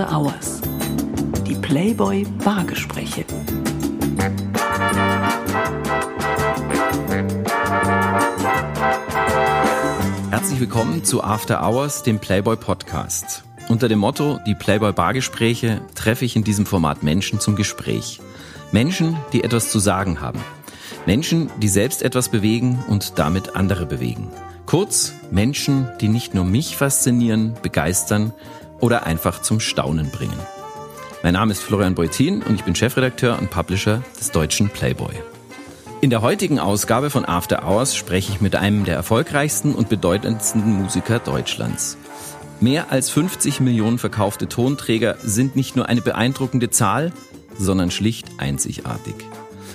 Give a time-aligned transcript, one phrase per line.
[0.00, 0.62] After Hours.
[1.46, 3.26] Die Playboy Bargespräche.
[10.30, 13.44] Herzlich willkommen zu After Hours, dem Playboy Podcast.
[13.68, 18.22] Unter dem Motto Die Playboy Bargespräche treffe ich in diesem Format Menschen zum Gespräch.
[18.72, 20.40] Menschen, die etwas zu sagen haben.
[21.04, 24.28] Menschen, die selbst etwas bewegen und damit andere bewegen.
[24.64, 28.32] Kurz Menschen, die nicht nur mich faszinieren, begeistern
[28.80, 30.38] oder einfach zum Staunen bringen.
[31.22, 35.14] Mein Name ist Florian Beutin und ich bin Chefredakteur und Publisher des deutschen Playboy.
[36.00, 40.72] In der heutigen Ausgabe von After Hours spreche ich mit einem der erfolgreichsten und bedeutendsten
[40.72, 41.98] Musiker Deutschlands.
[42.58, 47.12] Mehr als 50 Millionen verkaufte Tonträger sind nicht nur eine beeindruckende Zahl,
[47.58, 49.14] sondern schlicht einzigartig.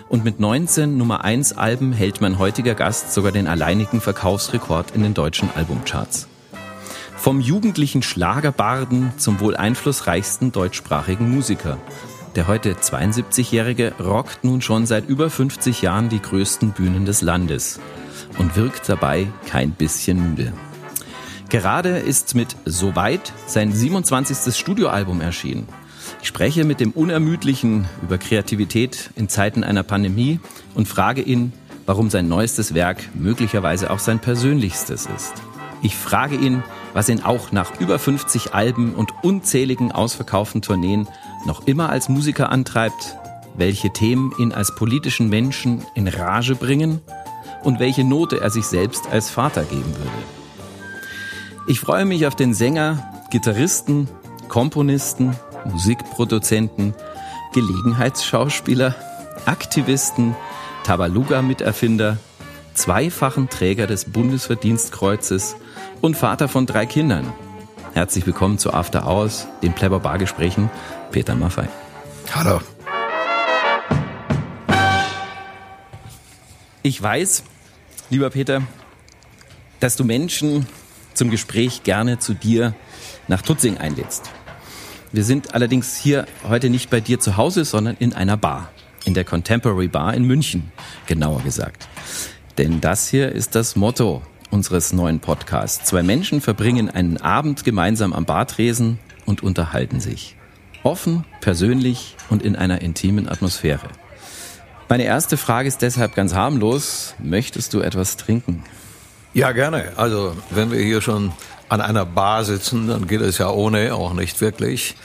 [0.10, 5.04] Und mit 19 Nummer 1 Alben hält mein heutiger Gast sogar den alleinigen Verkaufsrekord in
[5.04, 6.27] den deutschen Albumcharts.
[7.18, 11.77] Vom jugendlichen Schlagerbarden zum wohl einflussreichsten deutschsprachigen Musiker.
[12.35, 17.80] Der heute 72-Jährige rockt nun schon seit über 50 Jahren die größten Bühnen des Landes
[18.38, 20.54] und wirkt dabei kein bisschen müde.
[21.49, 24.54] Gerade ist mit Soweit sein 27.
[24.55, 25.68] Studioalbum erschienen.
[26.21, 30.40] Ich spreche mit dem Unermüdlichen über Kreativität in Zeiten einer Pandemie
[30.74, 31.54] und frage ihn,
[31.86, 35.34] warum sein neuestes Werk möglicherweise auch sein persönlichstes ist.
[35.82, 36.63] Ich frage ihn,
[36.96, 41.07] was ihn auch nach über 50 Alben und unzähligen ausverkauften Tourneen
[41.46, 43.18] noch immer als Musiker antreibt,
[43.54, 47.02] welche Themen ihn als politischen Menschen in Rage bringen
[47.63, 50.10] und welche Note er sich selbst als Vater geben würde.
[51.68, 54.07] Ich freue mich auf den Sänger, Gitarristen,
[54.48, 56.93] Komponisten, Musikproduzenten,
[57.54, 58.96] Gelegenheitsschauspieler,
[59.46, 60.34] Aktivisten,
[60.85, 62.20] Tabaluga-Miterfinder,
[62.74, 65.57] zweifachen Träger des Bundesverdienstkreuzes
[66.06, 67.34] und Vater von drei Kindern.
[67.96, 70.70] Herzlich willkommen zu After Hours, den Plebber Bargesprächen,
[71.10, 71.68] Peter Maffei.
[72.32, 72.62] Hallo.
[76.84, 77.44] Ich weiß,
[78.12, 78.62] lieber Peter,
[79.80, 80.68] dass du Menschen
[81.16, 82.76] zum Gespräch gerne zu dir
[83.28, 84.30] nach Tutzing einlädst.
[85.12, 88.70] Wir sind allerdings hier heute nicht bei dir zu Hause, sondern in einer Bar.
[89.06, 90.72] In der Contemporary Bar in München,
[91.08, 91.88] genauer gesagt.
[92.60, 94.22] Denn das hier ist das Motto
[94.52, 95.86] unseres neuen Podcasts.
[95.86, 100.36] Zwei Menschen verbringen einen Abend gemeinsam am Bartresen und unterhalten sich.
[100.84, 103.88] Offen, persönlich und in einer intimen Atmosphäre.
[104.88, 107.16] Meine erste Frage ist deshalb ganz harmlos.
[107.18, 108.64] Möchtest du etwas trinken?
[109.34, 109.94] Ja, gerne.
[109.98, 111.34] Also, wenn wir hier schon
[111.70, 114.96] an einer Bar sitzen, dann geht es ja ohne auch nicht wirklich.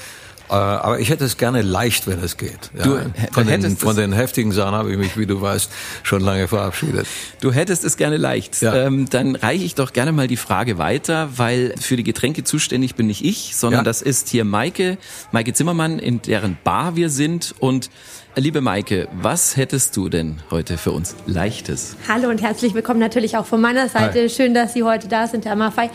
[0.51, 2.71] Äh, aber ich hätte es gerne leicht, wenn es geht.
[2.77, 2.83] Ja.
[2.83, 2.99] Du,
[3.33, 5.71] von, den, von den heftigen Sachen habe ich mich, wie du weißt,
[6.03, 7.07] schon lange verabschiedet.
[7.41, 8.61] Du hättest es gerne leicht.
[8.61, 8.75] Ja.
[8.75, 12.97] Ähm, dann reiche ich doch gerne mal die Frage weiter, weil für die Getränke zuständig
[12.97, 13.85] bin nicht ich, sondern ja.
[13.85, 14.99] das ist hier Maike,
[15.31, 17.55] Maike Zimmermann, in deren Bar wir sind.
[17.61, 17.89] Und
[18.35, 21.95] äh, liebe Maike, was hättest du denn heute für uns Leichtes?
[22.09, 24.23] Hallo und herzlich willkommen natürlich auch von meiner Seite.
[24.23, 24.29] Hi.
[24.29, 25.91] Schön, dass Sie heute da sind, Herr Maffei.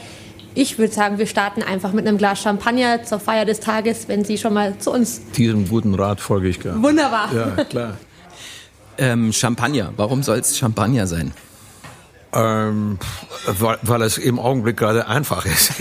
[0.58, 4.24] Ich würde sagen, wir starten einfach mit einem Glas Champagner zur Feier des Tages, wenn
[4.24, 5.22] Sie schon mal zu uns.
[5.32, 6.82] Diesem guten Rat folge ich gerne.
[6.82, 7.30] Wunderbar.
[7.34, 7.98] Ja, klar.
[8.98, 9.92] ähm, Champagner.
[9.98, 11.34] Warum soll es Champagner sein?
[12.32, 13.00] Ähm,
[13.46, 15.74] weil, weil es im Augenblick gerade einfach ist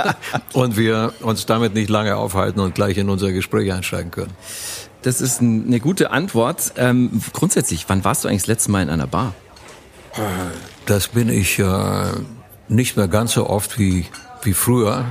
[0.52, 4.32] und wir uns damit nicht lange aufhalten und gleich in unser Gespräch einsteigen können.
[5.02, 6.74] Das ist eine gute Antwort.
[6.76, 9.34] Ähm, grundsätzlich, wann warst du eigentlich das letzte Mal in einer Bar?
[10.86, 11.64] Das bin ich äh,
[12.74, 14.06] nicht mehr ganz so oft wie,
[14.42, 15.04] wie früher.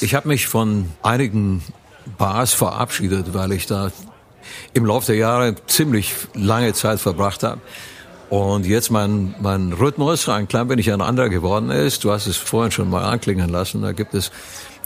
[0.00, 1.62] Ich habe mich von einigen
[2.18, 3.92] Bars verabschiedet, weil ich da
[4.72, 7.60] im Laufe der Jahre ziemlich lange Zeit verbracht habe.
[8.30, 12.04] Und jetzt mein, mein Rhythmus ein klein wenig ein anderer geworden ist.
[12.04, 13.82] Du hast es vorhin schon mal anklingen lassen.
[13.82, 14.30] Da gibt es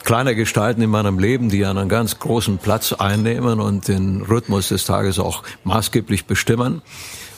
[0.02, 4.86] kleine Gestalten in meinem Leben, die einen ganz großen Platz einnehmen und den Rhythmus des
[4.86, 6.80] Tages auch maßgeblich bestimmen.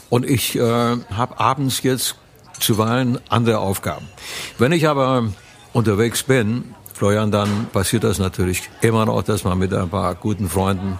[0.09, 2.15] Und ich äh, habe abends jetzt
[2.61, 4.07] zuweilen andere Aufgaben.
[4.59, 5.29] Wenn ich aber
[5.73, 10.49] unterwegs bin, Florian, dann passiert das natürlich immer noch, dass man mit ein paar guten
[10.49, 10.99] Freunden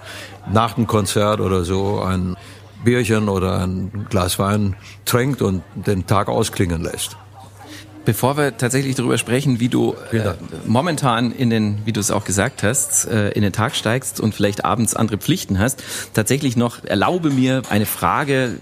[0.53, 2.37] nach dem Konzert oder so ein
[2.85, 4.77] Bierchen oder ein Glas Wein
[5.07, 7.17] trinkt und den Tag ausklingen lässt.
[8.07, 12.25] Bevor wir tatsächlich darüber sprechen, wie du äh, momentan in den, wie du es auch
[12.25, 15.83] gesagt hast, äh, in den Tag steigst und vielleicht abends andere Pflichten hast,
[16.15, 18.59] tatsächlich noch erlaube mir eine Frage,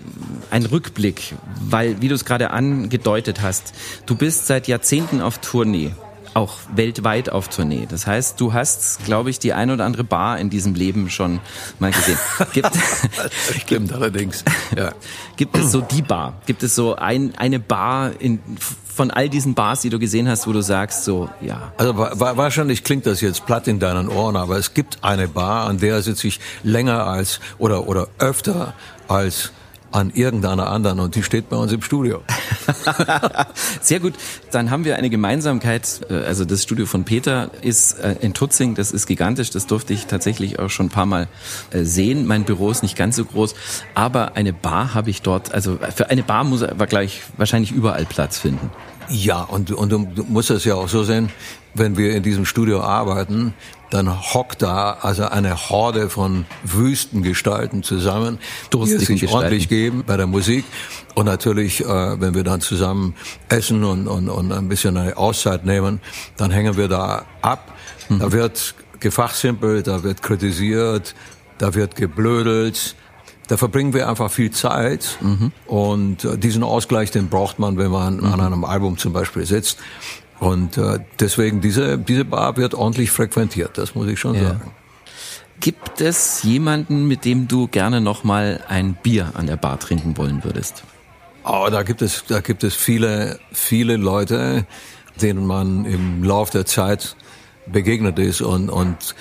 [0.51, 3.75] einen Rückblick, weil, wie du es gerade angedeutet hast,
[4.07, 5.93] du bist seit Jahrzehnten auf Tournee
[6.35, 7.87] auch weltweit auf Tournee.
[7.89, 11.41] Das heißt, du hast, glaube ich, die ein oder andere Bar in diesem Leben schon
[11.79, 12.19] mal gesehen.
[12.53, 12.71] Gibt,
[13.63, 14.45] Stimmt allerdings.
[14.77, 14.93] Ja.
[15.37, 16.35] Gibt es so die Bar?
[16.47, 18.41] Gibt es so ein, eine Bar in,
[18.95, 21.73] von all diesen Bars, die du gesehen hast, wo du sagst, so, ja.
[21.77, 25.79] Also wahrscheinlich klingt das jetzt platt in deinen Ohren, aber es gibt eine Bar, an
[25.79, 28.75] der sitze ich länger als oder oder öfter
[29.09, 29.53] als
[29.95, 32.23] an irgendeiner anderen und die steht bei uns im Studio.
[33.81, 34.15] Sehr gut,
[34.51, 36.01] dann haben wir eine Gemeinsamkeit.
[36.11, 39.93] Äh, also das Studio von Peter ist äh, in Tutzing, das ist gigantisch, das durfte
[39.93, 41.29] ich tatsächlich auch schon ein paar Mal
[41.71, 42.27] äh, sehen.
[42.27, 43.55] Mein Büro ist nicht ganz so groß,
[43.95, 48.05] aber eine Bar habe ich dort, also für eine Bar muss er gleich wahrscheinlich überall
[48.05, 48.71] Platz finden.
[49.09, 49.99] Ja, und, und du
[50.29, 51.31] musst es ja auch so sehen,
[51.75, 53.55] wenn wir in diesem Studio arbeiten,
[53.91, 58.39] dann hockt da also eine Horde von Wüstengestalten zusammen,
[58.73, 60.65] die es sich ordentlich geben bei der Musik.
[61.15, 63.15] Und natürlich, äh, wenn wir dann zusammen
[63.49, 66.01] essen und, und, und ein bisschen eine Auszeit nehmen,
[66.37, 67.73] dann hängen wir da ab.
[68.09, 68.19] Mhm.
[68.19, 71.15] Da wird gefachsimpelt, da wird kritisiert,
[71.59, 72.97] da wird geblödelt.
[73.49, 75.53] Da verbringen wir einfach viel Zeit mhm.
[75.67, 78.25] und äh, diesen Ausgleich, den braucht man, wenn man mhm.
[78.25, 79.79] an einem Album zum Beispiel sitzt.
[80.41, 84.49] Und äh, deswegen, diese, diese Bar wird ordentlich frequentiert, das muss ich schon ja.
[84.49, 84.71] sagen.
[85.61, 90.43] Gibt es jemanden, mit dem du gerne nochmal ein Bier an der Bar trinken wollen
[90.43, 90.83] würdest?
[91.45, 94.67] Oh, da gibt es, da gibt es viele, viele Leute,
[95.21, 97.17] denen man im Lauf der Zeit
[97.67, 99.15] begegnet ist und, und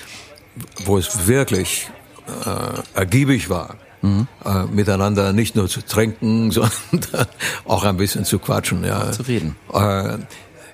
[0.85, 1.89] wo es wirklich
[2.45, 4.27] äh, ergiebig war, mhm.
[4.45, 7.25] äh, miteinander nicht nur zu trinken, sondern
[7.65, 8.83] auch ein bisschen zu quatschen.
[8.83, 9.11] Ja.
[9.11, 9.55] Zu reden.
[9.73, 10.19] Äh,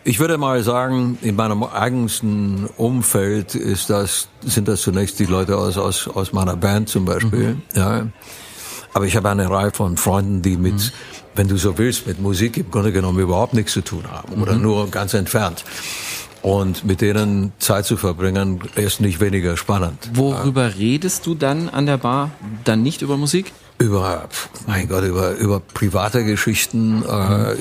[0.04, 5.58] ich würde mal sagen, in meinem eigensten Umfeld ist das, sind das zunächst die Leute
[5.58, 7.56] aus, aus, aus meiner Band zum Beispiel.
[7.56, 7.62] Mhm.
[7.76, 8.08] Ja.
[8.94, 10.92] Aber ich habe eine Reihe von Freunden, die mit, mhm.
[11.36, 14.42] wenn du so willst, mit Musik im Grunde genommen überhaupt nichts zu tun haben mhm.
[14.42, 15.64] oder nur ganz entfernt.
[16.41, 20.09] Und mit denen Zeit zu verbringen, ist nicht weniger spannend.
[20.13, 22.31] Worüber redest du dann an der Bar?
[22.63, 23.51] Dann nicht über Musik?
[23.80, 24.27] über,
[24.68, 27.01] mein Gott, über, über private Geschichten.
[27.03, 27.56] Äh,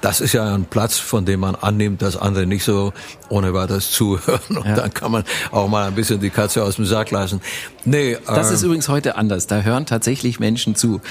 [0.00, 2.94] das ist ja ein Platz, von dem man annimmt, dass andere nicht so
[3.28, 4.40] ohne weiteres zuhören.
[4.56, 4.74] Und ja.
[4.74, 7.42] dann kann man auch mal ein bisschen die Katze aus dem Sack lassen.
[7.84, 9.46] Nee, das äh, ist übrigens heute anders.
[9.46, 11.02] Da hören tatsächlich Menschen zu.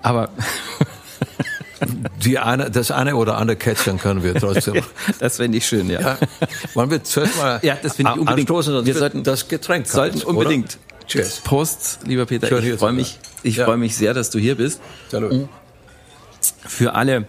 [0.00, 0.30] Aber
[2.24, 4.82] die eine, das eine oder andere Kätzchen können wir trotzdem.
[5.18, 6.00] das finde ich schön, ja.
[6.00, 6.18] ja.
[6.74, 8.50] Wollen wir zuerst mal ja, das finde ich unbedingt.
[8.50, 10.76] anstoßen, wir sollten das Getränk sollten unbedingt.
[10.76, 11.06] Oder?
[11.06, 11.40] Cheers.
[11.40, 12.46] Prost, lieber Peter.
[12.46, 13.64] Schön, ich freue mich, ich ja.
[13.64, 14.80] freue mich sehr, dass du hier bist.
[15.10, 15.32] Salut.
[15.32, 15.48] Mhm.
[16.66, 17.26] Für alle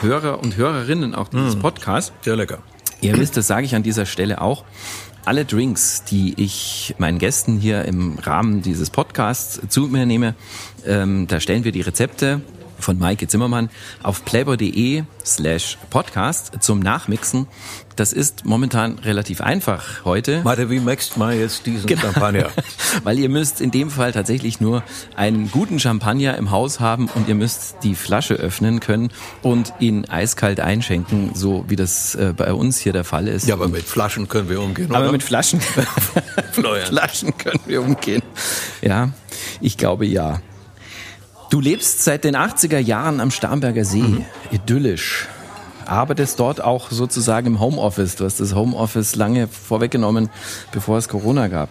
[0.00, 1.60] Hörer und Hörerinnen auch dieses mm.
[1.60, 2.12] Podcasts.
[2.22, 2.58] Sehr lecker.
[3.00, 4.64] Ihr wisst, das sage ich an dieser Stelle auch.
[5.24, 10.34] Alle Drinks, die ich meinen Gästen hier im Rahmen dieses Podcasts zu mir nehme,
[10.86, 12.40] ähm, da stellen wir die Rezepte
[12.78, 13.70] von Maike Zimmermann
[14.02, 17.46] auf playboy.de slash podcast zum Nachmixen.
[17.98, 20.44] Das ist momentan relativ einfach heute.
[20.44, 22.02] Warte, wie mixt man jetzt diesen genau.
[22.02, 22.50] Champagner?
[23.02, 24.84] Weil ihr müsst in dem Fall tatsächlich nur
[25.16, 29.10] einen guten Champagner im Haus haben und ihr müsst die Flasche öffnen können
[29.42, 33.48] und ihn eiskalt einschenken, so wie das äh, bei uns hier der Fall ist.
[33.48, 35.12] Ja, aber mit Flaschen können wir umgehen, Aber oder?
[35.12, 35.60] mit Flaschen,
[36.52, 38.22] Flaschen können wir umgehen.
[38.80, 39.10] Ja,
[39.60, 40.40] ich glaube ja.
[41.50, 44.24] Du lebst seit den 80er Jahren am Starnberger See, mhm.
[44.50, 45.28] idyllisch.
[45.86, 48.16] Arbeitest dort auch sozusagen im Homeoffice.
[48.16, 50.28] Du hast das Homeoffice lange vorweggenommen,
[50.72, 51.70] bevor es Corona gab.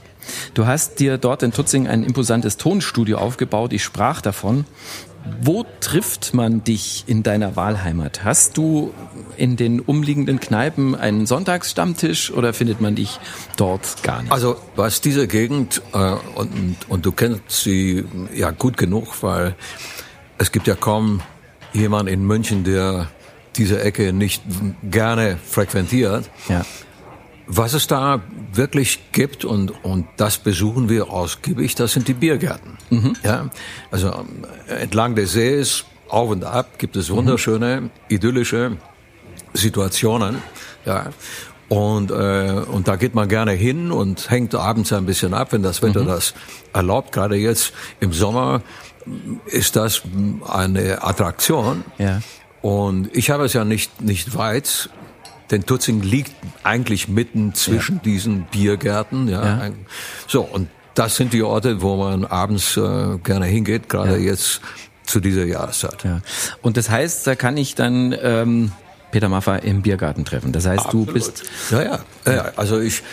[0.55, 3.71] Du hast dir dort in Tutzing ein imposantes Tonstudio aufgebaut.
[3.71, 4.65] Ich sprach davon.
[5.41, 8.23] Wo trifft man dich in deiner Wahlheimat?
[8.23, 8.93] Hast du
[9.37, 13.19] in den umliegenden Kneipen einen Sonntagsstammtisch oder findet man dich
[13.55, 14.31] dort gar nicht?
[14.31, 19.55] Also was diese Gegend, äh, und, und du kennst sie ja gut genug, weil
[20.37, 21.21] es gibt ja kaum
[21.73, 23.07] jemand in München, der
[23.55, 24.43] diese Ecke nicht
[24.83, 26.29] gerne frequentiert.
[26.47, 26.65] Ja.
[27.47, 32.76] Was es da wirklich gibt und, und das besuchen wir ausgiebig, das sind die Biergärten.
[32.89, 33.15] Mhm.
[33.23, 33.49] Ja,
[33.91, 34.25] also
[34.67, 37.89] äh, entlang des Sees, auf und ab, gibt es wunderschöne, mhm.
[38.07, 38.77] idyllische
[39.53, 40.37] Situationen.
[40.85, 41.07] Ja,
[41.69, 45.63] und, äh, und da geht man gerne hin und hängt abends ein bisschen ab, wenn
[45.63, 46.07] das Wetter mhm.
[46.07, 46.33] das
[46.73, 47.11] erlaubt.
[47.11, 48.61] Gerade jetzt im Sommer
[49.47, 50.03] ist das
[50.47, 51.83] eine Attraktion.
[51.97, 52.21] Ja.
[52.61, 54.89] Und ich habe es ja nicht, nicht weit
[55.51, 58.01] denn Tutzing liegt eigentlich mitten zwischen ja.
[58.03, 59.27] diesen Biergärten.
[59.27, 59.65] Ja.
[59.65, 59.71] ja.
[60.27, 60.67] So, und
[60.97, 64.31] das sind die Orte, wo man abends äh, gerne hingeht, gerade ja.
[64.31, 64.61] jetzt
[65.05, 66.03] zu dieser Jahreszeit.
[66.03, 66.21] Ja.
[66.61, 68.71] Und das heißt, da kann ich dann ähm,
[69.11, 70.51] Peter Maffay im Biergarten treffen.
[70.51, 71.09] Das heißt, Absolut.
[71.09, 71.43] du bist.
[71.71, 72.51] Ja, ja, ja.
[72.55, 73.03] Also ich.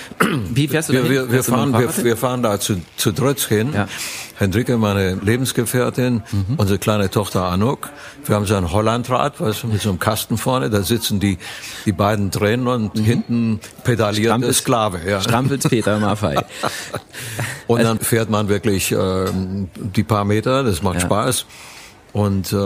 [0.51, 3.73] Wie fährst du wir, wir, wir, fahren, wir, wir, fahren da zu, zu dritt hin.
[3.73, 3.87] Ja.
[4.37, 6.55] Hendrike, meine Lebensgefährtin, mhm.
[6.57, 7.91] unsere kleine Tochter Anuk.
[8.25, 10.71] Wir haben so ein Hollandrad, weißt du, mit so einem Kasten vorne.
[10.71, 11.39] Da sitzen die,
[11.87, 13.05] die beiden drin und mhm.
[13.05, 15.01] hinten pedaliert Strampelt, der Sklave.
[15.07, 15.21] Ja.
[15.21, 16.45] Strampelt Peter Maffei.
[17.69, 19.27] und dann fährt man wirklich äh,
[19.77, 20.65] die paar Meter.
[20.65, 21.03] Das macht ja.
[21.03, 21.47] Spaß.
[22.15, 22.57] Und äh,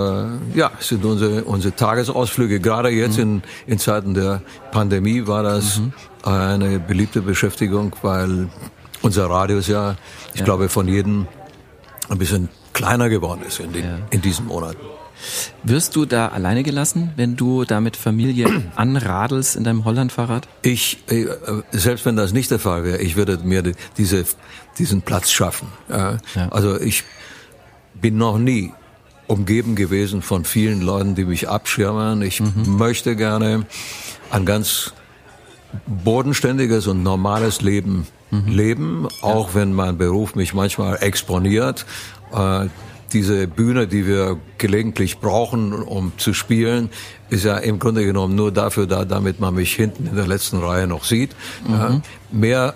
[0.54, 2.60] ja, sind unsere, unsere Tagesausflüge.
[2.60, 3.22] Gerade jetzt mhm.
[3.22, 5.92] in, in Zeiten der Pandemie war das mhm.
[6.22, 8.50] eine beliebte Beschäftigung, weil
[9.00, 9.96] unser Radius ja,
[10.34, 10.44] ich ja.
[10.44, 11.26] glaube, von jedem
[12.10, 13.98] ein bisschen kleiner geworden ist in, den, ja.
[14.10, 14.80] in diesen Monaten.
[15.62, 20.46] Wirst du da alleine gelassen, wenn du da mit Familie anradelst in deinem Hollandfahrrad?
[20.60, 21.26] Ich, äh,
[21.72, 23.62] selbst wenn das nicht der Fall wäre, ich würde mir
[23.96, 24.26] diese,
[24.78, 25.68] diesen Platz schaffen.
[25.88, 26.18] Ja.
[26.50, 27.04] Also ich
[27.94, 28.74] bin noch nie
[29.28, 32.22] umgeben gewesen von vielen Leuten, die mich abschirmen.
[32.22, 32.76] Ich mhm.
[32.76, 33.66] möchte gerne
[34.30, 34.92] ein ganz
[35.86, 38.48] bodenständiges und normales Leben mhm.
[38.48, 39.54] leben, auch ja.
[39.54, 41.86] wenn mein Beruf mich manchmal exponiert.
[42.32, 42.66] Äh,
[43.12, 46.90] diese Bühne, die wir gelegentlich brauchen, um zu spielen,
[47.30, 50.58] ist ja im Grunde genommen nur dafür da, damit man mich hinten in der letzten
[50.58, 51.30] Reihe noch sieht.
[51.66, 51.74] Mhm.
[51.74, 52.74] Ja, mehr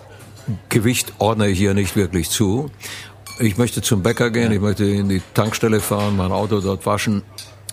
[0.68, 2.71] Gewicht ordne ich hier nicht wirklich zu
[3.38, 4.56] ich möchte zum Bäcker gehen, ja.
[4.56, 7.22] ich möchte in die Tankstelle fahren, mein Auto dort waschen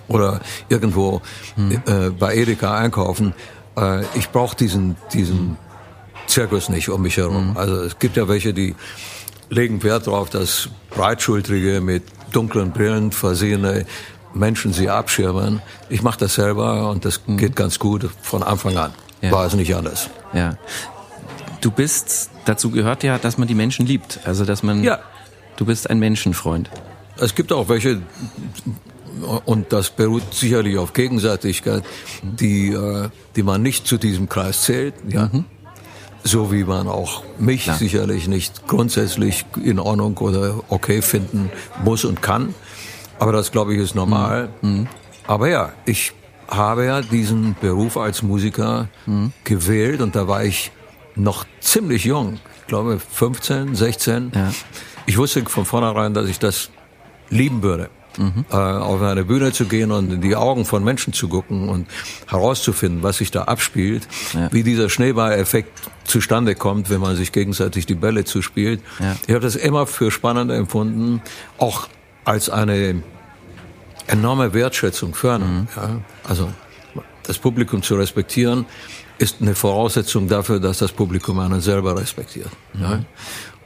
[0.07, 1.21] oder irgendwo
[1.55, 1.81] mhm.
[1.85, 3.33] äh, bei Edeka einkaufen.
[3.77, 5.57] Äh, ich brauche diesen, diesen
[6.27, 7.51] Zirkus nicht um mich herum.
[7.51, 7.57] Mhm.
[7.57, 8.75] Also es gibt ja welche, die
[9.49, 13.85] legen Wert darauf, dass breitschultrige, mit dunklen Brillen versehene
[14.33, 15.61] Menschen sie abschirmen.
[15.89, 17.37] Ich mache das selber und das mhm.
[17.37, 18.93] geht ganz gut von Anfang an.
[19.21, 19.31] Ja.
[19.31, 20.09] War es nicht anders.
[20.33, 20.57] Ja.
[21.61, 24.19] Du bist, dazu gehört ja, dass man die Menschen liebt.
[24.23, 24.99] Also, dass man ja.
[25.59, 26.69] Du bist ein Menschenfreund.
[27.17, 28.01] Es gibt auch welche,
[29.43, 31.83] und das beruht sicherlich auf Gegenseitigkeit,
[32.23, 34.93] die, äh, die man nicht zu diesem Kreis zählt.
[35.09, 35.29] Ja.
[35.29, 35.43] Mhm.
[36.23, 37.75] So wie man auch mich Klar.
[37.75, 41.51] sicherlich nicht grundsätzlich in Ordnung oder okay finden
[41.83, 42.55] muss und kann.
[43.19, 44.47] Aber das, glaube ich, ist normal.
[44.61, 44.71] Mhm.
[44.71, 44.87] mhm.
[45.27, 46.13] Aber ja, ich
[46.47, 49.33] habe ja diesen Beruf als Musiker mhm.
[49.43, 50.71] gewählt und da war ich
[51.15, 52.39] noch ziemlich jung.
[52.61, 54.31] Ich glaube 15, 16.
[54.33, 54.51] Ja.
[55.09, 56.69] Ich wusste von vornherein, dass ich das
[57.31, 57.89] lieben würde.
[58.19, 58.45] Mhm.
[58.51, 61.87] Äh, auf eine Bühne zu gehen und in die Augen von Menschen zu gucken und
[62.27, 64.51] herauszufinden, was sich da abspielt, ja.
[64.51, 65.71] wie dieser Schneeballeffekt
[66.03, 68.81] zustande kommt, wenn man sich gegenseitig die Bälle zuspielt.
[68.99, 69.15] Ja.
[69.25, 71.23] Ich habe das immer für spannend empfunden,
[71.57, 71.87] auch
[72.23, 73.01] als eine
[74.05, 75.61] enorme Wertschätzung für einen.
[75.61, 75.67] Mhm.
[75.75, 76.49] Ja, also
[77.23, 78.67] das Publikum zu respektieren,
[79.19, 82.49] ist eine Voraussetzung dafür, dass das Publikum einen selber respektiert.
[82.73, 82.81] Mhm.
[82.81, 82.99] Ja.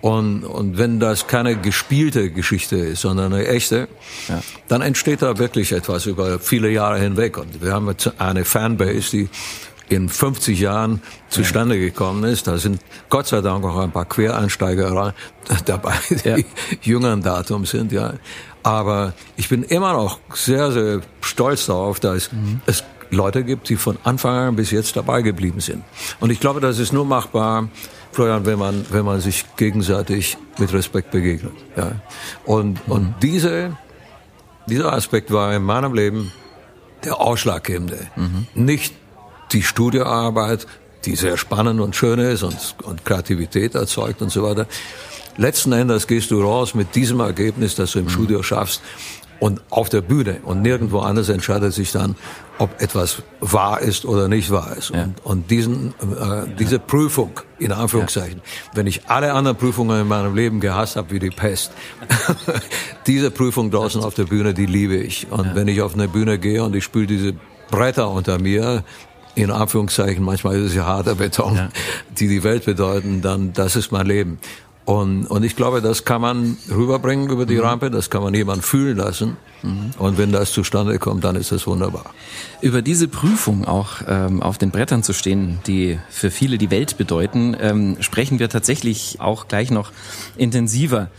[0.03, 3.88] Und, und wenn das keine gespielte Geschichte ist, sondern eine echte,
[4.27, 4.41] ja.
[4.67, 7.38] dann entsteht da wirklich etwas über viele Jahre hinweg.
[7.38, 9.29] Und wir haben jetzt eine Fanbase, die
[9.88, 12.48] in 50 Jahren zustande gekommen ist.
[12.48, 15.13] Da sind Gott sei Dank auch ein paar Quereinsteiger
[15.65, 16.38] dabei, die ja.
[16.81, 18.15] jüngeren Datum sind, ja.
[18.62, 22.60] Aber ich bin immer noch sehr, sehr stolz darauf, dass mhm.
[22.65, 25.81] es Leute gibt, die von Anfang an bis jetzt dabei geblieben sind.
[26.19, 27.69] Und ich glaube, das ist nur machbar,
[28.13, 31.53] Florian, wenn man, wenn man sich gegenseitig mit Respekt begegnet.
[31.75, 31.93] Ja.
[32.46, 32.93] Und, mhm.
[32.93, 33.77] und diese,
[34.67, 36.32] dieser Aspekt war in meinem Leben
[37.03, 38.08] der ausschlaggebende.
[38.15, 38.48] Mhm.
[38.55, 38.93] Nicht
[39.51, 40.67] die Studioarbeit,
[41.05, 44.67] die sehr spannend und schön ist und, und Kreativität erzeugt und so weiter.
[45.36, 48.10] Letzten Endes gehst du raus mit diesem Ergebnis, das du im mhm.
[48.10, 48.82] Studio schaffst
[49.39, 52.15] und auf der Bühne und nirgendwo anders entscheidet sich dann,
[52.59, 54.91] ob etwas wahr ist oder nicht wahr ist.
[54.91, 55.03] Ja.
[55.03, 58.77] Und, und diesen, äh, diese Prüfung, in Anführungszeichen, ja.
[58.77, 61.71] wenn ich alle anderen Prüfungen in meinem Leben gehasst habe wie die Pest,
[63.07, 65.31] diese Prüfung draußen auf der Bühne, die liebe ich.
[65.31, 65.55] Und ja.
[65.55, 67.33] wenn ich auf eine Bühne gehe und ich spüre diese
[67.69, 68.83] Bretter unter mir,
[69.35, 71.69] in Anführungszeichen, manchmal ist es ja harter Beton,
[72.19, 74.37] die die Welt bedeuten, dann das ist mein Leben.
[74.85, 77.61] Und, und ich glaube, das kann man rüberbringen über die mhm.
[77.61, 79.37] Rampe, das kann man jemand fühlen lassen.
[79.61, 79.91] Mhm.
[79.97, 82.13] Und wenn das zustande kommt, dann ist das wunderbar.
[82.61, 86.97] Über diese Prüfung auch ähm, auf den Brettern zu stehen, die für viele die Welt
[86.97, 89.91] bedeuten, ähm, sprechen wir tatsächlich auch gleich noch
[90.35, 91.09] intensiver.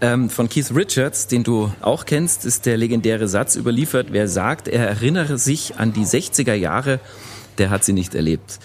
[0.00, 4.66] Ähm, von Keith Richards, den du auch kennst, ist der legendäre Satz überliefert, wer sagt,
[4.66, 7.00] er erinnere sich an die 60er Jahre,
[7.58, 8.60] der hat sie nicht erlebt.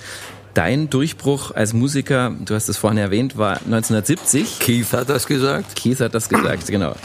[0.55, 4.59] Dein Durchbruch als Musiker, du hast es vorhin erwähnt, war 1970.
[4.59, 5.75] Keith hat das gesagt?
[5.75, 6.95] Keith hat das gesagt, genau.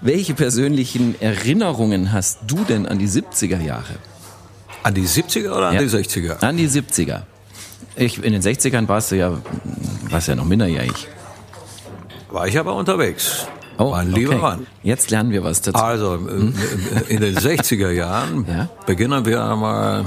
[0.00, 3.94] Welche persönlichen Erinnerungen hast du denn an die 70er Jahre?
[4.82, 5.80] An die 70er oder an ja.
[5.80, 6.44] die 60er?
[6.44, 7.22] An die 70er.
[7.94, 9.40] Ich, in den 60ern warst du ja,
[10.10, 11.06] warst ja noch minderjährig.
[12.30, 13.46] War ich aber unterwegs.
[13.78, 14.42] Oh, mein lieber okay.
[14.42, 14.66] Mann.
[14.82, 15.78] Jetzt lernen wir was dazu.
[15.78, 16.52] Also, hm?
[17.06, 18.68] in den 60er Jahren ja?
[18.86, 20.04] beginnen wir einmal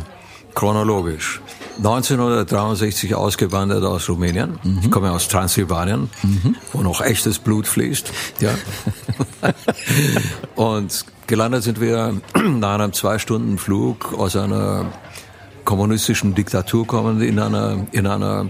[0.54, 1.40] chronologisch.
[1.78, 4.60] 1963 ausgewandert aus Rumänien.
[4.64, 4.80] Mhm.
[4.84, 6.56] Ich komme aus Transsilvanien, mhm.
[6.74, 8.12] wo noch echtes Blut fließt.
[8.40, 8.52] Ja.
[10.56, 14.86] und gelandet sind wir nach einem zwei Stunden Flug aus einer
[15.66, 18.50] kommunistischen Diktatur kommend in einer in einer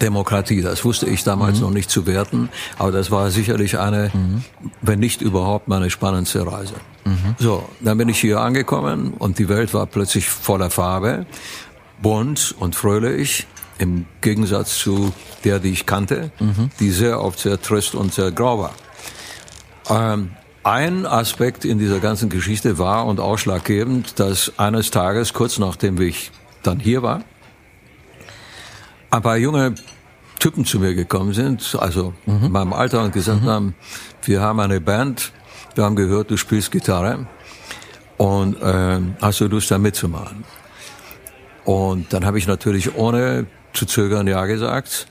[0.00, 0.60] Demokratie.
[0.60, 1.66] Das wusste ich damals mhm.
[1.66, 4.42] noch nicht zu werten, aber das war sicherlich eine, mhm.
[4.80, 6.74] wenn nicht überhaupt, meine spannendste Reise.
[7.04, 7.36] Mhm.
[7.38, 11.26] So, dann bin ich hier angekommen und die Welt war plötzlich voller Farbe
[12.02, 13.46] bunt und fröhlich,
[13.78, 15.12] im Gegensatz zu
[15.44, 16.70] der, die ich kannte, mhm.
[16.78, 18.74] die sehr oft sehr trist und sehr grau war.
[19.88, 20.32] Ähm,
[20.64, 26.30] ein Aspekt in dieser ganzen Geschichte war und ausschlaggebend, dass eines Tages, kurz nachdem ich
[26.62, 27.24] dann hier war,
[29.10, 29.74] ein paar junge
[30.38, 32.44] Typen zu mir gekommen sind, also mhm.
[32.44, 33.48] in meinem Alter und gesagt mhm.
[33.48, 33.74] haben,
[34.24, 35.32] wir haben eine Band,
[35.74, 37.26] wir haben gehört, du spielst Gitarre
[38.16, 40.44] und äh, hast du Lust da mitzumachen?
[41.64, 45.06] Und dann habe ich natürlich ohne zu zögern Ja gesagt.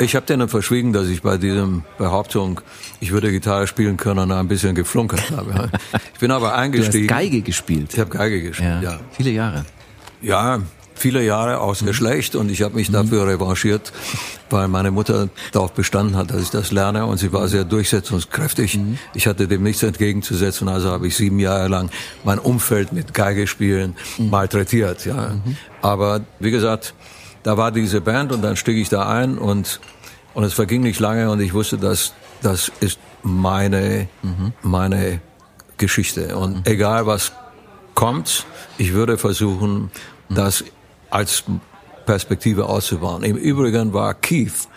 [0.00, 2.60] Ich habe denen verschwiegen, dass ich bei diesem Behauptung,
[3.00, 5.70] ich würde Gitarre spielen können, ein bisschen geflunkert habe.
[6.14, 7.06] Ich bin aber eingestiegen.
[7.06, 7.94] Du hast Geige gespielt.
[7.94, 8.92] Ich habe Geige gespielt, ja.
[8.92, 9.00] ja.
[9.12, 9.64] Viele Jahre.
[10.20, 10.60] Ja,
[10.98, 11.86] viele Jahre aus mhm.
[11.86, 13.30] Geschlecht und ich habe mich dafür mhm.
[13.30, 13.92] revanchiert,
[14.50, 18.76] weil meine Mutter darauf bestanden hat, dass ich das lerne und sie war sehr durchsetzungskräftig.
[18.76, 18.98] Mhm.
[19.14, 21.90] Ich hatte dem nichts entgegenzusetzen, also habe ich sieben Jahre lang
[22.24, 24.30] mein Umfeld mit Geige spielen mhm.
[24.30, 25.06] malträtiert.
[25.06, 25.30] Ja.
[25.30, 25.56] Mhm.
[25.82, 26.94] Aber wie gesagt,
[27.42, 29.80] da war diese Band und dann stieg ich da ein und
[30.34, 32.12] und es verging nicht lange und ich wusste, dass
[32.42, 34.52] das ist meine mhm.
[34.62, 35.20] meine
[35.78, 37.32] Geschichte und egal was
[37.94, 39.90] kommt, ich würde versuchen,
[40.28, 40.62] das
[41.10, 41.44] als
[42.06, 43.22] Perspektive auszubauen.
[43.22, 44.68] Im Übrigen war Keith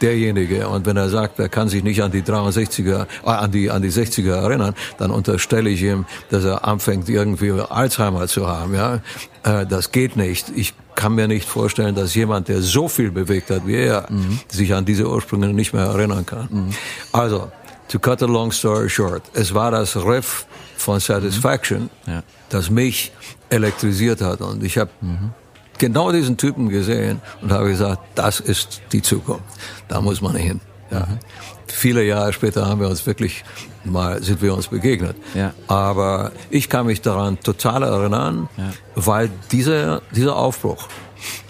[0.00, 0.68] derjenige.
[0.68, 3.82] Und wenn er sagt, er kann sich nicht an die 63er, äh, an die, an
[3.82, 9.00] die 60er erinnern, dann unterstelle ich ihm, dass er anfängt, irgendwie Alzheimer zu haben, ja.
[9.42, 10.50] Äh, das geht nicht.
[10.54, 14.40] Ich kann mir nicht vorstellen, dass jemand, der so viel bewegt hat wie er, mhm.
[14.48, 16.48] sich an diese Ursprünge nicht mehr erinnern kann.
[16.50, 16.70] Mhm.
[17.12, 17.50] Also,
[17.88, 20.46] to cut a long story short, es war das Riff
[20.76, 22.12] von Satisfaction, mhm.
[22.12, 22.22] ja.
[22.48, 23.12] das mich
[23.50, 24.40] elektrisiert hat.
[24.40, 25.32] Und ich habe mhm
[25.78, 29.44] genau diesen Typen gesehen und habe gesagt, das ist die Zukunft.
[29.88, 30.60] Da muss man hin.
[30.90, 31.00] Ja.
[31.00, 31.18] Mhm.
[31.66, 33.44] Viele Jahre später haben wir uns wirklich
[33.84, 35.16] mal sind wir uns begegnet.
[35.34, 35.52] Ja.
[35.68, 38.72] Aber ich kann mich daran total erinnern, ja.
[38.94, 40.88] weil dieser dieser Aufbruch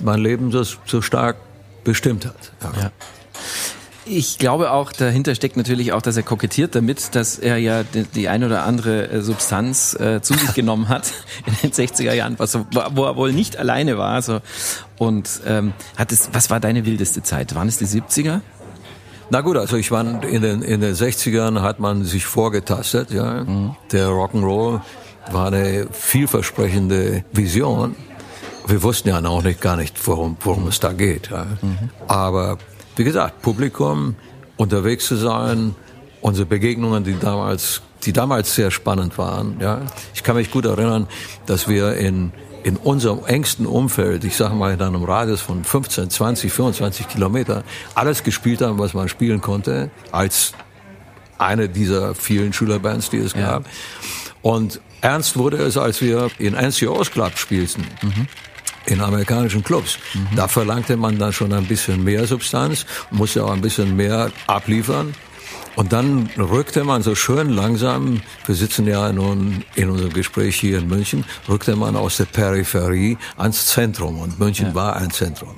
[0.02, 1.36] mein Leben so, so stark
[1.84, 2.52] bestimmt hat.
[2.62, 2.90] Ja.
[4.08, 8.04] Ich glaube auch, dahinter steckt natürlich auch, dass er kokettiert damit, dass er ja die,
[8.04, 11.12] die ein oder andere äh, Substanz äh, zu sich genommen hat
[11.44, 14.22] in den 60er Jahren, was, wo er wohl nicht alleine war.
[14.22, 14.40] So.
[14.96, 17.56] Und ähm, hat es, was war deine wildeste Zeit?
[17.56, 18.42] Waren es die 70er?
[19.30, 23.42] Na gut, also ich war in den, in den 60ern hat man sich vorgetastet, ja.
[23.42, 23.74] Mhm.
[23.90, 24.82] Der Rock'n'Roll
[25.32, 27.96] war eine vielversprechende Vision.
[28.68, 31.30] Wir wussten ja auch nicht gar nicht, worum, worum es da geht.
[31.30, 31.46] Ja.
[31.60, 31.90] Mhm.
[32.06, 32.58] Aber
[32.96, 34.16] wie gesagt, Publikum,
[34.56, 35.74] unterwegs zu sein,
[36.20, 39.58] unsere Begegnungen, die damals, die damals sehr spannend waren.
[39.60, 39.82] Ja,
[40.14, 41.06] ich kann mich gut erinnern,
[41.46, 42.32] dass wir in
[42.64, 47.62] in unserem engsten Umfeld, ich sage mal in einem Radius von 15, 20, 25 Kilometer,
[47.94, 50.52] alles gespielt haben, was man spielen konnte, als
[51.38, 53.52] eine dieser vielen Schülerbands, die es ja.
[53.52, 53.66] gab.
[54.42, 57.84] Und ernst wurde es, als wir in NCO's Club spielten.
[58.02, 58.26] Mhm
[58.86, 59.98] in amerikanischen Clubs.
[60.14, 60.36] Mhm.
[60.36, 65.14] Da verlangte man dann schon ein bisschen mehr Substanz, musste auch ein bisschen mehr abliefern.
[65.74, 70.78] Und dann rückte man so schön langsam, wir sitzen ja nun in unserem Gespräch hier
[70.78, 74.20] in München, rückte man aus der Peripherie ans Zentrum.
[74.20, 74.74] Und München ja.
[74.74, 75.54] war ein Zentrum.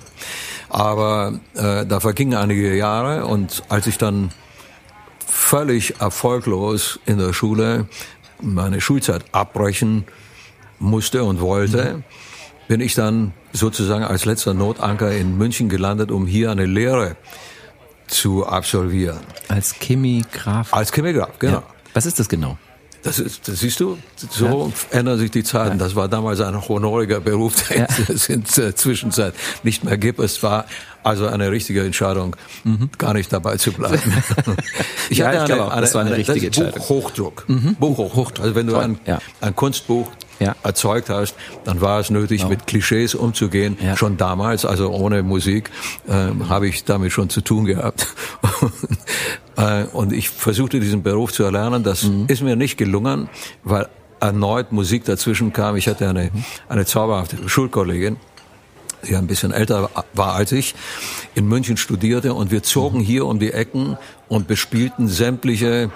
[0.68, 4.32] Aber äh, da vergingen einige Jahre und als ich dann
[5.24, 7.86] völlig erfolglos in der Schule
[8.42, 10.04] meine Schulzeit abbrechen
[10.80, 12.04] musste und wollte, mhm
[12.68, 17.16] bin ich dann sozusagen als letzter Notanker in München gelandet, um hier eine Lehre
[18.06, 19.20] zu absolvieren.
[19.48, 20.72] Als Chemigraf?
[20.72, 21.58] Als Chemigraf, genau.
[21.58, 21.62] Ja.
[21.94, 22.58] Was ist das genau?
[23.02, 24.98] Das, ist, das siehst du, so ja.
[24.98, 25.78] ändern sich die Zeiten.
[25.78, 25.84] Ja.
[25.84, 30.18] Das war damals ein honoriger Beruf, der es in der Zwischenzeit nicht mehr gibt.
[30.18, 30.66] Es war
[31.02, 32.90] also eine richtige Entscheidung, mhm.
[32.98, 34.00] gar nicht dabei zu bleiben.
[35.10, 36.72] ich ja, hatte ich eine, eine, das war eine, eine richtige Entscheidung.
[36.72, 37.44] Buchhochdruck.
[37.48, 37.76] Mhm.
[37.78, 38.40] Buchhochdruck.
[38.40, 38.98] Also wenn du ein,
[39.40, 40.08] ein Kunstbuch
[40.40, 40.54] ja.
[40.62, 41.34] erzeugt hast,
[41.64, 42.50] dann war es nötig, genau.
[42.50, 43.76] mit Klischees umzugehen.
[43.82, 43.96] Ja.
[43.96, 45.70] Schon damals, also ohne Musik,
[46.08, 48.06] ähm, habe ich damit schon zu tun gehabt.
[49.56, 51.82] Äh, und ich versuchte diesen Beruf zu erlernen.
[51.82, 52.26] Das mhm.
[52.28, 53.28] ist mir nicht gelungen,
[53.64, 53.88] weil
[54.20, 55.74] erneut Musik dazwischen kam.
[55.74, 56.30] Ich hatte eine,
[56.68, 58.18] eine zauberhafte Schulkollegin,
[59.06, 60.74] die ein bisschen älter war als ich,
[61.34, 63.04] in München studierte und wir zogen mhm.
[63.04, 63.96] hier um die Ecken
[64.28, 65.90] und bespielten sämtliche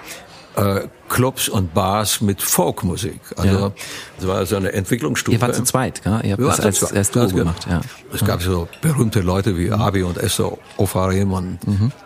[0.55, 3.19] äh, Clubs und Bars mit Folkmusik.
[3.37, 3.71] Also Ja.
[4.19, 5.35] es war so eine Entwicklungsstufe.
[5.35, 6.21] Ihr wart zu zweit, gell?
[6.23, 7.81] Ihr habt Wir das als, als Duo Das- gemacht, ja.
[8.13, 11.59] Es gab so berühmte Leute wie Abi und Esther Ofarim und,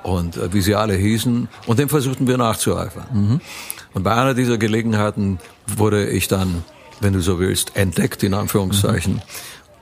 [0.04, 1.48] und äh, wie sie alle hießen.
[1.68, 3.42] Und dem versuchten wir nachzueifern.
[3.94, 5.40] Und bei einer dieser Gelegenheiten
[5.76, 6.64] wurde ich dann,
[7.02, 9.22] wenn du so willst, entdeckt, in Anführungszeichen.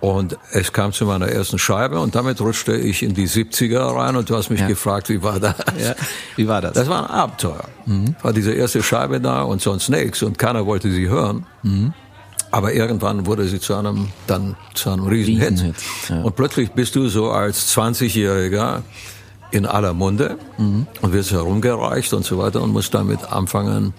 [0.06, 4.16] Und es kam zu meiner ersten Scheibe und damit rutschte ich in die 70er rein
[4.16, 4.68] und du hast mich Ja.
[4.68, 5.56] gefragt, wie war das?
[5.84, 5.96] Ja.
[6.36, 6.74] Wie war das?
[6.74, 7.64] Das war ein Abenteuer.
[8.22, 11.48] War diese erste Scheibe da und sonst nichts und keiner wollte sie hören.
[12.52, 15.52] Aber irgendwann wurde sie zu einem, dann zu einem Riesenhit.
[15.54, 15.76] Riesenhit,
[16.10, 16.22] ja.
[16.22, 18.84] Und plötzlich bist du so als 20-Jähriger
[19.50, 23.96] in aller Munde und wirst herumgereicht und so weiter und musst damit anfangen,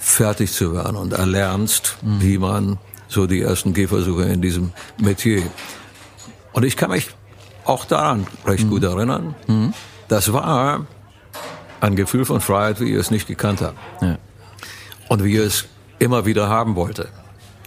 [0.00, 2.78] fertig zu werden und erlernst, wie man
[3.08, 5.42] so die ersten Gehversuche in diesem Metier.
[6.52, 7.08] Und ich kann mich
[7.64, 9.34] auch daran recht gut erinnern.
[10.08, 10.86] Das war
[11.80, 13.76] ein Gefühl von Freiheit, wie ich es nicht gekannt habe.
[14.00, 14.18] Ja.
[15.08, 15.64] Und wie ich es
[15.98, 17.08] immer wieder haben wollte.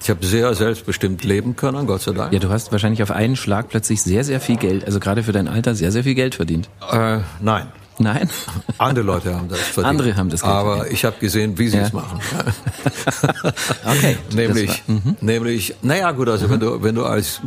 [0.02, 2.32] Ich habe sehr selbstbestimmt leben können, Gott sei Dank.
[2.32, 5.32] ja, du hast wahrscheinlich auf einen Schlag plötzlich sehr, sehr viel Geld, also gerade für
[5.32, 6.70] dein Alter, sehr, sehr viel Geld verdient.
[6.92, 7.68] Äh, nein.
[8.00, 8.30] Nein?
[8.78, 9.86] Andere Leute haben das verdient.
[10.00, 10.94] Andere haben das Geld Aber verdient.
[10.94, 11.84] ich habe gesehen, wie sie Ja.
[11.84, 12.20] es machen.
[13.86, 14.18] Okay.
[14.34, 15.16] nämlich, war- mhm.
[15.22, 17.42] nämlich, naja gut, also wenn du wenn du als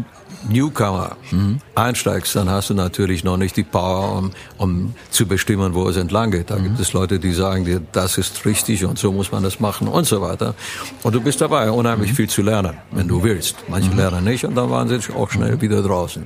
[0.48, 1.60] Newcomer Mhm.
[1.74, 5.96] einsteigst, dann hast du natürlich noch nicht die Power, um, um zu bestimmen, wo es
[5.96, 6.50] entlang geht.
[6.50, 6.62] Da Mhm.
[6.64, 9.86] gibt es Leute, die sagen dir, das ist richtig und so muss man das machen
[9.86, 10.54] und so weiter.
[11.02, 11.74] Und du bist dabei, Mhm.
[11.74, 13.56] unheimlich viel zu lernen, wenn du willst.
[13.68, 15.60] Manche lernen nicht und dann waren sie auch schnell Mhm.
[15.60, 16.24] wieder draußen.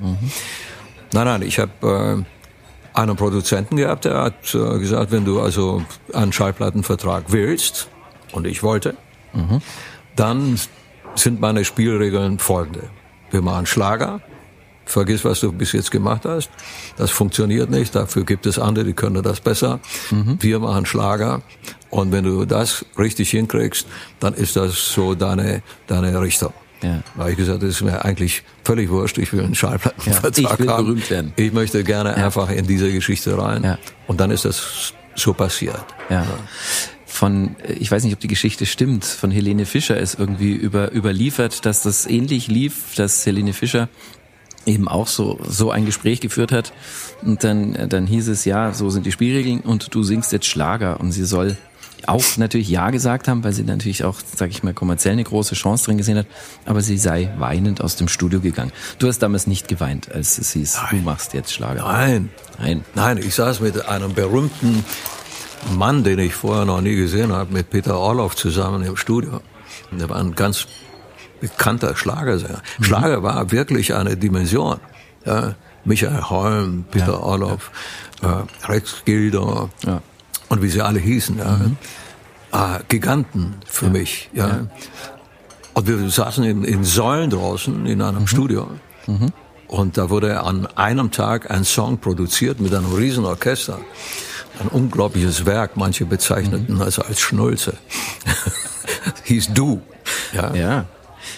[1.11, 1.71] Nein, nein, ich habe
[2.23, 2.23] äh,
[2.95, 7.89] einen Produzenten gehabt, der hat äh, gesagt, wenn du also einen Schallplattenvertrag willst,
[8.31, 8.95] und ich wollte,
[10.15, 10.59] dann
[11.15, 12.89] sind meine Spielregeln folgende.
[13.31, 14.21] Wir machen Schlager,
[14.85, 16.49] vergiss, was du bis jetzt gemacht hast,
[16.97, 19.79] das funktioniert nicht, dafür gibt es andere, die können das besser.
[20.39, 21.41] Wir machen Schlager
[21.89, 23.87] und wenn du das richtig hinkriegst,
[24.19, 26.53] dann ist das so deine, deine Richtung.
[26.85, 27.01] Ja.
[27.15, 30.53] Da habe ich gesagt, das ist mir eigentlich völlig wurscht, ich will einen Schallplattenvertrag Ja,
[30.53, 30.85] ich will haben.
[30.85, 31.33] berühmt werden.
[31.35, 33.63] Ich möchte gerne einfach in diese Geschichte rein.
[33.63, 33.77] Ja.
[34.07, 35.83] Und dann ist das so passiert.
[36.09, 36.25] Ja.
[37.05, 41.65] Von, ich weiß nicht, ob die Geschichte stimmt, von Helene Fischer ist irgendwie über, überliefert,
[41.65, 43.87] dass das ähnlich lief, dass Helene Fischer
[44.65, 46.73] eben auch so, so ein Gespräch geführt hat.
[47.21, 50.99] Und dann, dann hieß es, ja, so sind die Spielregeln und du singst jetzt Schlager.
[50.99, 51.55] Und sie soll
[52.07, 55.55] auch natürlich Ja gesagt haben, weil sie natürlich auch, sag ich mal, kommerziell eine große
[55.55, 56.27] Chance drin gesehen hat.
[56.65, 58.71] Aber sie sei weinend aus dem Studio gegangen.
[58.99, 61.83] Du hast damals nicht geweint, als es hieß, du machst jetzt Schlager.
[61.83, 62.29] Nein.
[62.59, 62.85] Nein.
[62.95, 64.85] Nein, ich saß mit einem berühmten
[65.75, 69.41] Mann, den ich vorher noch nie gesehen habe, mit Peter Orloff zusammen im Studio.
[69.91, 70.67] Der war ein ganz
[71.41, 72.61] bekannter Schlagersänger.
[72.81, 74.79] Schlager war wirklich eine Dimension.
[75.25, 77.71] Ja, Michael Holm, Peter Orloff,
[78.21, 80.01] äh, Rex Gilder Ja.
[80.49, 81.37] Und wie sie alle hießen.
[81.37, 81.59] Ja.
[82.51, 84.29] Ah, Giganten für mich.
[84.33, 84.67] Ja.
[85.73, 88.69] Und wir saßen in, in Säulen draußen in einem Studio.
[89.67, 93.79] Und da wurde an einem Tag ein Song produziert mit einem riesen Orchester.
[94.61, 97.73] Ein unglaubliches Werk, manche bezeichneten es als Schnulze.
[99.25, 99.81] Hieß Du.
[100.31, 100.53] Ja.
[100.55, 100.85] Ja.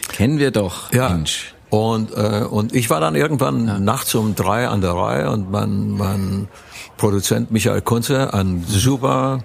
[0.10, 1.10] Kennen wir doch, Ja.
[1.10, 1.56] Mensch.
[1.70, 5.92] Und, äh, und ich war dann irgendwann nachts um drei an der Reihe und mein,
[5.92, 6.48] mein
[6.98, 9.40] Produzent Michael Kunze, ein super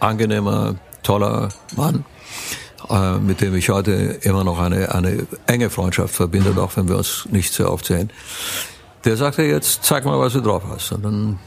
[0.00, 2.04] angenehmer, toller Mann,
[2.88, 6.96] äh, mit dem ich heute immer noch eine, eine enge Freundschaft verbinde, auch wenn wir
[6.96, 8.10] uns nicht sehr oft sehen.
[9.04, 10.92] Der sagte jetzt, zeig mal, was du drauf hast.
[10.92, 11.38] Und dann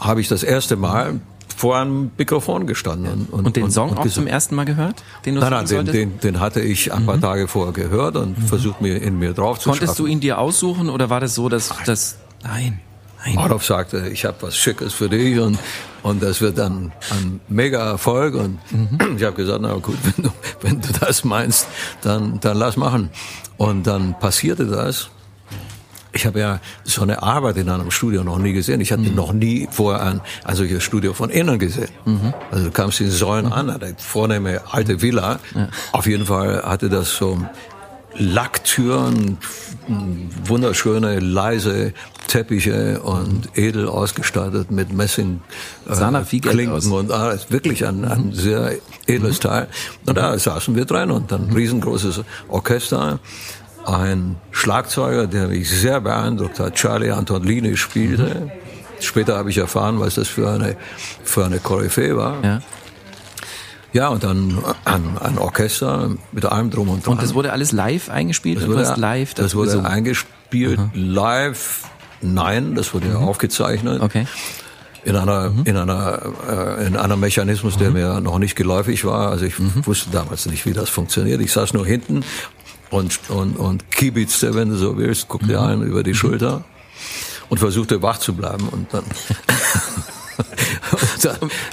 [0.00, 1.20] habe ich das erste Mal
[1.54, 3.28] vor einem Mikrofon gestanden.
[3.30, 5.02] Und den Song auch gesagt- zum ersten Mal gehört?
[5.24, 8.36] Den du Nein, nein, den, den, den hatte ich ein paar Tage vorher gehört und
[8.38, 10.12] versucht mir in mir drauf zu Konntest du schaffen.
[10.12, 12.52] ihn dir aussuchen oder war das so, dass das Nein.
[12.52, 12.80] Nein.
[13.36, 15.58] Adolf sagte, ich habe was Schickes für dich und,
[16.02, 18.34] und das wird dann ein mega Erfolg.
[18.34, 18.58] Und
[19.16, 20.30] ich habe gesagt, na gut, wenn du,
[20.62, 21.66] wenn du das meinst,
[22.02, 23.10] dann, dann lass machen.
[23.56, 25.08] Und dann passierte das.
[26.12, 28.80] Ich habe ja so eine Arbeit in einem Studio noch nie gesehen.
[28.80, 31.90] Ich hatte noch nie vorher ein, ein solches Studio von innen gesehen.
[32.50, 35.40] Also du kamst in Säulen an, eine vornehme alte Villa.
[35.92, 37.44] Auf jeden Fall hatte das so
[38.18, 39.38] Lacktüren,
[40.44, 41.92] wunderschöne, leise
[42.26, 45.40] Teppiche und edel ausgestattet mit Messing
[45.88, 46.86] äh, Klinken.
[46.86, 46.92] Mhm.
[46.92, 47.50] und alles.
[47.50, 48.72] Wirklich ein, ein sehr
[49.06, 49.68] edles Teil.
[50.06, 53.20] Und da saßen wir drin und dann ein riesengroßes Orchester.
[53.84, 58.50] Ein Schlagzeuger, der mich sehr beeindruckt hat, Charlie Antonini spielte.
[59.00, 60.76] Später habe ich erfahren, was das für eine,
[61.22, 62.42] für eine Koryphäe war.
[62.44, 62.62] Ja.
[63.96, 67.14] Ja, und dann ein, ein Orchester mit allem drum und dran.
[67.14, 68.58] Und das wurde alles live eingespielt?
[68.58, 69.86] Das wurde, live das dazu wurde gesungen?
[69.86, 71.84] eingespielt live.
[72.20, 74.02] Nein, das wurde aufgezeichnet.
[74.02, 74.26] Okay.
[75.02, 75.62] in einer, mhm.
[75.64, 77.94] in einer, äh, in einem Mechanismus, der mhm.
[77.94, 79.30] mir noch nicht geläufig war.
[79.30, 79.86] Also ich mhm.
[79.86, 81.40] wusste damals nicht, wie das funktioniert.
[81.40, 82.22] Ich saß nur hinten
[82.90, 85.58] und, und, und kibitzte, wenn du so willst, guckte mhm.
[85.58, 86.16] einen über die mhm.
[86.16, 86.64] Schulter
[87.48, 89.04] und versuchte wach zu bleiben und dann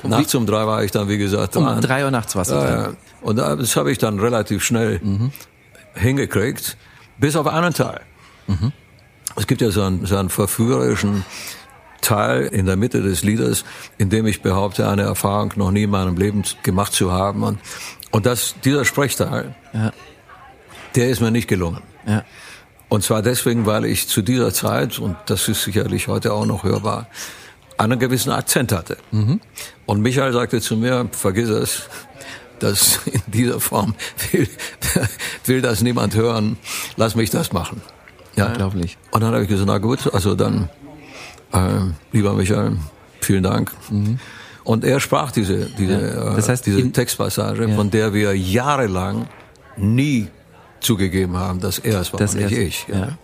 [0.03, 2.55] um nachts um drei war ich dann, wie gesagt, um drei Uhr nachts warst du
[2.55, 2.93] ja, ja.
[3.21, 5.31] Und das habe ich dann relativ schnell mhm.
[5.95, 6.77] hingekriegt,
[7.17, 8.01] bis auf einen Teil.
[8.47, 8.71] Mhm.
[9.35, 11.25] Es gibt ja so einen, so einen verführerischen
[12.01, 13.63] Teil in der Mitte des Liedes,
[13.97, 17.43] in dem ich behaupte, eine Erfahrung noch nie in meinem Leben gemacht zu haben.
[17.43, 17.59] Und,
[18.11, 19.91] und das, dieser Sprechteil, ja.
[20.95, 21.81] der ist mir nicht gelungen.
[22.05, 22.23] Ja.
[22.89, 26.63] Und zwar deswegen, weil ich zu dieser Zeit, und das ist sicherlich heute auch noch
[26.63, 27.07] hörbar,
[27.83, 28.97] einen gewissen Akzent hatte.
[29.11, 29.39] Mhm.
[29.85, 31.83] Und Michael sagte zu mir, vergiss es,
[32.59, 33.95] das in dieser Form
[34.31, 34.47] will,
[35.45, 36.57] will das niemand hören,
[36.95, 37.81] lass mich das machen.
[38.35, 38.97] Ja, Unglaublich.
[39.11, 40.69] Und dann habe ich gesagt, na gut, also dann,
[41.51, 41.59] äh,
[42.11, 42.77] lieber Michael,
[43.21, 43.71] vielen Dank.
[43.89, 44.19] Mhm.
[44.63, 46.35] Und er sprach diese, diese, ja.
[46.35, 47.75] das heißt, diese Textpassage, ja.
[47.75, 49.27] von der wir jahrelang
[49.75, 50.27] nie
[50.79, 52.85] zugegeben haben, dass er es war, das nicht ich.
[52.87, 53.17] Ja.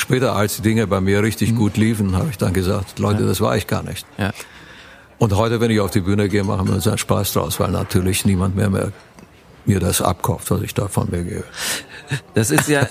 [0.00, 1.56] Später, als die Dinge bei mir richtig mhm.
[1.56, 4.06] gut liefen, habe ich dann gesagt, Leute, das war ich gar nicht.
[4.16, 4.30] Ja.
[5.18, 7.70] Und heute, wenn ich auf die Bühne gehe, machen wir uns einen Spaß draus, weil
[7.70, 8.92] natürlich niemand mehr, mehr
[9.66, 11.44] mir das abkauft, was ich da von mir gebe.
[12.32, 12.88] Das ist ja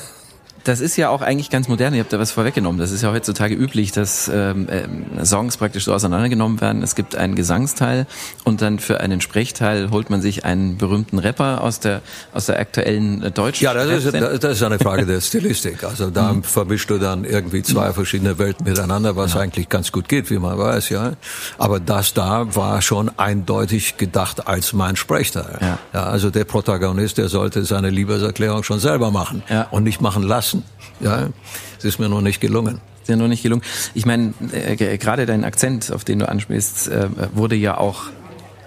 [0.69, 1.95] das ist ja auch eigentlich ganz modern.
[1.95, 2.79] Ihr habt da was vorweggenommen.
[2.79, 6.83] Das ist ja heutzutage üblich, dass ähm, äh, Songs praktisch so auseinandergenommen werden.
[6.83, 8.05] Es gibt einen Gesangsteil
[8.43, 12.01] und dann für einen Sprechteil holt man sich einen berühmten Rapper aus der
[12.33, 13.63] aus der aktuellen äh, deutschen.
[13.63, 15.83] Ja, das ist, das ist eine Frage der Stilistik.
[15.83, 16.43] Also da mhm.
[16.43, 19.39] vermischst du dann irgendwie zwei verschiedene Welten miteinander, was ja.
[19.39, 21.13] eigentlich ganz gut geht, wie man weiß, ja.
[21.57, 25.57] Aber das da war schon eindeutig gedacht als mein Sprechteil.
[25.61, 25.79] Ja.
[25.93, 29.63] ja also der Protagonist, der sollte seine Liebeserklärung schon selber machen ja.
[29.71, 30.63] und nicht machen lassen lassen.
[30.99, 31.29] Ja,
[31.77, 32.81] es ist mir noch nicht gelungen.
[33.01, 33.63] Ist ja noch nicht gelungen.
[33.93, 38.03] Ich meine, äh, gerade dein Akzent, auf den du anspielst, äh, wurde ja auch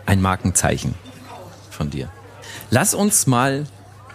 [0.07, 0.95] ein Markenzeichen
[1.71, 2.11] von dir.
[2.71, 3.67] Lass uns mal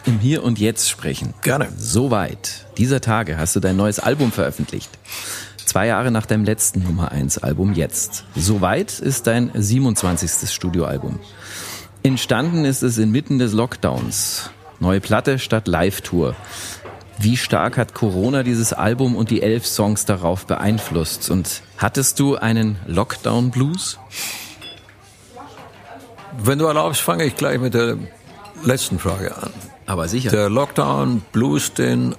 [0.05, 1.33] im Hier und Jetzt sprechen.
[1.41, 1.67] Gerne.
[1.77, 2.65] Soweit.
[2.77, 4.89] Dieser Tage hast du dein neues Album veröffentlicht.
[5.65, 8.23] Zwei Jahre nach deinem letzten Nummer 1 Album Jetzt.
[8.35, 10.49] Soweit ist dein 27.
[10.49, 11.19] Studioalbum.
[12.03, 14.49] Entstanden ist es inmitten des Lockdowns.
[14.79, 16.35] Neue Platte statt Live-Tour.
[17.19, 21.31] Wie stark hat Corona dieses Album und die elf Songs darauf beeinflusst?
[21.31, 23.97] Und hattest du einen Lockdown-Blues?
[26.39, 27.97] Wenn du erlaubst, fange ich gleich mit der
[28.63, 29.49] letzten Frage an.
[29.87, 30.29] Aber sicher.
[30.29, 32.15] Der Lockdown-Blues, den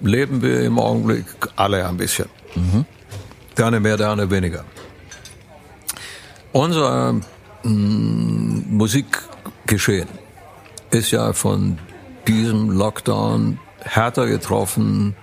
[0.00, 1.26] leben wir im Augenblick
[1.56, 2.28] alle ein bisschen.
[2.54, 2.86] Mhm.
[3.58, 4.64] Der eine mehr, der eine weniger.
[6.52, 7.22] Unser mh,
[7.64, 10.08] mm, Musikgeschehen
[10.90, 11.78] ist ja von
[12.26, 15.16] diesem Lockdown härter getroffen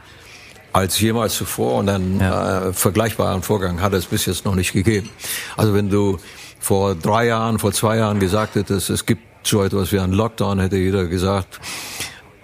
[0.72, 2.70] als jemals zuvor und einen ja.
[2.70, 5.10] äh, vergleichbaren Vorgang hat es bis jetzt noch nicht gegeben.
[5.56, 6.18] Also wenn du
[6.60, 10.60] vor drei Jahren, vor zwei Jahren gesagt hättest, es gibt so etwas wie einen Lockdown,
[10.60, 11.60] hätte jeder gesagt,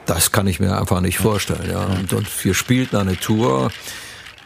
[0.06, 1.70] das kann ich mir einfach nicht vorstellen.
[1.70, 1.86] Ja.
[1.86, 3.72] Und, und wir spielten eine Tour,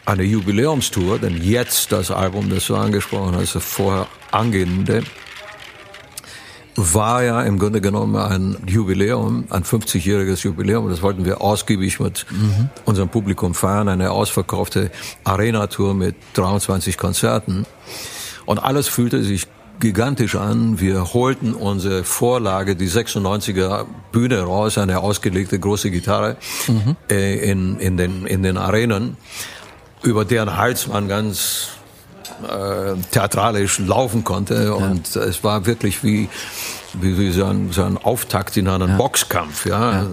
[0.06, 5.02] eine Jubiläumstour, denn jetzt das Album, das du angesprochen hast, vorher angehende,
[6.76, 10.88] war ja im Grunde genommen ein Jubiläum, ein 50-jähriges Jubiläum.
[10.90, 12.70] Das wollten wir ausgiebig mit mhm.
[12.84, 13.88] unserem Publikum feiern.
[13.88, 14.90] Eine ausverkaufte
[15.22, 17.66] Arena-Tour mit 23 Konzerten.
[18.46, 19.46] Und alles fühlte sich
[19.80, 20.80] gigantisch an.
[20.80, 26.96] Wir holten unsere Vorlage, die 96er Bühne raus, eine ausgelegte große Gitarre mhm.
[27.10, 29.16] äh, in, in, den, in den Arenen,
[30.02, 31.68] über deren Hals man ganz
[32.42, 34.64] äh, theatralisch laufen konnte.
[34.64, 34.72] Ja.
[34.72, 36.28] Und es war wirklich wie,
[36.94, 38.96] wie, wie so, ein, so ein Auftakt in einen ja.
[38.96, 39.66] Boxkampf.
[39.66, 39.92] Ja.
[39.92, 40.06] ja.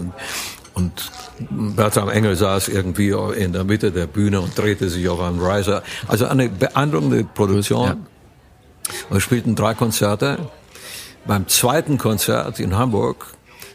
[0.74, 1.10] Und
[1.50, 5.82] Bertram Engel saß irgendwie in der Mitte der Bühne und drehte sich auf einem Riser.
[6.08, 8.06] Also eine beeindruckende Produktion.
[9.10, 10.38] Wir spielten drei Konzerte.
[11.26, 13.26] Beim zweiten Konzert in Hamburg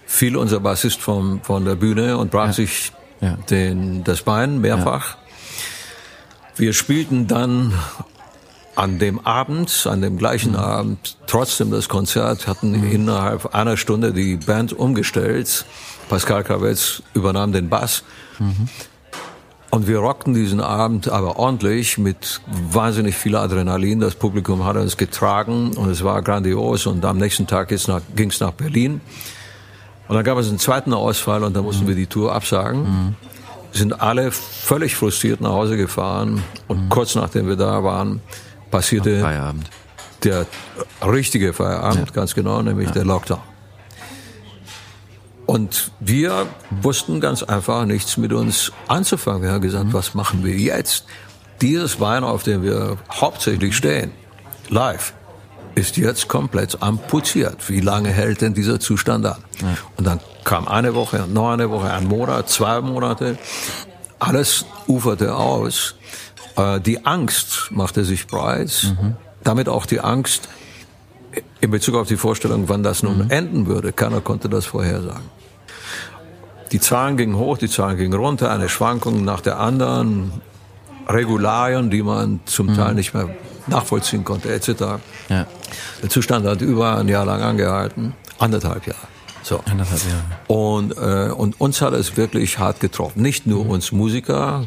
[0.05, 2.91] fiel unser Bassist vom, von der Bühne und brach sich.
[3.49, 5.17] Den, das Bein mehrfach.
[6.55, 7.73] Wir spielten dann
[8.77, 10.59] an dem Abend, an dem gleichen mhm.
[10.59, 12.91] Abend, trotzdem das Konzert, hatten mhm.
[12.91, 15.65] innerhalb einer Stunde die Band umgestellt.
[16.09, 18.03] Pascal Kravetz übernahm den Bass.
[18.37, 18.69] Mhm.
[19.71, 22.39] Und wir rockten diesen Abend aber ordentlich mit
[22.71, 23.99] wahnsinnig viel Adrenalin.
[23.99, 26.85] Das Publikum hat uns getragen und es war grandios.
[26.85, 29.01] Und am nächsten Tag ging es nach Berlin.
[30.07, 31.89] Und dann gab es einen zweiten Ausfall und da mussten mhm.
[31.89, 32.81] wir die Tour absagen.
[32.81, 33.15] Mhm.
[33.73, 36.43] Sind alle völlig frustriert nach Hause gefahren.
[36.67, 36.89] Und mhm.
[36.89, 38.21] kurz nachdem wir da waren,
[38.71, 39.69] passierte Feierabend.
[40.23, 40.45] der
[41.05, 42.13] richtige Feierabend, ja.
[42.13, 42.93] ganz genau, nämlich ja.
[42.93, 43.39] der Lockdown.
[45.45, 49.41] Und wir wussten ganz einfach nichts mit uns anzufangen.
[49.41, 49.93] Wir haben gesagt, mhm.
[49.93, 51.05] was machen wir jetzt?
[51.61, 54.11] Dieses Bein, auf dem wir hauptsächlich stehen,
[54.69, 55.13] live
[55.73, 57.69] ist jetzt komplett amputiert.
[57.69, 59.37] Wie lange hält denn dieser Zustand an?
[59.61, 59.67] Ja.
[59.95, 63.37] Und dann kam eine Woche, noch eine Woche, ein Monat, zwei Monate.
[64.19, 65.95] Alles uferte aus.
[66.57, 68.95] Äh, die Angst machte sich breit.
[68.99, 69.15] Mhm.
[69.43, 70.49] Damit auch die Angst
[71.61, 73.31] in Bezug auf die Vorstellung, wann das nun mhm.
[73.31, 73.93] enden würde.
[73.93, 75.37] Keiner konnte das vorhersagen.
[76.71, 80.33] Die Zahlen gingen hoch, die Zahlen gingen runter, eine Schwankung nach der anderen.
[81.07, 82.95] Regularien, die man zum Teil mhm.
[82.97, 83.29] nicht mehr
[83.67, 84.67] nachvollziehen konnte, etc.
[85.29, 85.45] Ja.
[86.01, 89.07] Der Zustand hat über ein Jahr lang angehalten, anderthalb Jahre.
[89.43, 89.61] So.
[89.65, 90.23] Anderthalb Jahre.
[90.47, 93.21] Und, äh, und uns hat es wirklich hart getroffen.
[93.21, 93.71] Nicht nur mhm.
[93.71, 94.65] uns Musiker,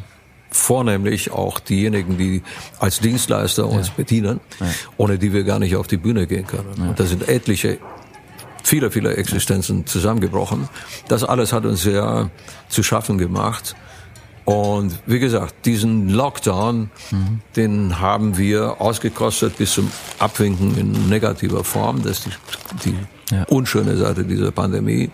[0.50, 2.42] vornehmlich auch diejenigen, die
[2.78, 3.94] als Dienstleister uns ja.
[3.96, 4.66] bedienen, ja.
[4.96, 6.74] ohne die wir gar nicht auf die Bühne gehen können.
[6.76, 6.88] Ja.
[6.88, 7.78] Und da sind etliche,
[8.62, 10.68] viele, viele Existenzen zusammengebrochen.
[11.08, 12.30] Das alles hat uns sehr
[12.68, 13.76] zu schaffen gemacht.
[14.44, 17.40] Und wie gesagt, diesen Lockdown, mhm.
[17.54, 22.02] den haben wir ausgekostet bis zum Abwinken in negativer Form.
[22.02, 22.38] Das ist
[22.84, 22.96] die,
[23.30, 25.10] die unschöne Seite dieser Pandemie.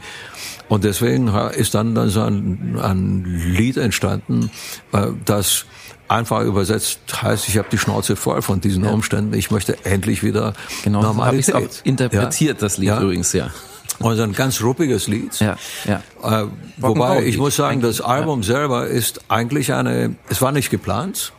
[0.68, 4.50] Und deswegen ist dann, dann so ein, ein Lied entstanden,
[4.92, 5.64] äh, das
[6.08, 8.90] einfach übersetzt heißt, ich habe die Schnauze voll von diesen ja.
[8.90, 9.34] Umständen.
[9.34, 11.54] Ich möchte endlich wieder genau, Normalität.
[11.54, 12.60] Genau, so interpretiert ja?
[12.60, 13.00] das Lied ja?
[13.00, 13.50] übrigens, ja.
[13.98, 15.38] Und ein ganz ruppiges Lied.
[15.40, 16.02] Ja, ja.
[16.22, 21.32] Äh, wobei ich muss sagen, das Album selber ist eigentlich eine, es war nicht geplant.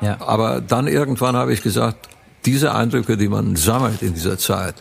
[0.00, 0.16] Ja.
[0.20, 2.08] Aber dann irgendwann habe ich gesagt,
[2.46, 4.74] diese Eindrücke, die man sammelt in dieser Zeit,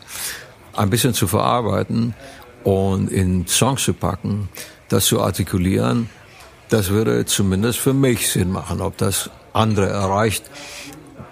[0.75, 2.15] ein bisschen zu verarbeiten
[2.63, 4.49] und in Songs zu packen,
[4.89, 6.09] das zu artikulieren,
[6.69, 8.81] das würde zumindest für mich Sinn machen.
[8.81, 10.43] Ob das andere erreicht,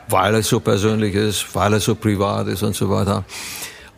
[0.10, 3.26] weil es so persönlich ist, weil es so privat ist und so weiter.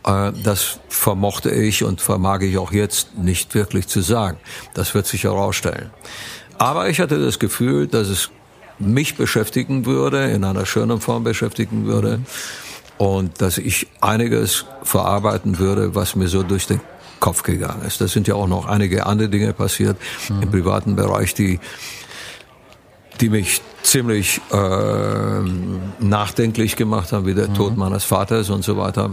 [0.04, 4.38] Äh, das vermochte ich und vermag ich auch jetzt nicht wirklich zu sagen.
[4.74, 5.90] Das wird sich herausstellen.
[6.58, 8.30] Aber ich hatte das Gefühl, dass es
[8.78, 12.26] mich beschäftigen würde, in einer schönen Form beschäftigen würde mhm.
[12.98, 16.80] und dass ich einiges verarbeiten würde, was mir so durch den
[17.20, 18.00] Kopf gegangen ist.
[18.00, 19.96] Das sind ja auch noch einige andere Dinge passiert
[20.28, 20.42] mhm.
[20.42, 21.60] im privaten Bereich, die
[23.20, 25.40] die mich ziemlich äh,
[26.00, 27.54] nachdenklich gemacht haben, wie der mhm.
[27.54, 29.10] Tod meines Vaters und so weiter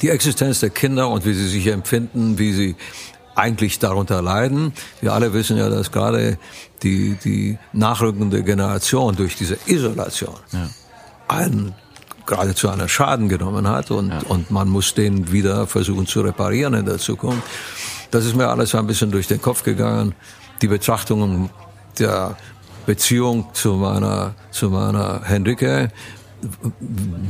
[0.00, 2.76] die Existenz der Kinder und wie sie sich empfinden, wie sie
[3.34, 4.72] eigentlich darunter leiden.
[5.00, 6.38] Wir alle wissen ja, dass gerade
[6.82, 10.68] die, die nachrückende Generation durch diese Isolation ja.
[11.28, 11.74] einen
[12.30, 14.20] geradezu einen Schaden genommen hat und, ja.
[14.28, 17.42] und man muss den wieder versuchen zu reparieren in der Zukunft.
[18.10, 20.14] Das ist mir alles ein bisschen durch den Kopf gegangen.
[20.62, 21.50] Die Betrachtungen
[21.98, 22.36] der
[22.86, 25.90] Beziehung zu meiner, zu meiner Henrike,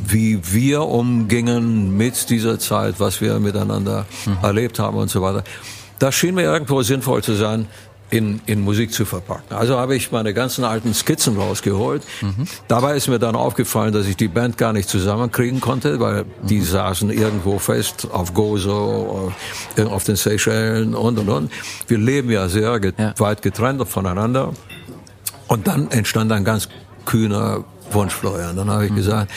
[0.07, 4.39] wie wir umgingen mit dieser Zeit, was wir miteinander mhm.
[4.43, 5.43] erlebt haben und so weiter.
[5.99, 7.67] Das schien mir irgendwo sinnvoll zu sein,
[8.11, 9.57] in, in Musik zu verpacken.
[9.57, 12.03] Also habe ich meine ganzen alten Skizzen rausgeholt.
[12.21, 12.47] Mhm.
[12.69, 16.59] Dabei ist mir dann aufgefallen, dass ich die Band gar nicht zusammenkriegen konnte, weil die
[16.59, 16.65] mhm.
[16.65, 19.33] saßen irgendwo fest auf Gozo,
[19.77, 21.53] äh, auf den Seychellen und und und.
[21.87, 23.15] Wir leben ja sehr get ja.
[23.19, 24.53] weit getrennt voneinander.
[25.47, 26.69] Und dann entstand ein ganz
[27.07, 28.57] kühner Wunschflorian.
[28.57, 28.97] Dann habe ich mhm.
[28.97, 29.31] gesagt,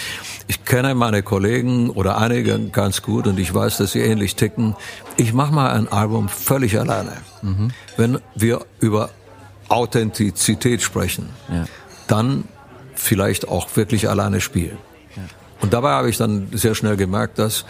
[0.48, 4.76] ich kenne meine Kollegen oder einige ganz gut und ich weiß, dass sie ähnlich ticken.
[5.18, 7.14] Ich mache mal ein Album völlig alleine.
[7.44, 7.72] Mhm.
[7.98, 9.10] Wenn wir über
[9.70, 11.66] Authentizität sprechen, ja.
[12.08, 12.46] dann
[12.96, 14.78] vielleicht auch wirklich alleine spielen.
[15.16, 15.24] Ja.
[15.62, 17.66] Und dabei habe ich dann sehr schnell gemerkt, dass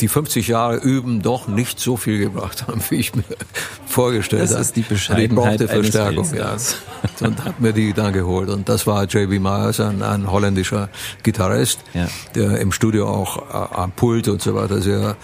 [0.00, 3.24] die 50 Jahre üben doch nicht so viel gebracht haben, wie ich mir
[3.86, 4.52] vorgestellt habe.
[4.52, 6.56] Das ist die Bescheidenheit ich brauchte Verstärkung, ja.
[7.20, 8.48] Und hat mir die dann geholt.
[8.48, 9.38] Und das war J.B.
[9.38, 10.88] Myers, ein, ein holländischer
[11.22, 12.08] Gitarrist, ja.
[12.34, 15.16] der im Studio auch äh, am Pult und so weiter sehr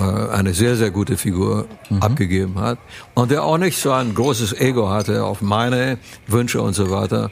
[0.00, 2.02] eine sehr, sehr gute Figur mhm.
[2.02, 2.78] abgegeben hat.
[3.14, 7.30] Und der auch nicht so ein großes Ego hatte, auf meine Wünsche und so weiter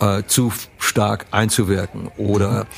[0.00, 2.08] äh, zu stark einzuwirken.
[2.16, 2.68] Oder mhm.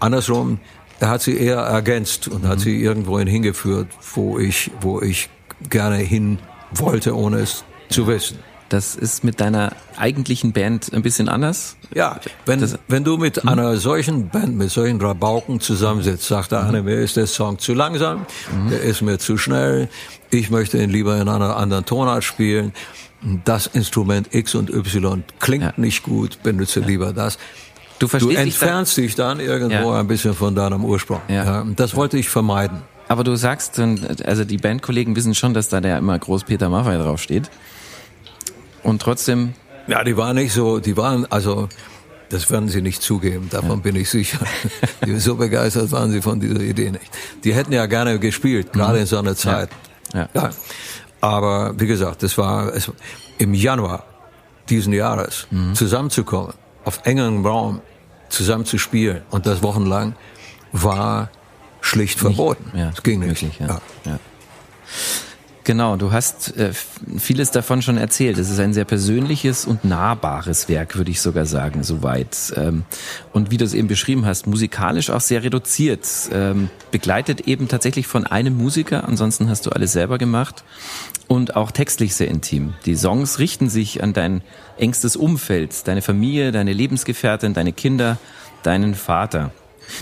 [0.00, 0.58] andersrum,
[1.00, 2.48] er hat sie eher ergänzt und mhm.
[2.48, 5.28] hat sie irgendwohin hingeführt, wo ich, wo ich
[5.68, 6.38] gerne hin
[6.72, 8.38] wollte, ohne es zu wissen.
[8.68, 11.76] Das ist mit deiner eigentlichen Band ein bisschen anders.
[11.94, 13.48] Ja, wenn, das, wenn du mit hm?
[13.48, 17.74] einer solchen Band, mit solchen Rabauken zusammensitzt, sagt der eine, mir ist der Song zu
[17.74, 18.70] langsam, mhm.
[18.70, 19.88] der ist mir zu schnell,
[20.30, 22.72] ich möchte ihn lieber in einer anderen Tonart spielen,
[23.44, 25.72] das Instrument X und Y klingt ja.
[25.76, 26.86] nicht gut, benutze ja.
[26.86, 27.38] lieber das.
[27.98, 30.00] Du, du entfernst dich dann, dich dann irgendwo ja.
[30.00, 31.20] ein bisschen von deinem Ursprung.
[31.28, 31.44] Ja.
[31.44, 31.66] ja.
[31.76, 32.82] das wollte ich vermeiden.
[33.08, 33.80] Aber du sagst,
[34.24, 37.50] also die Bandkollegen wissen schon, dass da der immer groß Peter Maffay draufsteht.
[38.86, 39.54] Und trotzdem.
[39.86, 41.68] Ja, die waren nicht so, die waren, also,
[42.28, 43.76] das werden sie nicht zugeben, davon ja.
[43.76, 44.40] bin ich sicher.
[45.16, 47.08] so begeistert waren sie von dieser Idee nicht.
[47.44, 49.00] Die hätten ja gerne gespielt, gerade mhm.
[49.00, 49.68] in so einer Zeit.
[50.12, 50.28] Ja.
[50.34, 50.50] ja.
[51.20, 52.90] Aber wie gesagt, es war es,
[53.38, 54.04] im Januar
[54.68, 55.74] diesen Jahres mhm.
[55.74, 56.54] zusammenzukommen
[56.84, 57.80] auf engem Raum
[58.28, 60.14] zusammen zu spielen und das wochenlang
[60.72, 61.30] war
[61.80, 62.76] schlicht verboten.
[62.76, 63.42] Ja, es ging nicht.
[63.42, 63.80] Möglich, ja.
[64.04, 64.18] Ja.
[65.66, 66.70] Genau, du hast äh,
[67.18, 68.38] vieles davon schon erzählt.
[68.38, 72.54] Es ist ein sehr persönliches und nahbares Werk, würde ich sogar sagen, soweit.
[72.54, 72.84] Ähm,
[73.32, 76.06] und wie du es eben beschrieben hast, musikalisch auch sehr reduziert.
[76.30, 80.62] Ähm, begleitet eben tatsächlich von einem Musiker, ansonsten hast du alles selber gemacht.
[81.26, 82.74] Und auch textlich sehr intim.
[82.84, 84.42] Die Songs richten sich an dein
[84.78, 88.18] engstes Umfeld, deine Familie, deine Lebensgefährtin, deine Kinder,
[88.62, 89.50] deinen Vater.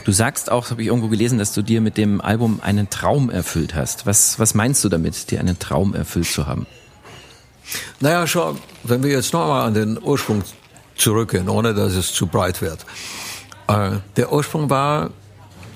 [0.05, 3.31] Du sagst auch, habe ich irgendwo gelesen, dass du dir mit dem Album einen Traum
[3.31, 4.07] erfüllt hast.
[4.07, 6.67] Was, was meinst du damit, dir einen Traum erfüllt zu haben?
[8.01, 10.43] Naja, schau, wenn wir jetzt nochmal an den Ursprung
[10.97, 12.85] zurückgehen, ohne dass es zu breit wird.
[13.69, 15.11] Äh, der Ursprung war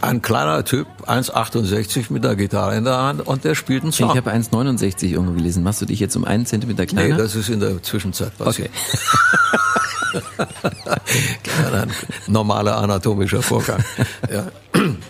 [0.00, 4.10] ein kleiner Typ, 1,68 mit der Gitarre in der Hand und der spielt einen Song.
[4.10, 5.62] Ich habe 1,69 irgendwo gelesen.
[5.64, 7.16] Machst du dich jetzt um einen Zentimeter kleiner?
[7.16, 8.70] Nee, das ist in der Zwischenzeit passiert.
[8.70, 8.98] Okay.
[11.72, 11.92] ein
[12.26, 13.84] normaler anatomischer Vorgang.
[14.30, 14.46] Ja.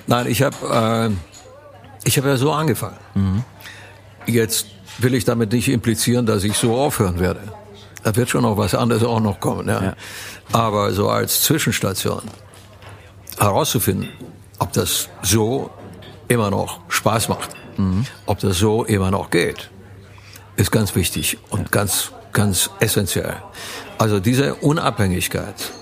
[0.07, 2.97] Nein, ich habe äh, ich habe ja so angefangen.
[3.15, 3.45] Mhm.
[4.27, 4.67] Jetzt
[4.99, 7.41] will ich damit nicht implizieren, dass ich so aufhören werde.
[8.03, 9.69] Da wird schon noch was anderes auch noch kommen.
[9.69, 9.83] Ja.
[9.83, 9.97] ja.
[10.53, 12.23] Aber so als Zwischenstation
[13.39, 14.09] herauszufinden,
[14.59, 15.71] ob das so
[16.29, 18.07] immer noch Spaß macht, mhm.
[18.27, 19.71] ob das so immer noch geht,
[20.57, 21.69] ist ganz wichtig und ja.
[21.71, 23.37] ganz, ganz essentiell.
[23.99, 25.73] Also diese Unabhängigkeit,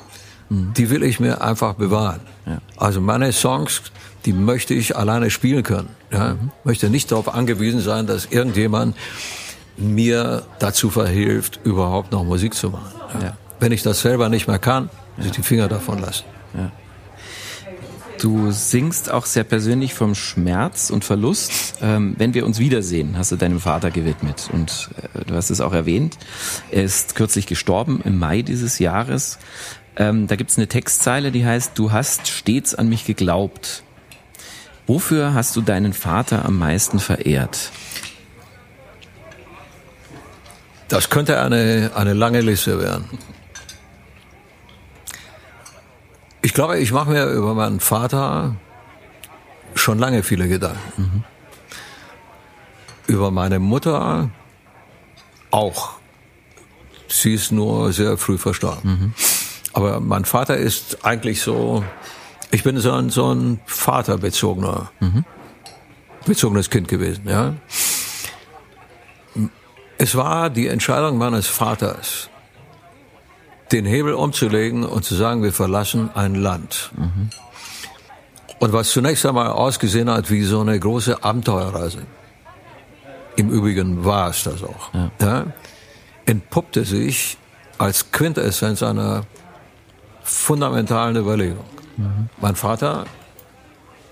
[0.48, 0.72] mhm.
[0.74, 2.20] die will ich mir einfach bewahren.
[2.46, 2.58] Ja.
[2.76, 3.82] Also meine Songs,
[4.24, 5.90] die möchte ich alleine spielen können.
[6.10, 6.34] Ja?
[6.34, 6.50] Mhm.
[6.64, 8.96] Möchte nicht darauf angewiesen sein, dass irgendjemand
[9.76, 12.92] mir dazu verhilft, überhaupt noch Musik zu machen.
[13.22, 13.36] Ja?
[13.60, 16.24] Wenn ich das selber nicht mehr kann, muss ich die Finger davon lassen.
[18.26, 21.74] Du singst auch sehr persönlich vom Schmerz und Verlust.
[21.80, 24.50] Ähm, wenn wir uns wiedersehen, hast du deinem Vater gewidmet.
[24.52, 26.18] Und äh, du hast es auch erwähnt.
[26.72, 29.38] Er ist kürzlich gestorben im Mai dieses Jahres.
[29.94, 33.84] Ähm, da gibt es eine Textzeile, die heißt, du hast stets an mich geglaubt.
[34.88, 37.70] Wofür hast du deinen Vater am meisten verehrt?
[40.88, 43.04] Das könnte eine, eine lange Liste werden.
[46.46, 48.54] Ich glaube, ich mache mir über meinen Vater
[49.74, 50.78] schon lange viele Gedanken.
[50.96, 51.24] Mhm.
[53.08, 54.30] Über meine Mutter
[55.50, 55.94] auch.
[57.08, 58.90] Sie ist nur sehr früh verstorben.
[58.90, 59.14] Mhm.
[59.72, 61.82] Aber mein Vater ist eigentlich so,
[62.52, 65.24] ich bin so ein, so ein vaterbezogener, mhm.
[66.26, 67.54] bezogenes Kind gewesen, ja.
[69.98, 72.30] Es war die Entscheidung meines Vaters,
[73.72, 76.90] den Hebel umzulegen und zu sagen, wir verlassen ein Land.
[76.96, 77.30] Mhm.
[78.58, 82.06] Und was zunächst einmal ausgesehen hat wie so eine große Abenteuerreise,
[83.36, 85.10] im Übrigen war es das auch, ja.
[85.20, 85.46] Ja,
[86.24, 87.36] entpuppte sich
[87.78, 89.24] als Quintessenz einer
[90.22, 91.64] fundamentalen Überlegung.
[91.96, 92.28] Mhm.
[92.40, 93.04] Mein Vater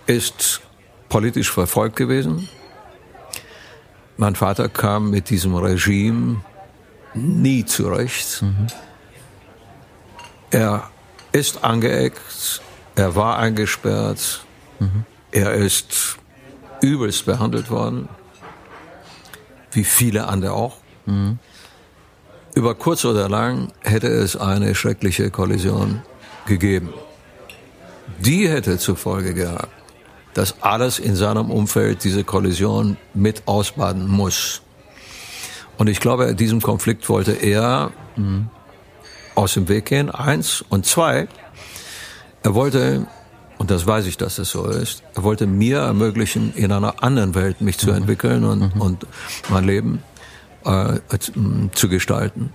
[0.07, 0.61] ist
[1.09, 2.49] politisch verfolgt gewesen.
[4.17, 6.43] Mein Vater kam mit diesem Regime
[7.15, 8.43] nie zurecht.
[8.43, 8.67] Mhm.
[10.55, 10.89] Er
[11.33, 12.63] ist angeeckt,
[12.95, 14.45] er war eingesperrt,
[14.79, 15.05] mhm.
[15.33, 16.17] er ist
[16.81, 18.09] übelst behandelt worden,
[19.73, 20.77] wie viele andere auch.
[21.07, 21.41] Mhm.
[22.55, 26.03] Über kurz oder lang hätte es eine schreckliche Kollision
[26.47, 26.95] gegeben.
[28.21, 29.73] Die hätte zur Folge gehabt,
[30.35, 34.63] dass alles in seinem Umfeld diese Kollision mit ausbaden muss.
[35.79, 38.51] Und ich glaube, diesem Konflikt wollte er mhm
[39.35, 40.65] aus dem Weg gehen, eins.
[40.69, 41.29] Und zwei,
[42.43, 43.07] er wollte,
[43.59, 47.35] und das weiß ich, dass es so ist, er wollte mir ermöglichen, in einer anderen
[47.35, 47.97] Welt mich zu mhm.
[47.97, 48.81] entwickeln und, mhm.
[48.81, 49.07] und
[49.49, 50.03] mein Leben
[50.65, 50.99] äh,
[51.73, 52.53] zu gestalten,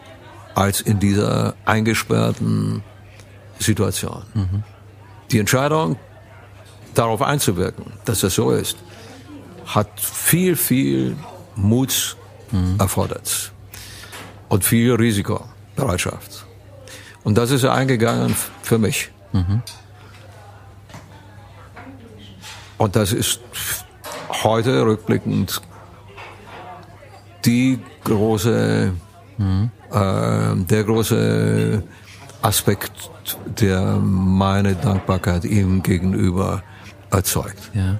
[0.56, 2.84] als in dieser eingesperrten
[3.60, 4.24] Situation.
[4.34, 4.64] Mhm.
[5.32, 5.98] Die Entscheidung,
[6.96, 8.78] darauf einzuwirken, dass das so ist,
[9.66, 11.16] hat viel, viel
[11.56, 12.18] Mut
[12.52, 12.76] mhm.
[12.80, 13.52] erfordert
[14.50, 16.46] und viel Risikobereitschaft.
[17.30, 19.12] Und das ist er eingegangen für mich.
[19.34, 19.62] Mhm.
[22.80, 23.40] Und das ist
[24.42, 25.62] heute rückblickend
[27.46, 28.94] die große,
[29.38, 29.70] mhm.
[29.92, 31.84] äh, der große
[32.42, 33.12] Aspekt,
[33.46, 36.64] der meine Dankbarkeit ihm gegenüber
[37.12, 37.70] erzeugt.
[37.76, 38.00] Ja.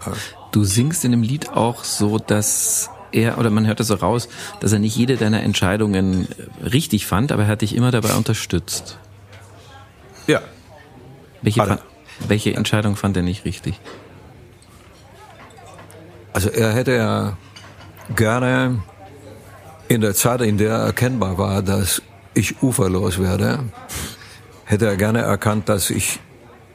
[0.52, 4.28] Du singst in dem Lied auch so, dass er, oder man hört das so raus,
[4.60, 6.28] dass er nicht jede deiner Entscheidungen
[6.64, 8.98] richtig fand, aber er hat dich immer dabei unterstützt.
[10.30, 10.42] Ja.
[11.42, 11.82] Welche, fand,
[12.28, 13.80] welche Entscheidung fand er nicht richtig?
[16.34, 17.38] Also er hätte ja
[18.16, 18.84] gerne
[19.88, 22.04] in der Zeit, in der erkennbar war, dass
[22.36, 23.60] ich uferlos werde,
[24.66, 26.20] hätte er gerne erkannt, dass ich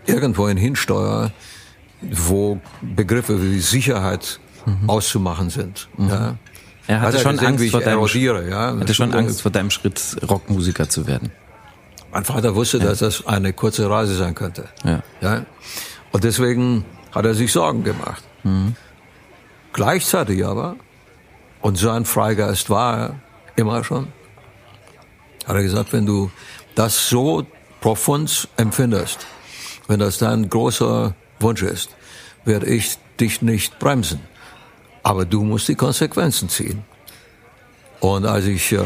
[0.07, 1.31] irgendwohin hinsteuere,
[2.01, 4.91] wo Begriffe wie Sicherheit mhm.
[4.91, 5.89] auszumachen sind.
[5.97, 6.09] Mhm.
[6.09, 6.39] Ja.
[6.89, 8.05] Er hatte schon Angst vor deinem,
[8.49, 8.77] ja.
[8.77, 11.31] hatte schon Angst vor deinem Schritt, Rockmusiker zu werden.
[12.15, 14.69] Mein Vater wusste, dass das eine kurze Reise sein könnte.
[14.85, 15.03] Ja.
[15.21, 15.45] ja.
[16.13, 18.23] Und deswegen hat er sich Sorgen gemacht.
[18.45, 18.77] Mhm.
[19.73, 20.77] Gleichzeitig aber,
[21.61, 23.21] und so ein Freigeist war er
[23.57, 24.13] immer schon,
[25.45, 26.31] hat er gesagt, wenn du
[26.77, 27.45] das so
[27.81, 29.27] profund empfindest,
[29.89, 31.91] wenn das dein großer Wunsch ist,
[32.45, 34.21] werde ich dich nicht bremsen.
[35.03, 36.85] Aber du musst die Konsequenzen ziehen.
[37.99, 38.79] Und als ich äh,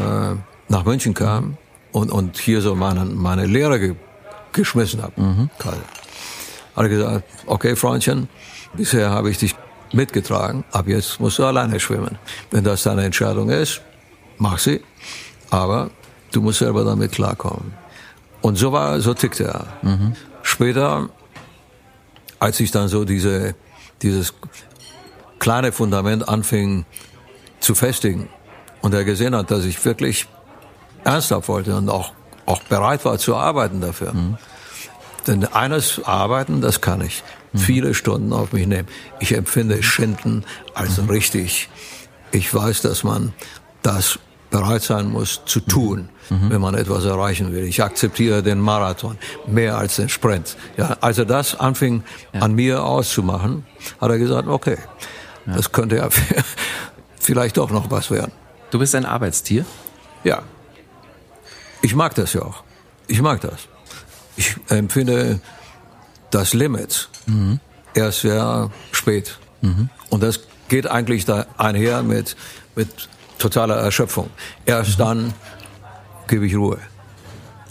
[0.67, 1.57] nach München kam
[1.91, 3.95] und, und hier so meine, meine Lehre ge
[4.51, 5.49] geschmissen habe, mhm.
[5.59, 5.75] hat
[6.75, 8.27] er gesagt, okay, Freundchen,
[8.73, 9.55] bisher habe ich dich
[9.93, 12.17] mitgetragen, ab jetzt musst du alleine schwimmen.
[12.49, 13.81] Wenn das deine Entscheidung ist,
[14.39, 14.81] mach sie,
[15.51, 15.91] aber
[16.31, 17.73] du musst selber damit klarkommen.
[18.41, 19.67] Und so war, so tickte er.
[19.81, 20.13] Mhm.
[20.41, 21.09] Später,
[22.39, 23.53] als ich dann so diese,
[24.01, 24.33] dieses
[25.37, 26.85] kleine Fundament anfing
[27.59, 28.29] zu festigen
[28.81, 30.27] und er gesehen hat, dass ich wirklich
[31.09, 32.11] ernsthaft wollte und auch,
[32.45, 34.13] auch bereit war zu arbeiten dafür.
[34.13, 34.37] Mhm.
[35.27, 37.23] Denn eines arbeiten, das kann ich.
[37.51, 37.57] Mhm.
[37.59, 38.87] Viele Stunden auf mich nehmen.
[39.19, 40.43] Ich empfinde Schinden
[40.73, 41.09] als mhm.
[41.09, 41.69] richtig.
[42.31, 43.33] Ich weiß, dass man
[43.81, 46.49] das bereit sein muss zu tun, mhm.
[46.49, 47.63] wenn man etwas erreichen will.
[47.63, 50.57] Ich akzeptiere den Marathon mehr als den Sprint.
[50.77, 52.03] Ja, als er das anfing
[52.33, 52.41] ja.
[52.41, 53.65] an mir auszumachen,
[54.01, 54.77] hat er gesagt, okay,
[55.45, 55.53] ja.
[55.53, 56.09] das könnte ja
[57.19, 58.31] vielleicht doch noch was werden.
[58.71, 59.65] Du bist ein Arbeitstier?
[60.23, 60.43] Ja.
[61.81, 62.63] Ich mag das ja auch.
[63.07, 63.67] Ich mag das.
[64.35, 65.39] Ich empfinde
[66.31, 67.59] das Limit mhm.
[67.93, 69.37] erst sehr spät.
[69.61, 69.89] Mhm.
[70.09, 72.35] Und das geht eigentlich da einher mit,
[72.75, 74.29] mit totaler Erschöpfung.
[74.65, 75.03] Erst mhm.
[75.03, 75.33] dann
[76.27, 76.79] gebe ich Ruhe.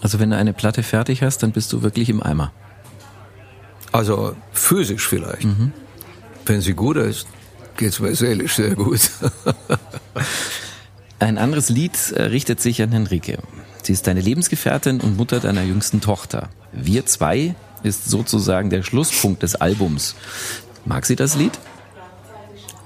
[0.00, 2.52] Also wenn du eine Platte fertig hast, dann bist du wirklich im Eimer.
[3.92, 5.44] Also physisch vielleicht.
[5.44, 5.72] Mhm.
[6.44, 7.26] Wenn sie gut ist,
[7.76, 9.10] geht es mir seelisch sehr gut.
[11.18, 13.38] Ein anderes Lied äh, richtet sich an Henrike.
[13.88, 16.50] Sie ist deine Lebensgefährtin und Mutter deiner jüngsten Tochter.
[16.72, 20.14] Wir zwei ist sozusagen der Schlusspunkt des Albums.
[20.84, 21.58] Mag sie das Lied?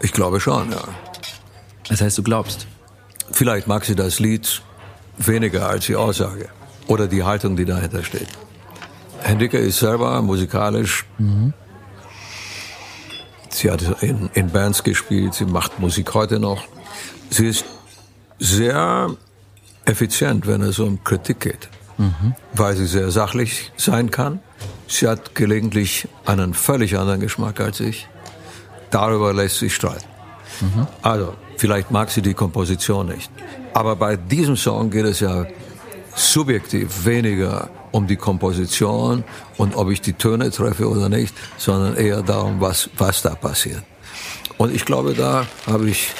[0.00, 0.84] Ich glaube schon, ja.
[1.88, 2.68] Das heißt, du glaubst?
[3.32, 4.62] Vielleicht mag sie das Lied
[5.18, 6.50] weniger als die Aussage
[6.86, 8.28] oder die Haltung, die dahinter steht.
[9.22, 11.04] Henrike ist selber musikalisch.
[11.18, 11.52] Mhm.
[13.48, 16.62] Sie hat in, in Bands gespielt, sie macht Musik heute noch.
[17.28, 17.64] Sie ist
[18.38, 19.16] sehr
[19.84, 21.68] effizient, wenn es um Kritik geht,
[21.98, 22.34] mhm.
[22.54, 24.40] weil sie sehr sachlich sein kann.
[24.88, 28.08] Sie hat gelegentlich einen völlig anderen Geschmack als ich.
[28.90, 30.06] Darüber lässt sich streiten.
[30.60, 30.86] Mhm.
[31.00, 33.30] Also, vielleicht mag sie die Komposition nicht.
[33.74, 35.46] Aber bei diesem Song geht es ja
[36.14, 39.24] subjektiv weniger um die Komposition
[39.56, 43.82] und ob ich die Töne treffe oder nicht, sondern eher darum, was, was da passiert.
[44.58, 46.10] Und ich glaube, da habe ich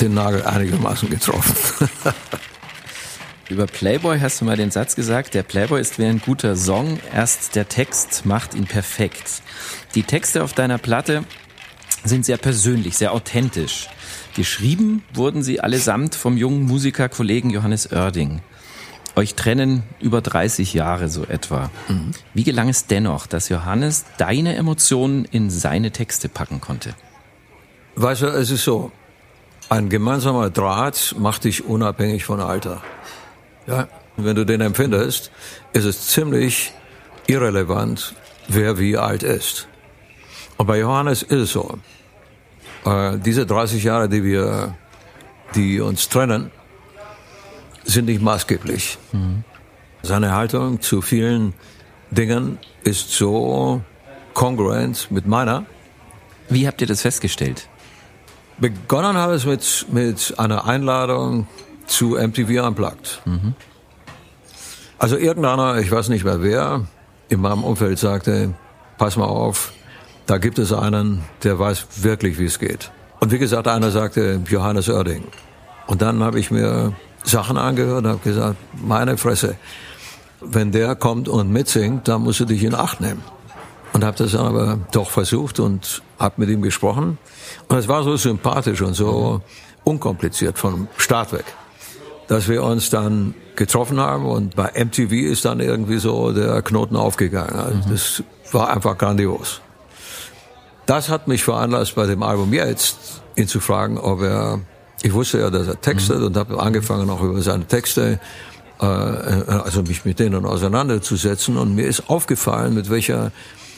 [0.00, 1.88] den Nagel einigermaßen getroffen.
[3.48, 6.98] Über Playboy hast du mal den Satz gesagt, der Playboy ist wie ein guter Song,
[7.14, 9.40] erst der Text macht ihn perfekt.
[9.94, 11.22] Die Texte auf deiner Platte
[12.02, 13.88] sind sehr persönlich, sehr authentisch.
[14.34, 18.40] Geschrieben wurden sie allesamt vom jungen Musikerkollegen Johannes Oerding.
[19.14, 21.70] Euch trennen über 30 Jahre so etwa.
[21.88, 22.10] Mhm.
[22.34, 26.94] Wie gelang es dennoch, dass Johannes deine Emotionen in seine Texte packen konnte?
[27.94, 28.90] Weißt du, es ist so,
[29.68, 32.82] ein gemeinsamer Draht macht dich unabhängig von Alter.
[33.66, 35.30] Ja, wenn du den empfindest,
[35.72, 36.72] ist es ziemlich
[37.26, 38.14] irrelevant,
[38.48, 39.68] wer wie alt ist.
[40.56, 41.78] Und bei Johannes ist es so.
[42.84, 44.76] Äh, diese 30 Jahre, die wir,
[45.54, 46.50] die uns trennen,
[47.84, 48.98] sind nicht maßgeblich.
[49.12, 49.44] Mhm.
[50.02, 51.52] Seine Haltung zu vielen
[52.10, 53.82] Dingen ist so
[54.34, 55.66] kongruent mit meiner.
[56.48, 57.68] Wie habt ihr das festgestellt?
[58.58, 61.46] Begonnen hat es mit, mit einer Einladung
[61.86, 63.20] zu MTV Unplugged.
[63.24, 63.54] Mhm.
[64.98, 66.86] Also irgendeiner, ich weiß nicht mehr wer,
[67.28, 68.54] in meinem Umfeld sagte,
[68.98, 69.72] pass mal auf,
[70.26, 72.90] da gibt es einen, der weiß wirklich, wie es geht.
[73.20, 75.24] Und wie gesagt, einer sagte Johannes Oerding.
[75.86, 79.56] Und dann habe ich mir Sachen angehört und habe gesagt, meine Fresse,
[80.40, 83.22] wenn der kommt und mitsingt, dann musst du dich in Acht nehmen.
[83.92, 87.18] Und habe das aber doch versucht und habe mit ihm gesprochen.
[87.68, 89.40] Und es war so sympathisch und so
[89.84, 91.44] unkompliziert vom Start weg,
[92.28, 96.96] dass wir uns dann getroffen haben und bei MTV ist dann irgendwie so der Knoten
[96.96, 97.54] aufgegangen.
[97.54, 97.90] Also mhm.
[97.90, 98.22] das
[98.52, 99.60] war einfach grandios.
[100.86, 104.60] Das hat mich veranlasst, bei dem Album jetzt ihn zu fragen, ob er
[105.02, 106.26] ich wusste ja, dass er textet mhm.
[106.26, 108.18] und habe angefangen auch über seine Texte,
[108.80, 111.56] äh, also mich mit denen auseinanderzusetzen.
[111.56, 113.30] Und mir ist aufgefallen, mit welcher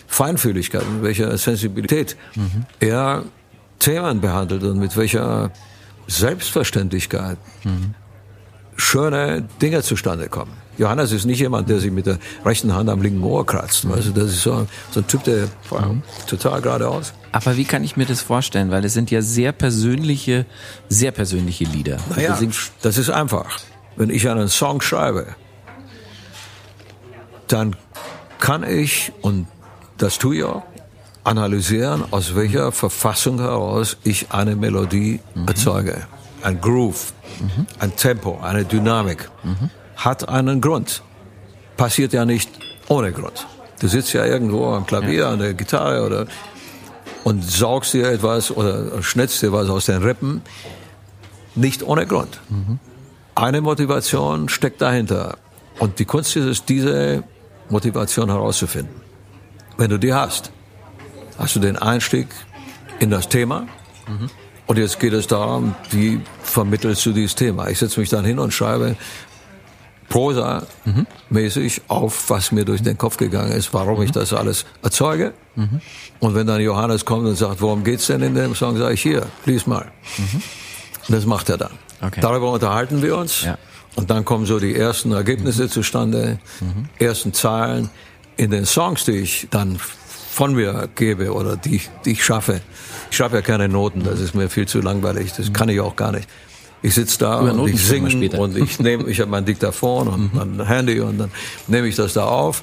[0.06, 2.66] Feinfühligkeit, mit welcher Sensibilität mhm.
[2.80, 3.24] er
[3.78, 5.50] Themen behandelt und mit welcher
[6.06, 7.94] Selbstverständlichkeit mhm.
[8.78, 10.52] Schöne Dinge zustande kommen.
[10.78, 13.84] Johannes ist nicht jemand, der sich mit der rechten Hand am linken Ohr kratzt.
[13.92, 16.02] Also das ist so, so ein Typ, der mhm.
[16.28, 17.12] total geradeaus.
[17.32, 18.70] Aber wie kann ich mir das vorstellen?
[18.70, 20.46] Weil es sind ja sehr persönliche,
[20.88, 21.98] sehr persönliche Lieder.
[22.14, 22.38] Naja,
[22.80, 23.58] das ist einfach.
[23.96, 25.34] Wenn ich einen Song schreibe,
[27.48, 27.74] dann
[28.38, 29.48] kann ich, und
[29.96, 30.62] das tue ich auch,
[31.24, 35.48] analysieren, aus welcher Verfassung heraus ich eine Melodie mhm.
[35.48, 36.06] erzeuge.
[36.42, 37.66] Ein Groove, mhm.
[37.78, 39.30] ein Tempo, eine Dynamik.
[39.42, 39.70] Mhm.
[39.96, 41.02] Hat einen Grund.
[41.76, 42.50] Passiert ja nicht
[42.88, 43.46] ohne Grund.
[43.80, 45.30] Du sitzt ja irgendwo am Klavier, ja.
[45.30, 46.26] an der Gitarre oder
[47.24, 50.42] und saugst dir etwas oder schnitzt dir was aus den Rippen.
[51.54, 52.40] Nicht ohne Grund.
[52.48, 52.78] Mhm.
[53.34, 55.36] Eine Motivation steckt dahinter.
[55.78, 57.22] Und die Kunst ist es, diese
[57.68, 58.94] Motivation herauszufinden.
[59.76, 60.50] Wenn du die hast,
[61.38, 62.28] hast du den Einstieg
[62.98, 63.66] in das Thema.
[64.08, 64.30] Mhm.
[64.68, 67.68] Und jetzt geht es darum, wie vermittelst du dieses Thema.
[67.68, 68.96] Ich setze mich dann hin und schreibe
[70.10, 75.32] Prosa-mäßig auf, was mir durch den Kopf gegangen ist, warum ich das alles erzeuge.
[76.20, 79.02] Und wenn dann Johannes kommt und sagt, worum geht's denn in dem Song, sage ich
[79.02, 79.90] hier, lies mal.
[81.08, 81.72] Das macht er dann.
[82.02, 82.20] Okay.
[82.20, 83.44] Darüber unterhalten wir uns.
[83.44, 83.56] Ja.
[83.96, 85.70] Und dann kommen so die ersten Ergebnisse mhm.
[85.70, 86.88] zustande, mhm.
[86.98, 87.88] ersten Zahlen
[88.36, 89.78] in den Songs, die ich dann
[90.30, 92.60] von mir gebe oder die, die ich schaffe.
[93.10, 95.96] Ich schreibe ja keine Noten, das ist mir viel zu langweilig, das kann ich auch
[95.96, 96.28] gar nicht.
[96.82, 100.34] Ich sitze da Über und ich singe und ich nehme, ich habe mein Diktaphon und
[100.34, 100.56] mhm.
[100.56, 101.30] mein Handy und dann
[101.66, 102.62] nehme ich das da auf.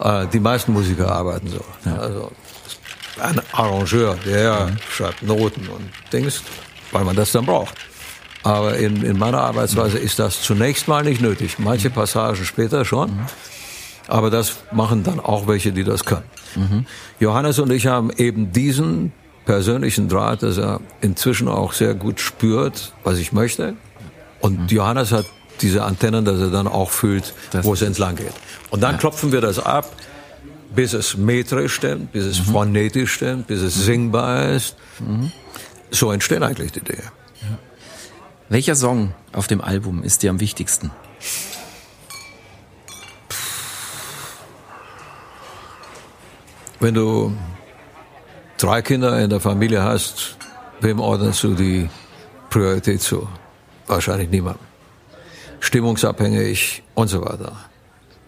[0.00, 1.64] Äh, die meisten Musiker arbeiten so.
[1.84, 1.96] Ja.
[1.96, 2.32] Also
[3.20, 4.76] ein Arrangeur, der mhm.
[4.90, 6.42] schreibt Noten und Dings,
[6.90, 7.74] weil man das dann braucht.
[8.42, 11.58] Aber in, in meiner Arbeitsweise ist das zunächst mal nicht nötig.
[11.58, 11.94] Manche mhm.
[11.94, 13.10] Passagen später schon.
[13.10, 13.26] Mhm.
[14.08, 16.24] Aber das machen dann auch welche, die das können.
[16.56, 16.86] Mhm.
[17.20, 19.12] Johannes und ich haben eben diesen
[19.44, 23.74] persönlichen Draht, dass er inzwischen auch sehr gut spürt, was ich möchte.
[24.40, 24.66] Und mhm.
[24.68, 25.26] Johannes hat
[25.60, 28.32] diese Antennen, dass er dann auch fühlt, das wo es entlang geht.
[28.70, 28.98] Und dann ja.
[28.98, 29.90] klopfen wir das ab,
[30.74, 32.52] bis es metrisch stimmt, bis es mhm.
[32.52, 33.82] phonetisch stimmt, bis es mhm.
[33.82, 34.76] singbar ist.
[34.98, 35.32] Mhm.
[35.90, 37.02] So entstehen eigentlich die Dinge.
[37.02, 37.58] Ja.
[38.48, 40.90] Welcher Song auf dem Album ist dir am wichtigsten?
[46.80, 47.32] Wenn du
[48.62, 50.36] drei Kinder in der Familie hast,
[50.80, 51.90] wem ordnest du die
[52.50, 53.28] Priorität zu?
[53.86, 54.58] Wahrscheinlich niemand.
[55.60, 57.56] Stimmungsabhängig und so weiter.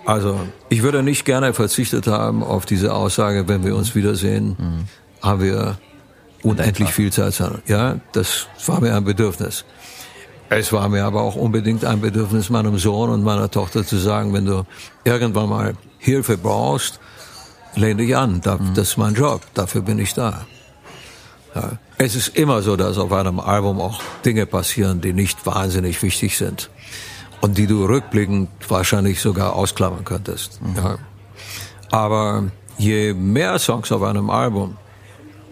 [0.05, 4.89] Also, ich würde nicht gerne verzichtet haben auf diese Aussage, wenn wir uns wiedersehen, mhm.
[5.22, 5.78] haben wir
[6.43, 7.41] unendlich viel Zeit.
[7.66, 9.64] Ja, das war mir ein Bedürfnis.
[10.51, 14.32] Es war mir aber auch unbedingt ein Bedürfnis, meinem Sohn und meiner Tochter zu sagen,
[14.35, 14.64] wenn du
[15.05, 17.01] irgendwann mal Hilfe brauchst,
[17.77, 20.47] lehn dich an, das ist mein Job, dafür bin ich da.
[21.55, 21.79] Ja.
[21.99, 26.37] Es ist immer so, dass auf einem Album auch Dinge passieren, die nicht wahnsinnig wichtig
[26.37, 26.70] sind
[27.41, 30.61] und die du rückblickend wahrscheinlich sogar ausklammern könntest.
[30.62, 30.77] Mhm.
[30.77, 30.99] Ja.
[31.91, 32.45] Aber
[32.77, 34.77] je mehr Songs auf einem Album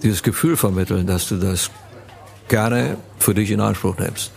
[0.03, 1.71] dieses Gefühl vermitteln, dass du das
[2.49, 4.33] gerne für dich in Anspruch nimmst,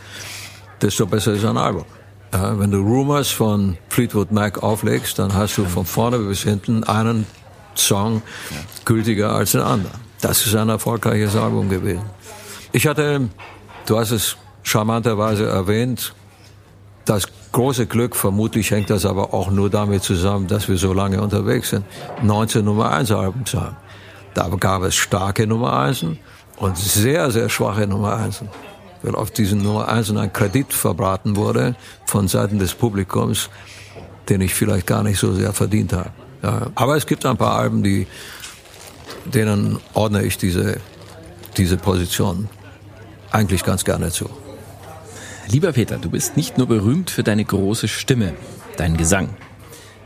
[0.81, 1.85] desto besser ist ein Album.
[2.31, 6.83] Ja, wenn du Rumors von Fleetwood Mac auflegst, dann hast du von vorne bis hinten
[6.83, 7.25] einen
[7.79, 8.21] Song
[8.85, 9.99] gültiger als den anderen.
[10.21, 12.03] Das ist ein erfolgreiches Album gewesen.
[12.71, 13.29] Ich hatte,
[13.85, 16.13] du hast es charmanterweise erwähnt,
[17.05, 21.21] das große Glück, vermutlich hängt das aber auch nur damit zusammen, dass wir so lange
[21.21, 21.85] unterwegs sind,
[22.23, 23.77] 19 Nummer 1 Alben zu haben.
[24.33, 26.05] Da gab es starke Nummer 1
[26.57, 28.43] und sehr, sehr schwache Nummer 1.
[29.03, 33.49] Weil auf diesen Nummer 1 ein Kredit verbraten wurde von Seiten des Publikums,
[34.27, 36.11] den ich vielleicht gar nicht so sehr verdient habe.
[36.75, 38.07] Aber es gibt ein paar Alben, die,
[39.25, 40.77] denen ordne ich diese,
[41.57, 42.49] diese Position
[43.31, 44.29] eigentlich ganz gerne zu.
[45.47, 48.33] Lieber Peter, du bist nicht nur berühmt für deine große Stimme,
[48.77, 49.29] deinen Gesang.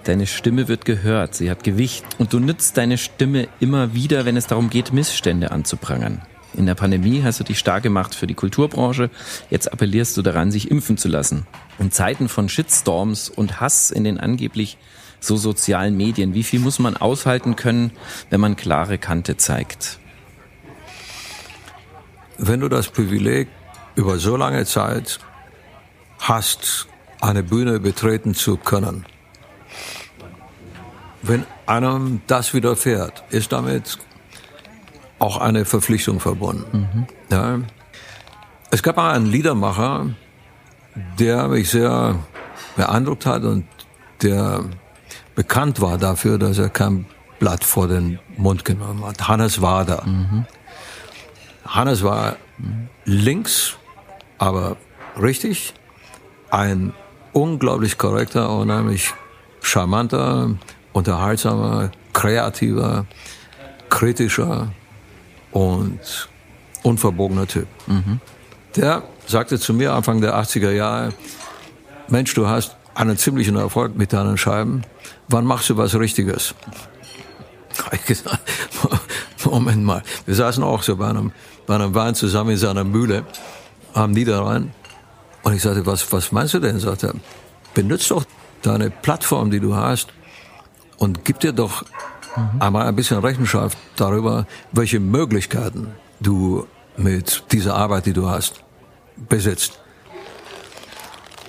[0.04, 4.38] Deine Stimme wird gehört, sie hat Gewicht und du nützt deine Stimme immer wieder, wenn
[4.38, 6.22] es darum geht, Missstände anzuprangern.
[6.56, 9.10] In der Pandemie hast du dich stark gemacht für die Kulturbranche.
[9.50, 11.46] Jetzt appellierst du daran, sich impfen zu lassen.
[11.78, 14.78] In Zeiten von Shitstorms und Hass in den angeblich
[15.20, 16.34] so sozialen Medien?
[16.34, 17.92] Wie viel muss man aushalten können,
[18.30, 20.00] wenn man klare Kante zeigt?
[22.38, 23.48] Wenn du das Privileg
[23.96, 25.20] über so lange Zeit
[26.20, 26.88] hast,
[27.22, 29.06] eine Bühne betreten zu können,
[31.22, 33.98] wenn einem das widerfährt, ist damit
[35.20, 36.88] auch eine Verpflichtung verbunden.
[36.94, 37.08] Mhm.
[37.30, 37.60] Ja.
[38.72, 40.08] Es gab mal einen Liedermacher,
[41.20, 42.16] der mich sehr
[42.78, 43.66] beeindruckt hat und
[44.22, 44.64] der
[45.40, 47.06] bekannt war dafür, dass er kein
[47.40, 49.30] Blatt vor den Mund genommen hat.
[49.30, 50.04] Hannes war da.
[50.06, 50.46] Mhm.
[51.66, 52.36] Hannes war
[53.06, 53.78] links,
[54.38, 54.76] aber
[55.18, 55.74] richtig.
[56.52, 56.92] Ein
[57.32, 59.14] unglaublich korrekter, unheimlich
[59.62, 60.58] charmanter,
[60.92, 63.06] unterhaltsamer, kreativer,
[63.88, 64.74] kritischer
[65.54, 66.28] und
[66.84, 67.68] unverbogener Typ.
[67.88, 68.20] Mhm.
[68.76, 71.14] Der sagte zu mir Anfang der 80er Jahre,
[72.10, 74.84] Mensch, du hast einen ziemlichen Erfolg mit deinen Scheiben.
[75.30, 76.56] Wann machst du was Richtiges?
[77.92, 78.42] Ich gesagt,
[79.46, 80.04] Moment mal.
[80.26, 81.32] Wir saßen auch so bei einem,
[81.66, 83.26] bei einem Wein zusammen in seiner Mühle
[83.94, 84.74] am Niederrhein.
[85.44, 86.80] Und ich sagte, was, was meinst du denn?
[86.80, 87.14] Sagt er,
[87.74, 88.26] benutzt doch
[88.62, 90.10] deine Plattform, die du hast,
[90.98, 91.84] und gib dir doch
[92.36, 92.62] mhm.
[92.62, 96.68] einmal ein bisschen Rechenschaft darüber, welche Möglichkeiten du
[96.98, 98.64] mit dieser Arbeit, die du hast,
[99.16, 99.80] besitzt.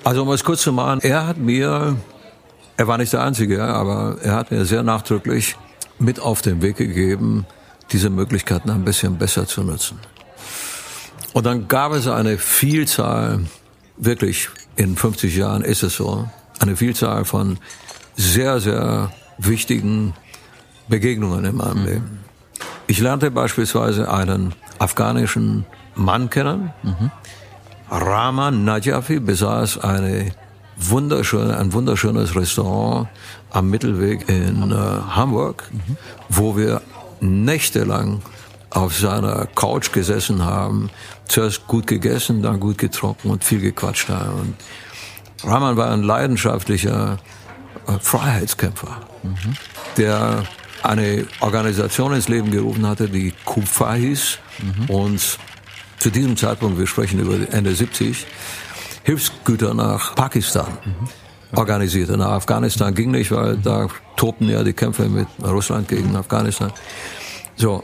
[0.04, 1.96] Also um es kurz zu machen, er hat mir,
[2.80, 5.54] er war nicht der Einzige, aber er hat mir sehr nachdrücklich
[5.98, 7.44] mit auf den Weg gegeben,
[7.92, 9.98] diese Möglichkeiten ein bisschen besser zu nutzen.
[11.34, 13.40] Und dann gab es eine Vielzahl,
[13.98, 16.26] wirklich in 50 Jahren ist es so,
[16.58, 17.58] eine Vielzahl von
[18.16, 20.14] sehr, sehr wichtigen
[20.88, 21.86] Begegnungen in meinem mhm.
[21.86, 22.18] Leben.
[22.86, 26.72] Ich lernte beispielsweise einen afghanischen Mann kennen.
[26.82, 27.10] Mhm.
[27.90, 30.32] Rahman Najafi besaß eine
[30.88, 33.08] wunderschöne, ein wunderschönes Restaurant
[33.50, 35.96] am Mittelweg in äh, Hamburg, mhm.
[36.28, 36.82] wo wir
[37.20, 38.22] nächtelang
[38.70, 40.90] auf seiner Couch gesessen haben,
[41.26, 44.40] zuerst gut gegessen, dann gut getrunken und viel gequatscht haben.
[44.40, 44.54] Und
[45.44, 47.18] Rahman war ein leidenschaftlicher
[47.86, 49.56] äh, Freiheitskämpfer, mhm.
[49.96, 50.44] der
[50.82, 54.94] eine Organisation ins Leben gerufen hatte, die KUFA hieß mhm.
[54.94, 55.38] und
[55.98, 58.26] zu diesem Zeitpunkt, wir sprechen über Ende 70,
[59.02, 61.58] Hilfsgüter nach Pakistan mhm.
[61.58, 62.16] organisierte.
[62.16, 66.72] Nach Afghanistan ging nicht, weil da tobten ja die Kämpfe mit Russland gegen Afghanistan.
[67.56, 67.82] So.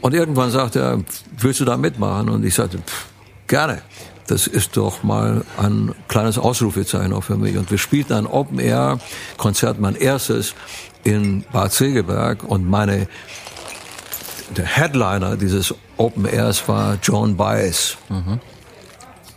[0.00, 1.00] Und irgendwann sagte er,
[1.38, 2.28] willst du da mitmachen?
[2.28, 3.06] Und ich sagte, pff,
[3.46, 3.82] gerne.
[4.26, 7.56] Das ist doch mal ein kleines Ausrufezeichen auch für mich.
[7.58, 10.54] Und wir spielten ein Open-Air-Konzert, mein erstes
[11.02, 13.06] in Bad Segeberg und meine
[14.56, 17.96] der Headliner dieses Open Airs war John Baez.
[18.08, 18.40] Mhm.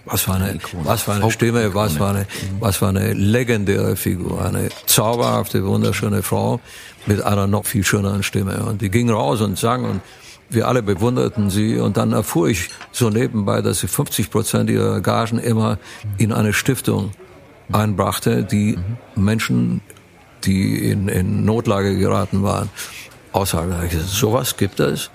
[0.08, 2.26] Was für eine, was für eine Stimme, was für eine,
[2.60, 6.60] was für eine legendäre Figur, eine zauberhafte, wunderschöne Frau
[7.06, 8.64] mit einer noch viel schöneren Stimme.
[8.64, 10.02] Und die ging raus und sang und
[10.50, 11.78] wir alle bewunderten sie.
[11.78, 15.78] Und dann erfuhr ich so nebenbei, dass sie 50 Prozent ihrer Gagen immer
[16.18, 17.12] in eine Stiftung
[17.72, 18.78] einbrachte, die.
[19.16, 19.82] Menschen
[20.44, 22.70] die in, in Notlage geraten waren,
[23.32, 23.74] aussagen.
[24.06, 25.10] Sowas gibt es.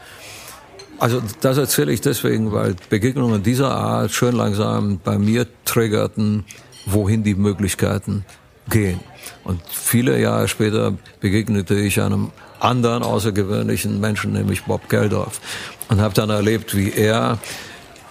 [1.03, 6.44] Also das erzähle ich deswegen, weil Begegnungen dieser Art schön langsam bei mir triggerten,
[6.86, 8.24] wohin die Möglichkeiten
[8.68, 9.00] gehen.
[9.42, 12.30] Und viele Jahre später begegnete ich einem
[12.61, 15.40] anderen außergewöhnlichen Menschen, nämlich Bob Geldorf,
[15.88, 17.40] und habe dann erlebt, wie er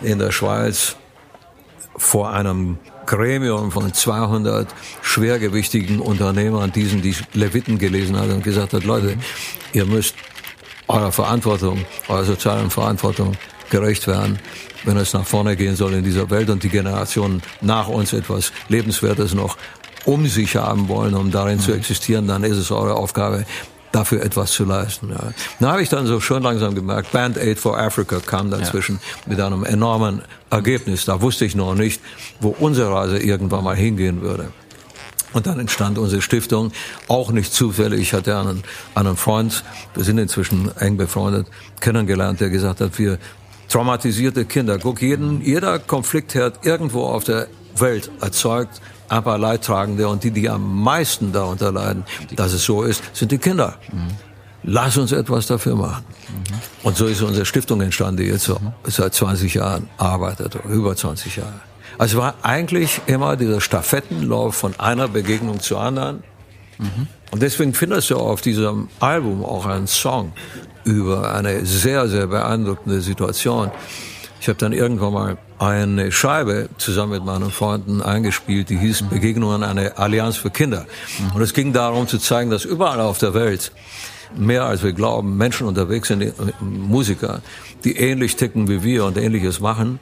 [0.02, 0.98] in der Schweiz
[1.96, 4.68] vor einem Gremium von 200
[5.02, 9.16] schwergewichtigen Unternehmern diesen die Leviten gelesen hat und gesagt hat, Leute,
[9.72, 10.16] ihr müsst
[10.92, 13.34] eurer Verantwortung, eurer sozialen Verantwortung
[13.70, 14.40] gerecht werden,
[14.84, 18.52] wenn es nach vorne gehen soll in dieser Welt und die Generationen nach uns etwas
[18.68, 19.58] Lebenswertes noch
[20.06, 21.62] um sich haben wollen, um darin mhm.
[21.62, 23.46] zu existieren, dann ist es eure Aufgabe,
[23.92, 25.10] dafür etwas zu leisten.
[25.10, 25.34] Ja.
[25.60, 29.32] Da habe ich dann so schon langsam gemerkt, Band Aid for Africa kam dazwischen ja.
[29.32, 31.06] mit einem enormen Ergebnis.
[31.06, 32.02] Da wusste ich noch nicht,
[32.40, 34.52] wo unsere Reise irgendwann mal hingehen würde.
[35.34, 36.72] Und dann entstand unsere Stiftung,
[37.08, 38.02] auch nicht zufällig.
[38.02, 38.64] Ich hatte einen,
[38.96, 39.64] einen Freund,
[39.94, 41.48] wir sind inzwischen eng befreundet,
[41.80, 43.18] kennengelernt, der gesagt hat, wir
[43.70, 50.24] traumatisierte Kinder, guck, jeden, jeder Konfliktherd irgendwo auf der Welt erzeugt ein paar Leidtragende und
[50.24, 52.06] die, die am meisten darunter leiden,
[52.36, 53.78] dass es so ist, sind die Kinder.
[53.92, 54.08] Mhm.
[54.64, 56.06] Lass uns etwas dafür machen.
[56.30, 56.44] Mhm.
[56.84, 61.38] Und so ist unsere Stiftung entstanden, die jetzt so seit 20 Jahren arbeitet, über 20
[61.38, 61.60] Jahre.
[61.98, 66.24] Also war eigentlich immer dieser Stafettenlauf von einer Begegnung zur anderen.
[66.78, 67.08] Mhm.
[67.32, 70.34] Und deswegen findest du auf diesem Album auch einen Song
[70.84, 73.72] über eine sehr, sehr beeindruckende Situation.
[74.42, 79.64] Ich habe dann irgendwann mal eine Scheibe zusammen mit meinen Freunden eingespielt, die hieß Begegnungen
[79.64, 80.88] eine Allianz für Kinder.
[81.36, 83.72] Und es ging darum zu zeigen, dass überall auf der Welt
[84.36, 87.42] mehr als wir glauben, Menschen unterwegs sind, Musiker,
[87.84, 90.00] die ähnlich ticken wie wir und ähnliches machen.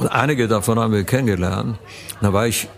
[0.00, 1.78] Und einige davon haben wir kennengelernt.
[2.22, 2.68] Da war ich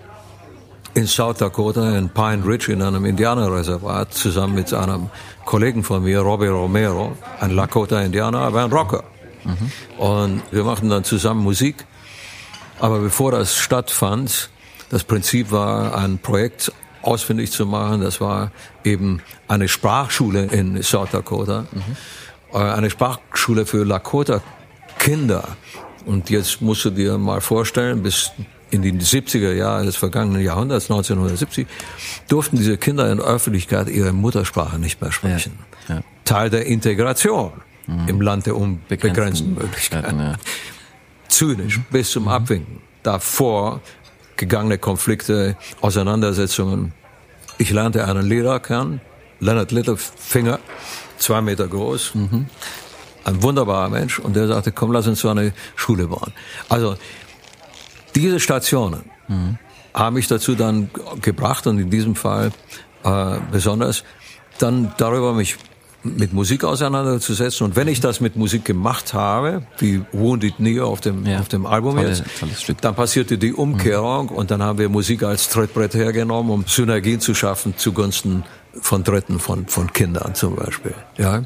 [0.95, 5.09] in South Dakota, in Pine Ridge, in einem Indianerreservat, zusammen mit einem
[5.45, 9.05] Kollegen von mir, Robbie Romero, ein Lakota-Indianer, aber ein Rocker.
[9.45, 10.03] Mhm.
[10.03, 11.85] Und wir machten dann zusammen Musik.
[12.81, 14.51] Aber bevor das stattfand,
[14.91, 18.01] das Prinzip war, ein Projekt ausfindig zu machen.
[18.01, 18.51] Das war
[18.83, 22.57] eben eine Sprachschule in South Dakota, mhm.
[22.57, 25.45] eine Sprachschule für Lakota-Kinder.
[26.05, 28.33] Und jetzt musst du dir mal vorstellen, bis
[28.71, 31.67] in die 70er Jahre des vergangenen Jahrhunderts, 1970,
[32.29, 35.59] durften diese Kinder in Öffentlichkeit ihre Muttersprache nicht mehr sprechen.
[35.89, 36.01] Ja, ja.
[36.25, 37.53] Teil der Integration
[37.87, 38.09] mhm.
[38.09, 40.19] im Land der unbegrenzten Möglichkeiten.
[40.19, 40.35] Ja.
[41.29, 41.85] Zynisch mhm.
[41.91, 42.29] bis zum mhm.
[42.31, 42.81] Abwinken.
[43.03, 43.81] Davor
[44.37, 46.93] gegangene Konflikte, Auseinandersetzungen.
[47.59, 49.01] Ich lernte einen Lehrer kennen,
[49.41, 50.59] Leonard Littlefinger,
[51.19, 52.47] zwei Meter groß, mhm.
[53.25, 56.33] Ein wunderbarer Mensch, und der sagte, komm, lass uns so eine Schule bauen.
[56.69, 56.97] Also
[58.15, 59.59] diese Stationen mhm.
[59.95, 62.53] haben mich dazu dann gebracht, und in diesem Fall
[63.05, 64.05] äh, besonders,
[64.59, 65.57] dann darüber mich
[66.05, 67.65] mit Musik auseinanderzusetzen.
[67.65, 71.39] Und wenn ich das mit Musik gemacht habe, wie Wounded Knee auf dem, ja.
[71.39, 72.25] auf dem Album Tolle, jetzt,
[72.81, 74.37] dann passierte die Umkehrung mhm.
[74.37, 78.45] und dann haben wir Musik als Trittbrett hergenommen, um Synergien zu schaffen zugunsten
[78.81, 80.95] von Dritten, von, von Kindern zum Beispiel.
[81.19, 81.43] Ja.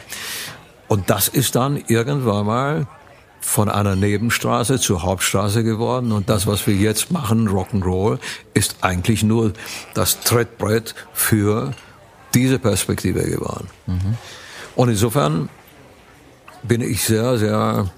[0.88, 2.86] Und das ist dann irgendwann mal
[3.40, 6.12] von einer Nebenstraße zur Hauptstraße geworden.
[6.12, 8.18] Und das, was wir jetzt machen, Rock'n'Roll,
[8.54, 9.52] ist eigentlich nur
[9.94, 11.72] das Trittbrett für
[12.34, 13.68] diese Perspektive geworden.
[13.86, 14.16] Mhm.
[14.74, 15.48] Und insofern
[16.62, 17.90] bin ich sehr, sehr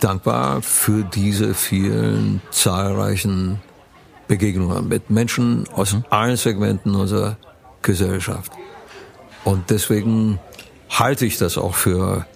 [0.00, 3.60] dankbar für diese vielen zahlreichen
[4.28, 6.04] Begegnungen mit Menschen aus mhm.
[6.10, 7.36] allen Segmenten unserer
[7.82, 8.52] Gesellschaft.
[9.44, 10.38] Und deswegen
[10.88, 12.26] halte ich das auch für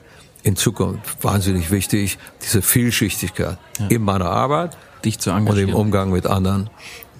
[0.46, 3.86] in Zukunft wahnsinnig wichtig, diese Vielschichtigkeit ja.
[3.88, 6.70] in meiner Arbeit Dich zu und im Umgang mit anderen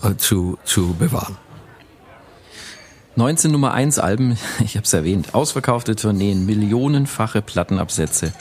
[0.03, 1.37] äh, zu, zu bewahren.
[3.17, 8.33] 19 Nummer 1 Alben, ich habe es erwähnt, ausverkaufte Tourneen, millionenfache Plattenabsätze,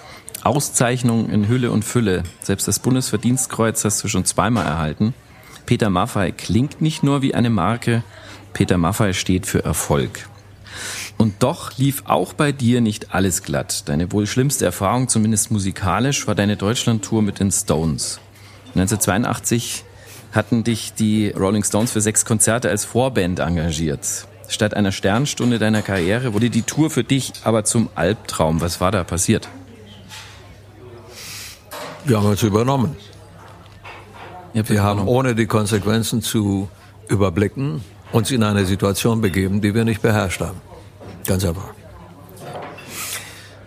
[0.43, 2.21] Auszeichnungen in Hülle und Fülle.
[2.41, 5.15] Selbst das Bundesverdienstkreuz hast du schon zweimal erhalten.
[5.65, 8.03] Peter Maffay klingt nicht nur wie eine Marke,
[8.53, 10.29] Peter Maffay steht für Erfolg.
[11.17, 13.87] Und doch lief auch bei dir nicht alles glatt.
[13.87, 18.19] Deine wohl schlimmste Erfahrung, zumindest musikalisch, war deine Deutschlandtour mit den Stones.
[18.75, 19.85] 1982
[20.33, 24.27] hatten dich die Rolling Stones für sechs Konzerte als Vorband engagiert.
[24.49, 28.59] Statt einer Sternstunde deiner Karriere wurde die Tour für dich aber zum Albtraum.
[28.59, 29.47] Was war da passiert?
[32.03, 32.97] Wir haben uns übernommen.
[34.53, 36.69] Wir haben ohne die Konsequenzen zu
[37.07, 40.61] überblicken uns in eine Situation begeben, die wir nicht beherrscht haben.
[41.25, 41.73] Ganz einfach.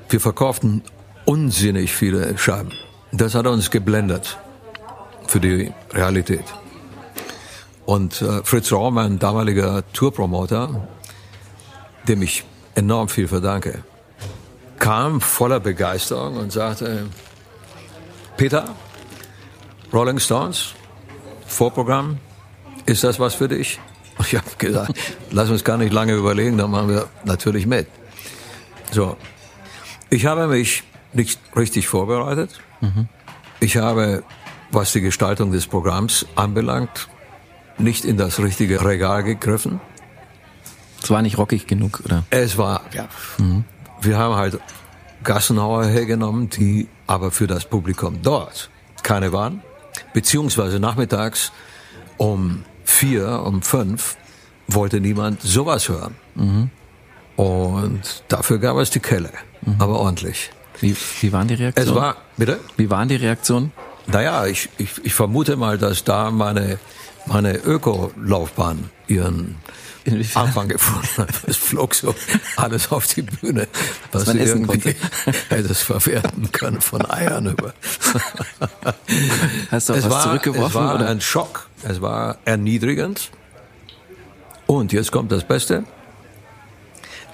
[0.08, 0.82] Wir verkauften
[1.24, 2.72] unsinnig viele Scheiben.
[3.12, 4.38] Das hat uns geblendet
[5.26, 6.44] für die Realität.
[7.84, 10.88] Und äh, Fritz Raum, mein damaliger Tourpromoter,
[12.06, 12.44] dem ich
[12.74, 13.82] enorm viel verdanke,
[14.78, 17.06] kam voller Begeisterung und sagte,
[18.36, 18.64] Peter,
[19.92, 20.74] Rolling Stones,
[21.46, 22.18] Vorprogramm,
[22.86, 23.80] ist das was für dich?
[24.22, 24.92] Ich habe gesagt,
[25.30, 27.86] lass uns gar nicht lange überlegen, dann machen wir natürlich mit.
[28.90, 29.16] So,
[30.10, 32.60] ich habe mich nicht richtig vorbereitet.
[32.80, 33.08] Mhm.
[33.60, 34.24] Ich habe,
[34.70, 37.08] was die Gestaltung des Programms anbelangt,
[37.78, 39.80] nicht in das richtige Regal gegriffen.
[41.02, 42.24] Es war nicht rockig genug, oder?
[42.30, 43.08] Es war, ja.
[43.38, 43.64] Mhm.
[44.00, 44.58] Wir haben halt
[45.24, 48.70] Gassenhauer hergenommen, die aber für das Publikum dort
[49.02, 49.62] keine waren.
[50.12, 51.52] Beziehungsweise nachmittags
[52.16, 54.16] um vier, um fünf
[54.66, 56.14] wollte niemand sowas hören.
[56.34, 56.70] Mhm.
[57.36, 59.30] Und dafür gab es die Kelle,
[59.62, 59.76] mhm.
[59.78, 60.50] aber ordentlich.
[60.80, 61.88] Wie, wie waren die Reaktionen?
[61.88, 62.60] Es war, bitte?
[62.76, 63.72] Wie waren die Reaktionen?
[64.06, 66.78] Naja, ich, ich, ich vermute mal, dass da meine
[67.28, 69.56] meine Öko-Laufbahn ihren
[70.08, 70.46] Inwiefern?
[70.46, 71.28] Anfang gefunden hat.
[71.46, 72.14] Es flog so
[72.56, 73.68] alles auf die Bühne,
[74.12, 74.94] was, was man essen konnte.
[75.48, 77.74] hätte es verwerten können von Eiern über.
[79.70, 80.66] Hast du auch es was war, zurückgeworfen?
[80.68, 81.08] Es war oder?
[81.08, 81.68] ein Schock.
[81.82, 83.30] Es war erniedrigend.
[84.66, 85.84] Und jetzt kommt das Beste.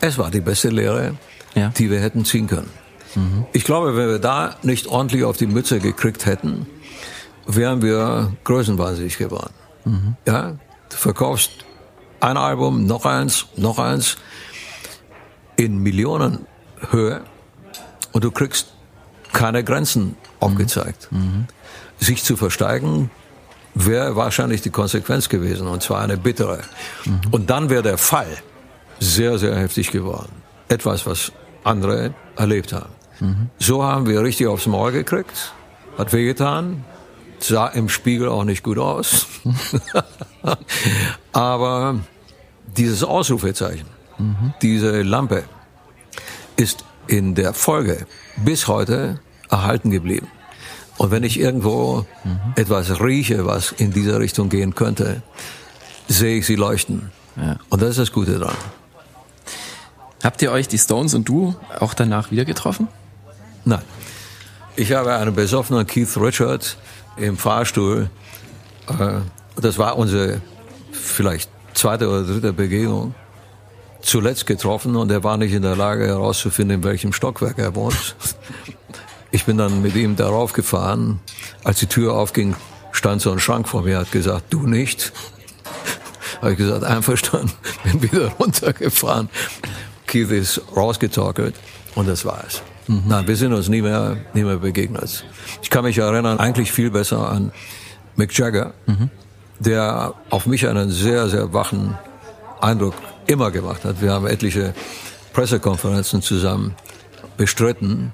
[0.00, 1.14] Es war die beste Lehre,
[1.54, 1.68] ja.
[1.76, 2.70] die wir hätten ziehen können.
[3.14, 3.46] Mhm.
[3.52, 6.66] Ich glaube, wenn wir da nicht ordentlich auf die Mütze gekriegt hätten,
[7.46, 9.54] wären wir größenwahnsinnig geworden.
[9.84, 10.16] Mhm.
[10.26, 10.56] Ja,
[10.88, 11.64] du verkaufst
[12.24, 14.16] ein Album, noch eins, noch eins
[15.56, 17.22] in Millionenhöhe
[18.12, 18.72] und du kriegst
[19.32, 21.08] keine Grenzen aufgezeigt.
[21.10, 21.18] Mhm.
[21.18, 21.46] mhm.
[21.98, 23.10] Sich zu versteigen
[23.74, 26.60] wäre wahrscheinlich die Konsequenz gewesen und zwar eine bittere.
[27.04, 27.20] Mhm.
[27.30, 28.36] Und dann wäre der Fall
[28.98, 30.32] sehr, sehr heftig geworden.
[30.68, 32.92] Etwas, was andere erlebt haben.
[33.20, 33.50] Mhm.
[33.58, 35.52] So haben wir richtig aufs Maul gekriegt,
[35.96, 36.84] hat wehgetan,
[37.38, 39.26] sah im Spiegel auch nicht gut aus.
[41.32, 42.00] Aber
[42.76, 43.86] dieses Ausrufezeichen,
[44.18, 44.54] mhm.
[44.62, 45.44] diese Lampe
[46.56, 48.06] ist in der Folge
[48.36, 49.20] bis heute
[49.50, 50.28] erhalten geblieben.
[50.96, 52.38] Und wenn ich irgendwo mhm.
[52.56, 55.22] etwas rieche, was in dieser Richtung gehen könnte,
[56.08, 57.10] sehe ich sie leuchten.
[57.36, 57.56] Ja.
[57.68, 58.56] Und das ist das Gute dran.
[60.22, 62.88] Habt ihr euch, die Stones und du, auch danach wieder getroffen?
[63.64, 63.82] Nein.
[64.76, 66.76] Ich habe einen besoffenen Keith Richards
[67.16, 68.10] im Fahrstuhl.
[68.88, 69.20] Äh,
[69.60, 70.40] das war unsere
[70.92, 73.14] vielleicht zweite oder dritte Begegnung.
[74.00, 78.16] Zuletzt getroffen und er war nicht in der Lage herauszufinden, in welchem Stockwerk er wohnt.
[79.30, 81.20] Ich bin dann mit ihm darauf gefahren.
[81.64, 82.54] Als die Tür aufging,
[82.92, 85.12] stand so ein Schrank vor mir, hat gesagt, du nicht.
[86.40, 87.52] Habe ich gesagt, einverstanden,
[87.84, 89.28] bin wieder runtergefahren.
[90.06, 91.54] Keith ist rausgetorkelt
[91.94, 92.62] und das war es.
[92.86, 95.24] Nein, wir sind uns nie mehr, nie mehr begegnet.
[95.62, 97.50] Ich kann mich erinnern, eigentlich viel besser an
[98.16, 99.10] Mick Jagger, mhm.
[99.58, 101.96] Der auf mich einen sehr, sehr wachen
[102.60, 102.94] Eindruck
[103.26, 104.00] immer gemacht hat.
[104.00, 104.74] Wir haben etliche
[105.32, 106.74] Pressekonferenzen zusammen
[107.36, 108.12] bestritten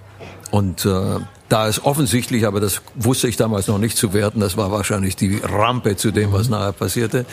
[0.50, 4.56] und äh, da ist offensichtlich, aber das wusste ich damals noch nicht zu werten, das
[4.56, 7.26] war wahrscheinlich die Rampe zu dem, was nachher passierte,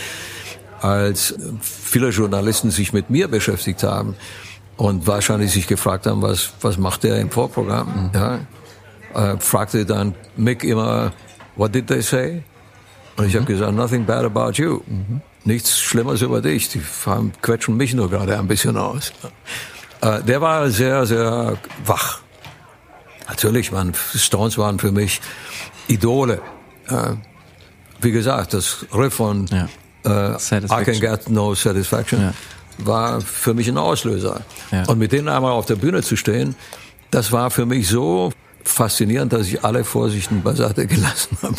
[0.81, 4.15] als viele Journalisten sich mit mir beschäftigt haben
[4.75, 8.39] und wahrscheinlich sich gefragt haben, was, was macht der im Vorprogramm, ja,
[9.13, 11.13] äh, fragte dann Mick immer,
[11.55, 12.43] what did they say?
[13.17, 13.39] Und ich mhm.
[13.39, 14.81] habe gesagt, nothing bad about you.
[14.85, 15.21] Mhm.
[15.43, 16.69] Nichts Schlimmes über dich.
[16.69, 19.11] Die haben, quetschen mich nur gerade ein bisschen aus.
[20.01, 22.21] Äh, der war sehr, sehr wach.
[23.27, 25.21] Natürlich waren Stones waren für mich
[25.87, 26.41] Idole.
[26.87, 27.13] Äh,
[27.99, 29.67] wie gesagt, das Riff von ja.
[30.05, 32.33] äh, I Can Get No Satisfaction ja.
[32.77, 34.41] war für mich ein Auslöser.
[34.71, 34.83] Ja.
[34.83, 36.55] Und mit denen einmal auf der Bühne zu stehen,
[37.09, 38.31] das war für mich so
[38.63, 41.55] faszinierend, dass ich alle Vorsichten beiseite gelassen habe.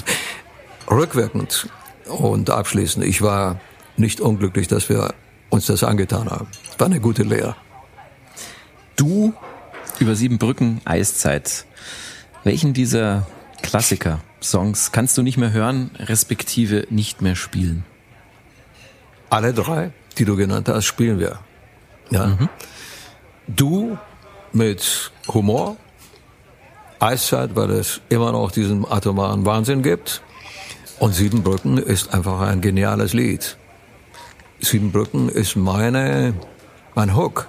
[0.91, 1.68] Rückwirkend
[2.07, 3.61] und abschließend, ich war
[3.97, 5.14] nicht unglücklich, dass wir
[5.51, 6.49] uns das angetan haben.
[6.78, 7.57] War eine gute Lehre.
[8.97, 9.34] Du
[9.99, 11.66] über sieben Brücken, Eiszeit.
[12.45, 13.26] Welchen dieser
[13.62, 17.84] Klassiker-Songs kannst du nicht mehr hören, respektive nicht mehr spielen?
[19.30, 21.41] Alle drei, die du genannt hast, spielen wir.
[22.11, 22.26] Ja.
[22.26, 22.49] Mhm.
[23.49, 23.99] Du
[24.53, 25.76] mit Humor,
[27.01, 30.22] Eiszeit, weil es immer noch diesen atomaren Wahnsinn gibt.
[30.99, 33.57] Und Siebenbrücken ist einfach ein geniales Lied.
[34.61, 36.34] Siebenbrücken ist meine,
[36.94, 37.46] mein Hook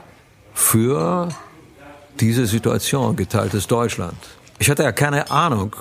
[0.54, 1.30] für
[2.20, 4.18] diese Situation, geteiltes Deutschland.
[4.60, 5.76] Ich hatte ja keine Ahnung,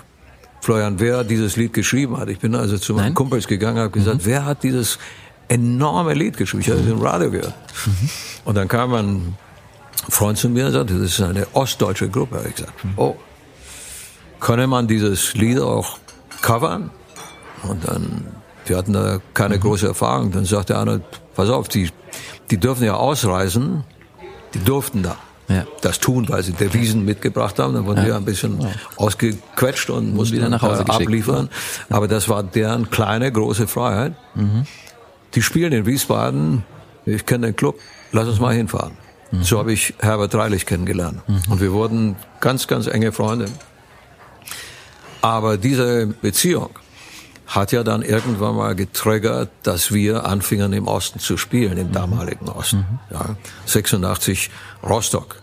[0.61, 2.29] Florian, wer dieses Lied geschrieben hat.
[2.29, 3.15] Ich bin also zu meinen Nein?
[3.15, 4.27] Kumpels gegangen, habe gesagt, mhm.
[4.27, 4.99] wer hat dieses
[5.49, 6.63] enorme Lied geschrieben?
[6.63, 7.55] Ich habe es im Radio gehört.
[7.87, 8.11] Mhm.
[8.45, 9.37] Und dann kam ein
[10.09, 12.45] Freund zu mir und sagte, das ist eine ostdeutsche Gruppe.
[12.49, 12.93] Ich gesagt, mhm.
[12.97, 13.17] oh,
[14.41, 15.99] könne man dieses Lied auch
[16.41, 16.91] covern?
[17.63, 18.27] Und dann,
[18.67, 19.61] wir hatten da keine mhm.
[19.61, 20.31] große Erfahrung.
[20.33, 21.01] Dann sagte einer,
[21.35, 21.91] pass auf, die,
[22.51, 23.85] die dürfen ja ausreisen,
[24.55, 25.17] die durften da
[25.49, 25.67] ja.
[25.81, 27.75] das tun, weil sie Devisen mitgebracht haben.
[27.75, 28.07] Dann wurden ja.
[28.07, 28.69] wir ein bisschen ja.
[28.97, 31.49] ausgequetscht und mussten wieder nach Hause abliefern.
[31.91, 34.15] Aber das war deren kleine, große Freiheit.
[34.35, 34.67] Mhm.
[35.35, 36.65] Die spielen in Wiesbaden.
[37.05, 37.79] Ich kenne den Club.
[38.13, 38.93] Lass uns mal hinfahren.
[39.31, 39.43] Mhm.
[39.43, 41.21] So habe ich Herbert Reilich kennengelernt.
[41.29, 41.43] Mhm.
[41.51, 43.47] Und wir wurden ganz, ganz enge Freunde.
[45.21, 46.71] Aber diese Beziehung
[47.49, 52.49] hat ja dann irgendwann mal getriggert, dass wir anfingen im Osten zu spielen, im damaligen
[52.49, 52.79] Osten.
[52.79, 52.99] Mhm.
[53.11, 54.51] Ja, 86
[54.87, 55.37] Rostock.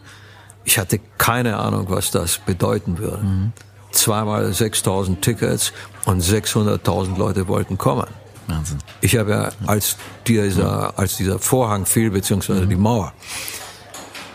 [0.63, 3.23] Ich hatte keine Ahnung, was das bedeuten würde.
[3.23, 3.53] Mhm.
[3.91, 5.73] Zweimal 6000 Tickets
[6.05, 8.07] und 600.000 Leute wollten kommen.
[8.47, 8.77] Wahnsinn.
[9.01, 9.97] Ich habe ja, als
[10.27, 12.69] dieser, als dieser Vorhang fiel, beziehungsweise mhm.
[12.69, 13.13] die Mauer,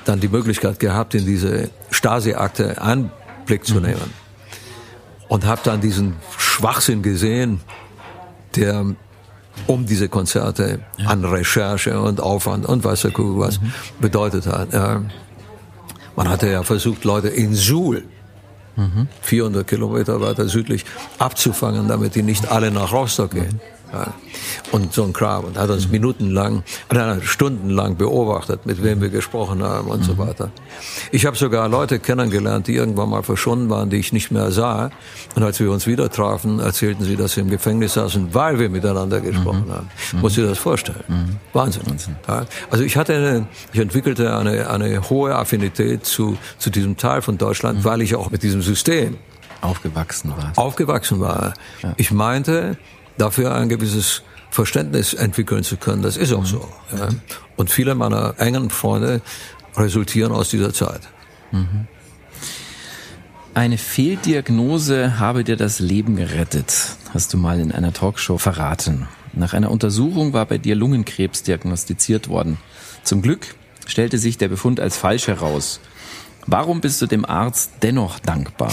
[0.04, 3.82] dann die Möglichkeit gehabt, in diese Stasi-Akte Einblick zu mhm.
[3.82, 4.19] nehmen
[5.30, 7.60] und habe dann diesen Schwachsinn gesehen,
[8.56, 8.84] der
[9.66, 11.06] um diese Konzerte ja.
[11.06, 13.72] an Recherche und Aufwand und weiß der Kuckuck was mhm.
[14.00, 14.72] bedeutet hat.
[16.16, 18.02] Man hatte ja versucht, Leute in Suhl,
[18.76, 19.06] mhm.
[19.22, 20.84] 400 Kilometer weiter südlich,
[21.18, 23.60] abzufangen, damit die nicht alle nach Rostock gehen.
[23.92, 24.14] Ja.
[24.72, 25.44] Und so ein Kram.
[25.44, 25.92] Und hat uns mhm.
[25.92, 26.62] minutenlang,
[26.92, 30.04] nein, stundenlang beobachtet, mit wem wir gesprochen haben und mhm.
[30.04, 30.50] so weiter.
[31.10, 34.90] Ich habe sogar Leute kennengelernt, die irgendwann mal verschwunden waren, die ich nicht mehr sah.
[35.34, 38.70] Und als wir uns wieder trafen, erzählten sie, dass sie im Gefängnis saßen, weil wir
[38.70, 39.72] miteinander gesprochen mhm.
[39.72, 39.90] haben.
[40.12, 40.20] Mhm.
[40.20, 41.04] Muss dir das vorstellen.
[41.08, 41.36] Mhm.
[41.52, 41.82] Wahnsinn.
[41.86, 42.16] Wahnsinn.
[42.28, 42.46] Ja.
[42.70, 47.38] Also ich hatte, eine, ich entwickelte eine, eine hohe Affinität zu, zu diesem Teil von
[47.38, 47.84] Deutschland, mhm.
[47.84, 49.16] weil ich auch mit diesem System
[49.60, 50.52] aufgewachsen war.
[50.56, 51.54] Aufgewachsen war.
[51.82, 51.94] Ja.
[51.96, 52.78] Ich meinte,
[53.18, 56.02] dafür ein gewisses Verständnis entwickeln zu können.
[56.02, 56.68] Das ist auch so.
[56.96, 57.08] Ja.
[57.56, 59.22] Und viele meiner engen Freunde
[59.76, 61.02] resultieren aus dieser Zeit.
[61.52, 61.86] Mhm.
[63.54, 66.72] Eine Fehldiagnose habe dir das Leben gerettet,
[67.12, 69.08] hast du mal in einer Talkshow verraten.
[69.32, 72.58] Nach einer Untersuchung war bei dir Lungenkrebs diagnostiziert worden.
[73.02, 73.54] Zum Glück
[73.86, 75.80] stellte sich der Befund als falsch heraus.
[76.46, 78.72] Warum bist du dem Arzt dennoch dankbar?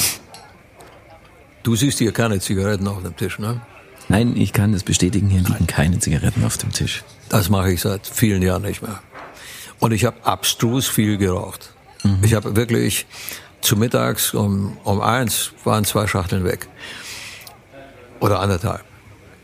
[1.63, 3.61] Du siehst hier keine Zigaretten auf dem Tisch, ne?
[4.09, 7.03] Nein, ich kann das bestätigen, hier liegen keine Zigaretten auf dem Tisch.
[7.29, 9.01] Das mache ich seit vielen Jahren nicht mehr.
[9.79, 11.73] Und ich habe abstrus viel geraucht.
[12.03, 12.19] Mhm.
[12.23, 13.05] Ich habe wirklich
[13.61, 16.67] zu mittags um, um eins waren zwei Schachteln weg.
[18.19, 18.83] Oder anderthalb.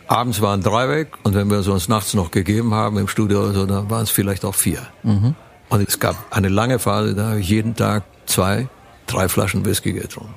[0.07, 3.41] Abends waren drei weg und wenn wir es uns nachts noch gegeben haben im Studio
[3.41, 4.87] oder so, dann waren es vielleicht auch vier.
[5.03, 5.35] Mhm.
[5.69, 8.67] Und es gab eine lange Phase, da habe ich jeden Tag zwei,
[9.07, 10.33] drei Flaschen Whisky getrunken.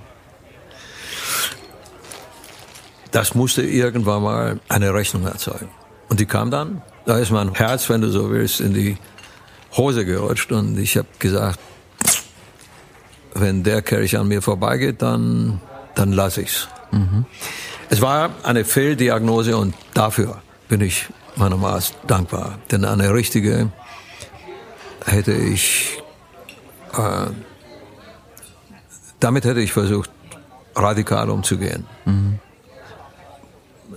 [3.10, 5.68] Das musste irgendwann mal eine Rechnung erzeugen.
[6.08, 8.96] Und die kam dann, da ist mein Herz, wenn du so willst, in die
[9.76, 11.58] Hose gerutscht und ich habe gesagt,
[13.34, 15.60] wenn der Kelch an mir vorbeigeht, dann,
[15.94, 16.68] dann lass ich's.
[16.90, 17.26] Mhm.
[17.90, 22.58] Es war eine Fehldiagnose und dafür bin ich meinem Arzt dankbar.
[22.70, 23.70] Denn eine richtige
[25.04, 26.02] hätte ich,
[26.94, 27.26] äh,
[29.20, 30.10] damit hätte ich versucht,
[30.74, 31.86] radikal umzugehen.
[32.04, 32.38] Mhm.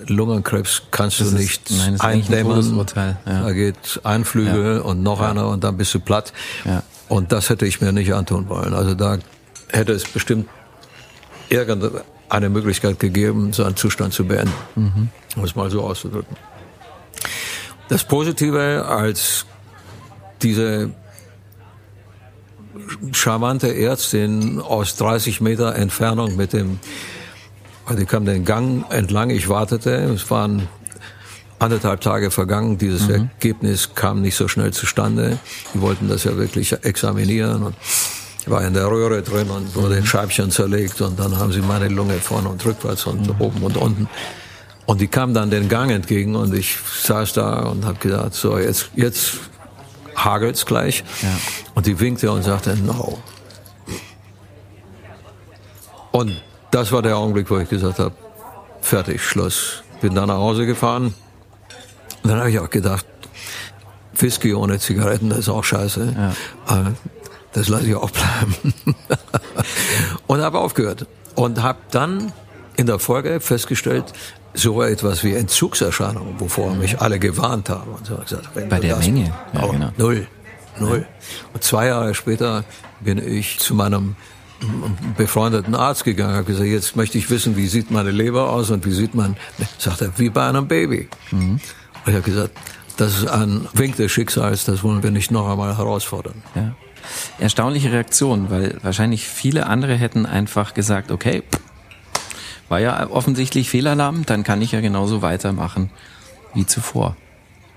[0.08, 2.80] Lungenkrebs kannst das du nicht ist, nein, eindämmen.
[2.96, 3.44] Ein ja.
[3.44, 4.82] Da geht ein Flügel ja.
[4.82, 5.32] und noch ja.
[5.32, 6.34] einer und dann bist du platt.
[7.08, 8.74] Und das hätte ich mir nicht antun wollen.
[8.74, 9.18] Also da
[9.70, 10.48] hätte es bestimmt
[11.50, 14.54] irgendeine Möglichkeit gegeben, so einen Zustand zu beenden.
[14.76, 15.10] Mhm.
[15.36, 16.38] Um es mal so auszudrücken.
[17.88, 19.46] Das Positive als
[20.44, 20.92] diese
[23.12, 26.80] charmante Ärztin aus 30 Meter Entfernung mit dem,
[27.96, 30.68] die kam den Gang entlang, ich wartete, es waren
[31.60, 33.30] anderthalb Tage vergangen, dieses mhm.
[33.40, 35.38] Ergebnis kam nicht so schnell zustande.
[35.74, 37.76] Die wollten das ja wirklich examinieren und
[38.46, 41.88] war in der Röhre drin und wurde in Scheibchen zerlegt und dann haben sie meine
[41.88, 43.36] Lunge vorne und rückwärts und mhm.
[43.42, 44.10] oben und unten.
[44.86, 48.58] Und die kam dann den Gang entgegen und ich saß da und habe gedacht, so
[48.58, 49.34] jetzt, jetzt
[50.16, 51.04] hagelt's gleich.
[51.22, 51.30] Ja.
[51.76, 53.20] Und die winkte und sagte, no.
[56.12, 56.42] Und
[56.72, 58.16] das war der Augenblick, wo ich gesagt habe,
[58.82, 59.84] fertig, Schluss.
[60.02, 61.14] Bin dann nach Hause gefahren.
[62.24, 63.06] Und dann habe ich auch gedacht,
[64.18, 66.16] Whisky ohne Zigaretten, das ist auch scheiße.
[66.68, 66.88] Ja.
[66.88, 66.92] Äh,
[67.54, 68.74] das lasse ich auch bleiben.
[70.28, 71.08] und habe aufgehört.
[71.36, 72.32] Und habe dann
[72.76, 74.06] in der Folge festgestellt,
[74.54, 77.92] so etwas wie Entzugserscheinungen, wovor mich alle gewarnt haben.
[77.92, 79.34] Und so gesagt, Bei der Menge?
[79.54, 79.92] Ja, genau.
[79.98, 80.28] Null.
[80.80, 81.06] Null.
[81.54, 82.64] Und zwei Jahre später
[83.00, 84.16] bin ich zu meinem
[85.18, 88.86] befreundeten Arzt gegangen, habe gesagt, jetzt möchte ich wissen, wie sieht meine Leber aus und
[88.86, 89.38] wie sieht man,
[89.78, 91.08] sagt er, wie bei einem Baby.
[91.32, 91.52] Mhm.
[91.52, 91.62] Und
[92.06, 92.52] ich habe gesagt,
[92.98, 96.44] das ist ein Wink des Schicksals, das wollen wir nicht noch einmal herausfordern.
[96.56, 96.76] Ja.
[97.40, 101.44] Erstaunliche Reaktion, weil wahrscheinlich viele andere hätten einfach gesagt, okay,
[102.68, 105.90] war ja offensichtlich Fehlalarm, dann kann ich ja genauso weitermachen
[106.54, 107.16] wie zuvor.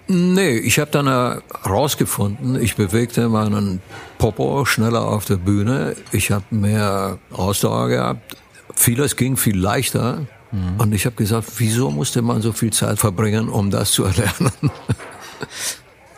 [0.09, 3.81] Nee, ich habe dann herausgefunden, ich bewegte meinen
[4.19, 8.37] Popo schneller auf der Bühne, ich habe mehr Ausdauer gehabt,
[8.75, 10.75] vieles ging viel leichter mhm.
[10.79, 14.53] und ich habe gesagt, wieso musste man so viel Zeit verbringen, um das zu erlernen?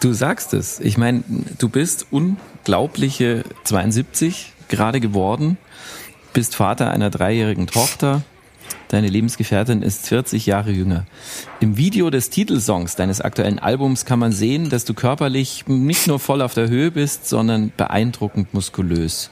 [0.01, 0.81] Du sagst es.
[0.81, 1.25] Ich meine,
[1.59, 5.57] du bist unglaubliche 72 gerade geworden,
[6.33, 8.23] bist Vater einer dreijährigen Tochter.
[8.95, 11.05] Deine Lebensgefährtin ist 40 Jahre jünger.
[11.59, 16.21] Im Video des Titelsongs deines aktuellen Albums kann man sehen, dass du körperlich nicht nur
[16.21, 19.31] voll auf der Höhe bist, sondern beeindruckend muskulös.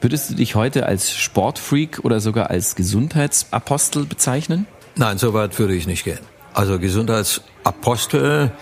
[0.00, 4.68] Würdest du dich heute als Sportfreak oder sogar als Gesundheitsapostel bezeichnen?
[4.94, 6.20] Nein, so weit würde ich nicht gehen.
[6.54, 8.52] Also Gesundheitsapostel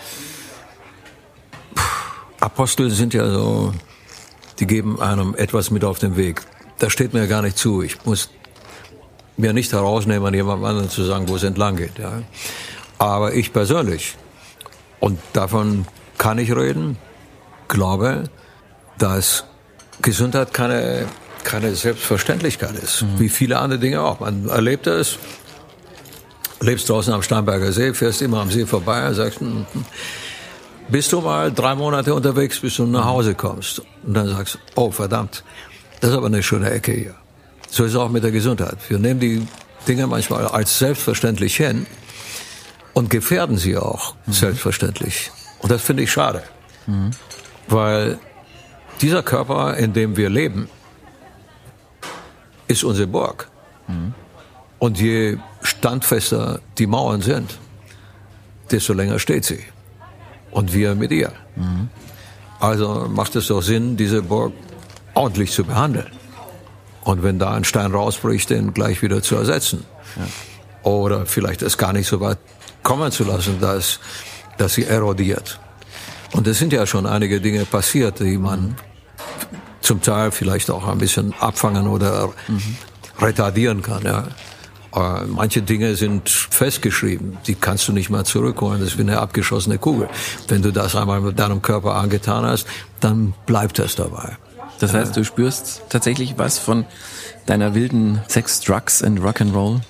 [2.39, 3.75] Apostel sind ja so,
[4.57, 6.41] die geben einem etwas mit auf den Weg.
[6.79, 7.83] Das steht mir gar nicht zu.
[7.83, 8.31] Ich muss
[9.37, 11.97] mir nicht herausnehmen, an jemandem anderen zu sagen, wo es entlang geht.
[11.97, 12.21] Ja.
[12.97, 14.15] Aber ich persönlich,
[14.99, 15.85] und davon
[16.17, 16.97] kann ich reden,
[17.67, 18.25] glaube,
[18.97, 19.45] dass
[20.01, 21.07] Gesundheit keine,
[21.43, 23.19] keine Selbstverständlichkeit ist, mhm.
[23.19, 24.19] wie viele andere Dinge auch.
[24.19, 25.17] Man erlebt es,
[26.59, 29.85] lebst draußen am Starnberger See, fährst immer am See vorbei und sagst, hm, hm,
[30.89, 33.81] bist du mal drei Monate unterwegs, bis du nach Hause kommst.
[34.03, 35.43] Und dann sagst du, oh verdammt,
[36.01, 37.15] das ist aber eine schöne Ecke hier.
[37.71, 38.77] So ist es auch mit der Gesundheit.
[38.89, 39.47] Wir nehmen die
[39.87, 41.87] Dinge manchmal als selbstverständlich hin
[42.93, 44.33] und gefährden sie auch mhm.
[44.33, 45.31] selbstverständlich.
[45.59, 46.43] Und das finde ich schade.
[46.85, 47.11] Mhm.
[47.69, 48.19] Weil
[49.01, 50.67] dieser Körper, in dem wir leben,
[52.67, 53.49] ist unsere Burg.
[53.87, 54.13] Mhm.
[54.77, 57.57] Und je standfester die Mauern sind,
[58.69, 59.63] desto länger steht sie
[60.51, 61.31] und wir mit ihr.
[61.55, 61.87] Mhm.
[62.59, 64.51] Also macht es doch Sinn, diese Burg
[65.13, 66.11] ordentlich zu behandeln.
[67.03, 69.85] Und wenn da ein Stein rausbricht, den gleich wieder zu ersetzen.
[70.15, 70.89] Ja.
[70.89, 72.37] Oder vielleicht es gar nicht so weit
[72.83, 73.99] kommen zu lassen, dass,
[74.57, 75.59] dass sie erodiert.
[76.33, 78.75] Und es sind ja schon einige Dinge passiert, die man
[79.81, 82.77] zum Teil vielleicht auch ein bisschen abfangen oder mhm.
[83.19, 84.03] retardieren kann.
[84.03, 84.27] Ja.
[84.93, 88.79] Äh, manche Dinge sind festgeschrieben, die kannst du nicht mehr zurückholen.
[88.79, 90.09] Das ist wie eine abgeschossene Kugel.
[90.47, 92.67] Wenn du das einmal mit deinem Körper angetan hast,
[92.99, 94.37] dann bleibt das dabei.
[94.81, 96.85] Das heißt, du spürst tatsächlich was von
[97.45, 99.81] deiner wilden Sex, Drugs and Rock'n'Roll?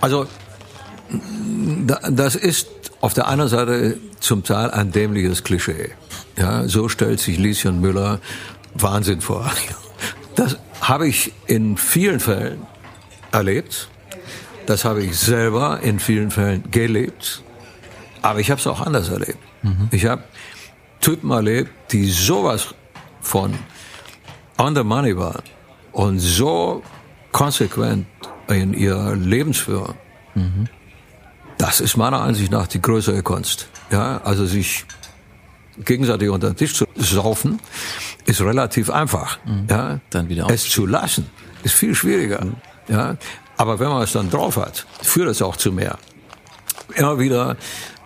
[0.00, 0.26] Also,
[2.10, 2.66] das ist
[3.00, 5.92] auf der einen Seite zum Teil ein dämliches Klischee.
[6.36, 8.20] Ja, so stellt sich Lieschen Müller
[8.74, 9.48] Wahnsinn vor.
[10.34, 12.66] Das habe ich in vielen Fällen
[13.30, 13.88] erlebt.
[14.66, 17.42] Das habe ich selber in vielen Fällen gelebt.
[18.20, 19.38] Aber ich habe es auch anders erlebt.
[19.62, 19.88] Mhm.
[19.92, 20.24] Ich habe
[21.04, 22.74] Typen erlebt, die sowas
[23.20, 23.54] von
[24.58, 25.42] on the money waren
[25.92, 26.82] und so
[27.30, 28.06] konsequent
[28.48, 29.94] in ihrer Lebensführung.
[30.34, 30.68] Mhm.
[31.58, 33.68] Das ist meiner Ansicht nach die größere Kunst.
[33.90, 34.84] Ja, also sich
[35.84, 37.60] gegenseitig unter den Tisch zu saufen,
[38.24, 39.38] ist relativ einfach.
[39.44, 39.66] Mhm.
[39.68, 41.30] Ja, dann wieder es zu lassen
[41.64, 42.44] ist viel schwieriger.
[42.44, 42.56] Mhm.
[42.88, 43.16] Ja,
[43.56, 45.98] aber wenn man es dann drauf hat, führt es auch zu mehr.
[46.94, 47.56] Immer wieder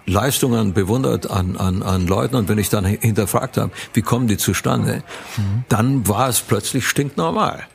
[0.09, 4.37] Leistungen bewundert an, an, an Leuten und wenn ich dann hinterfragt habe, wie kommen die
[4.37, 5.03] zustande,
[5.37, 5.65] mhm.
[5.69, 7.67] dann war es plötzlich stinknormal.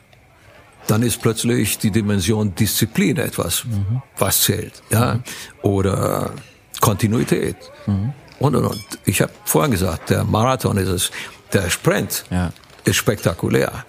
[0.86, 4.02] Dann ist plötzlich die Dimension Disziplin etwas, mhm.
[4.18, 5.20] was zählt, ja,
[5.62, 6.32] oder
[6.80, 7.56] Kontinuität.
[7.86, 8.84] Mhm und und und.
[9.04, 11.10] Ich habe vorhin gesagt, der Marathon ist es,
[11.52, 12.52] der Sprint ja.
[12.84, 13.84] ist spektakulär.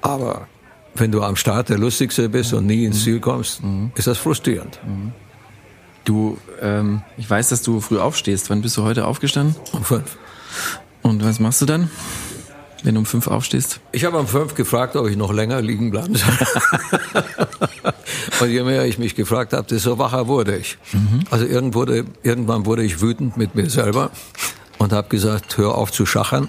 [0.00, 0.48] Aber
[0.94, 3.02] wenn du am Start der Lustigste bist und nie ins mhm.
[3.02, 3.92] Ziel kommst, mhm.
[3.94, 4.78] ist das frustrierend.
[6.04, 8.50] Du, ähm, ich weiß, dass du früh aufstehst.
[8.50, 9.56] Wann bist du heute aufgestanden?
[9.72, 10.16] Um fünf.
[11.02, 11.90] Und was machst du dann?
[12.82, 13.80] wenn du um fünf aufstehst?
[13.92, 16.32] Ich habe um fünf gefragt, ob ich noch länger liegen bleiben soll.
[18.40, 20.78] und je mehr ich mich gefragt habe, desto wacher wurde ich.
[20.92, 21.24] Mhm.
[21.30, 24.10] Also wurde, irgendwann wurde ich wütend mit mir selber
[24.78, 26.48] und habe gesagt, hör auf zu schachern,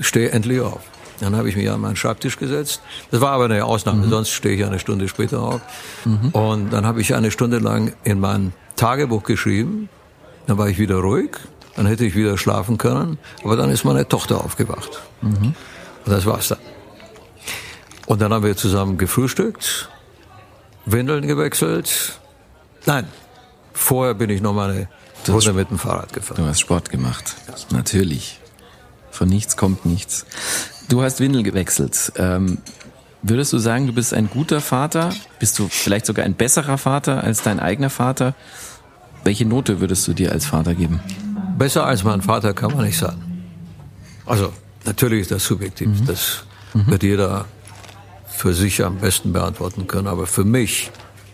[0.00, 0.80] steh endlich auf.
[1.22, 2.82] Dann habe ich mich an meinen Schreibtisch gesetzt.
[3.10, 4.10] Das war aber eine Ausnahme, mhm.
[4.10, 5.60] sonst stehe ich eine Stunde später auf.
[6.04, 6.28] Mhm.
[6.30, 9.88] Und dann habe ich eine Stunde lang in mein Tagebuch geschrieben.
[10.46, 11.38] Dann war ich wieder ruhig
[11.76, 13.18] dann hätte ich wieder schlafen können.
[13.44, 15.02] Aber dann ist meine Tochter aufgewacht.
[15.20, 15.54] Mhm.
[16.04, 16.58] Und das war's dann.
[18.06, 19.88] Und dann haben wir zusammen gefrühstückt,
[20.84, 22.18] Windeln gewechselt.
[22.84, 23.06] Nein,
[23.72, 24.88] vorher bin ich noch mal eine
[25.28, 26.42] Runde mit dem Fahrrad gefahren.
[26.42, 27.36] Du hast Sport gemacht,
[27.70, 28.40] natürlich.
[29.12, 30.26] Von nichts kommt nichts.
[30.92, 32.12] Du hast Windeln gewechselt.
[32.16, 32.58] Ähm,
[33.22, 35.08] würdest du sagen, du bist ein guter Vater?
[35.38, 38.34] Bist du vielleicht sogar ein besserer Vater als dein eigener Vater?
[39.24, 41.00] Welche Note würdest du dir als Vater geben?
[41.56, 43.22] Besser als mein Vater kann man nicht sagen.
[44.26, 44.52] Also,
[44.84, 45.88] natürlich ist das subjektiv.
[45.88, 46.04] Mhm.
[46.04, 46.44] Das
[46.74, 46.86] mhm.
[46.88, 47.46] wird jeder
[48.28, 50.08] für sich am besten beantworten können.
[50.08, 50.90] Aber für mich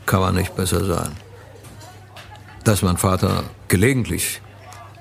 [0.06, 1.10] kann man nicht besser sein.
[2.62, 4.40] Dass mein Vater gelegentlich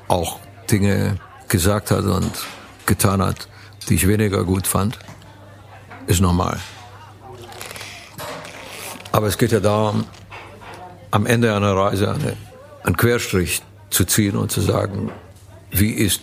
[0.07, 0.39] auch
[0.71, 1.17] Dinge
[1.47, 2.31] gesagt hat und
[2.87, 3.47] getan hat,
[3.89, 4.97] die ich weniger gut fand,
[6.07, 6.59] ist normal.
[9.11, 10.05] Aber es geht ja darum,
[11.11, 12.37] am Ende einer Reise eine,
[12.83, 15.11] einen Querstrich zu ziehen und zu sagen,
[15.71, 16.21] wie ist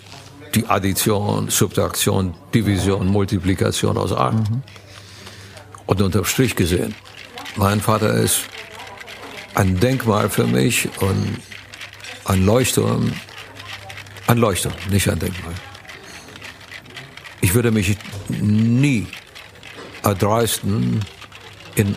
[0.54, 4.30] die Addition, Subtraktion, Division, Multiplikation aus A.
[4.30, 4.62] Mhm.
[5.86, 6.94] Und unterm Strich gesehen,
[7.56, 8.42] mein Vater ist
[9.54, 11.40] ein Denkmal für mich und
[12.24, 13.12] ein Leuchtturm,
[14.26, 15.54] ein Leuchtturm, nicht ein Denkmal.
[17.44, 17.98] Ich würde mich
[18.30, 19.06] nie
[20.02, 21.00] erdreisten,
[21.74, 21.94] in,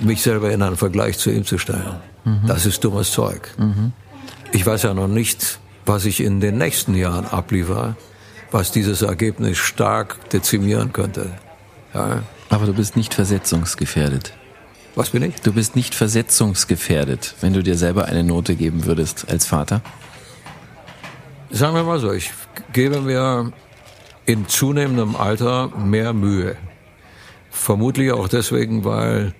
[0.00, 1.96] mich selber in einen Vergleich zu ihm zu stellen.
[2.26, 2.42] Mhm.
[2.46, 3.50] Das ist dummes Zeug.
[3.56, 3.94] Mhm.
[4.52, 7.96] Ich weiß ja noch nicht, was ich in den nächsten Jahren abliefere,
[8.50, 11.30] was dieses Ergebnis stark dezimieren könnte.
[11.94, 12.22] Ja.
[12.50, 14.34] Aber du bist nicht versetzungsgefährdet.
[14.96, 15.40] Was bin ich?
[15.40, 19.80] Du bist nicht versetzungsgefährdet, wenn du dir selber eine Note geben würdest als Vater?
[21.48, 22.32] Sagen wir mal so, ich
[22.74, 23.50] gebe mir
[24.30, 26.56] in zunehmendem Alter mehr Mühe.
[27.50, 29.34] Vermutlich auch deswegen, weil,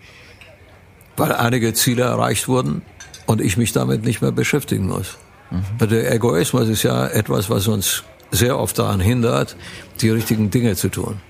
[1.17, 2.83] weil einige Ziele erreicht wurden
[3.27, 5.17] und ich mich damit nicht mehr beschäftigen muss.
[5.51, 5.89] Mhm.
[5.89, 8.03] Der Egoismus ist ja etwas, was uns
[8.33, 9.57] sehr oft daran hindert,
[10.01, 11.21] die richtigen Dinge zu tun.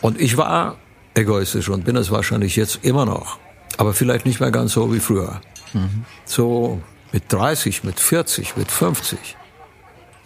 [0.00, 0.78] Und ich war
[1.12, 3.38] egoistisch und bin es wahrscheinlich jetzt immer noch,
[3.76, 5.42] aber vielleicht nicht mehr ganz so wie früher.
[5.74, 6.06] Mhm.
[6.24, 6.80] So
[7.12, 9.36] mit 30, mit 40, mit 50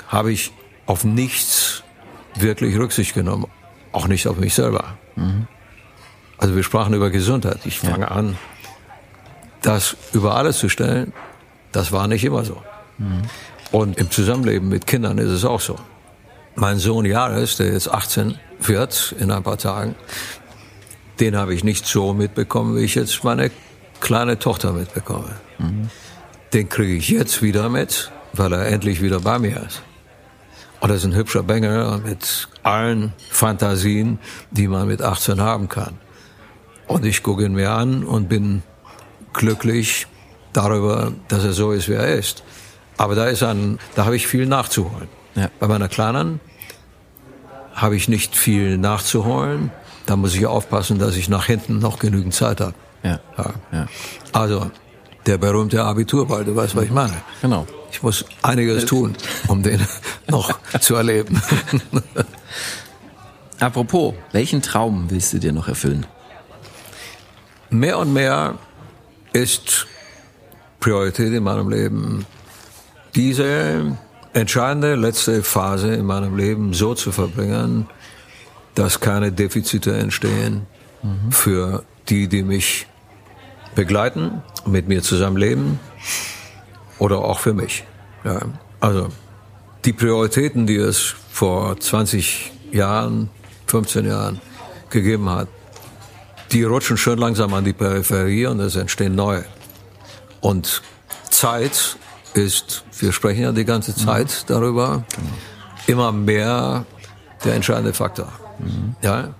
[0.06, 0.52] habe ich
[0.86, 1.83] auf nichts
[2.36, 3.46] wirklich Rücksicht genommen,
[3.92, 4.96] auch nicht auf mich selber.
[5.16, 5.46] Mhm.
[6.38, 7.60] Also wir sprachen über Gesundheit.
[7.64, 8.08] Ich fange ja.
[8.08, 8.36] an,
[9.62, 11.12] das über alles zu stellen,
[11.72, 12.62] das war nicht immer so.
[12.98, 13.22] Mhm.
[13.72, 15.76] Und im Zusammenleben mit Kindern ist es auch so.
[16.54, 19.96] Mein Sohn Jares, der jetzt 18 wird in ein paar Tagen,
[21.20, 23.50] den habe ich nicht so mitbekommen, wie ich jetzt meine
[24.00, 25.36] kleine Tochter mitbekomme.
[25.58, 25.88] Mhm.
[26.52, 29.82] Den kriege ich jetzt wieder mit, weil er endlich wieder bei mir ist.
[30.84, 34.18] Und er ist ein hübscher Bengel mit allen Fantasien,
[34.50, 35.94] die man mit 18 haben kann.
[36.86, 38.62] Und ich gucke ihn mir an und bin
[39.32, 40.06] glücklich
[40.52, 42.42] darüber, dass er so ist, wie er ist.
[42.98, 45.08] Aber da ist ein, da habe ich viel nachzuholen.
[45.34, 45.48] Ja.
[45.58, 46.38] Bei meiner Kleinen
[47.74, 49.70] habe ich nicht viel nachzuholen.
[50.04, 52.74] Da muss ich aufpassen, dass ich nach hinten noch genügend Zeit habe.
[53.02, 53.20] Ja.
[53.72, 53.86] ja.
[54.32, 54.70] Also
[55.24, 57.14] der berühmte Abiturball, du weißt, was ich meine.
[57.40, 57.66] Genau.
[57.94, 59.14] Ich muss einiges tun,
[59.46, 59.80] um den
[60.28, 61.40] noch zu erleben.
[63.60, 66.04] Apropos, welchen Traum willst du dir noch erfüllen?
[67.70, 68.58] mehr und mehr
[69.32, 69.86] ist
[70.80, 72.26] Priorität in meinem Leben,
[73.14, 73.96] diese
[74.32, 77.88] entscheidende letzte Phase in meinem Leben so zu verbringen,
[78.74, 80.66] dass keine Defizite entstehen
[81.30, 82.86] für die, die mich
[83.76, 85.78] begleiten, mit mir zusammenleben
[86.98, 87.84] oder auch für mich.
[88.24, 88.40] Ja,
[88.80, 89.08] also
[89.84, 93.30] die Prioritäten, die es vor 20 Jahren,
[93.66, 94.40] 15 Jahren
[94.90, 95.48] gegeben hat,
[96.52, 99.44] die rutschen schön langsam an die Peripherie und es entstehen neue.
[100.40, 100.82] Und
[101.30, 101.96] Zeit
[102.34, 105.04] ist, wir sprechen ja die ganze Zeit darüber,
[105.86, 106.84] immer mehr
[107.44, 108.28] der entscheidende Faktor.
[109.02, 109.34] Ja?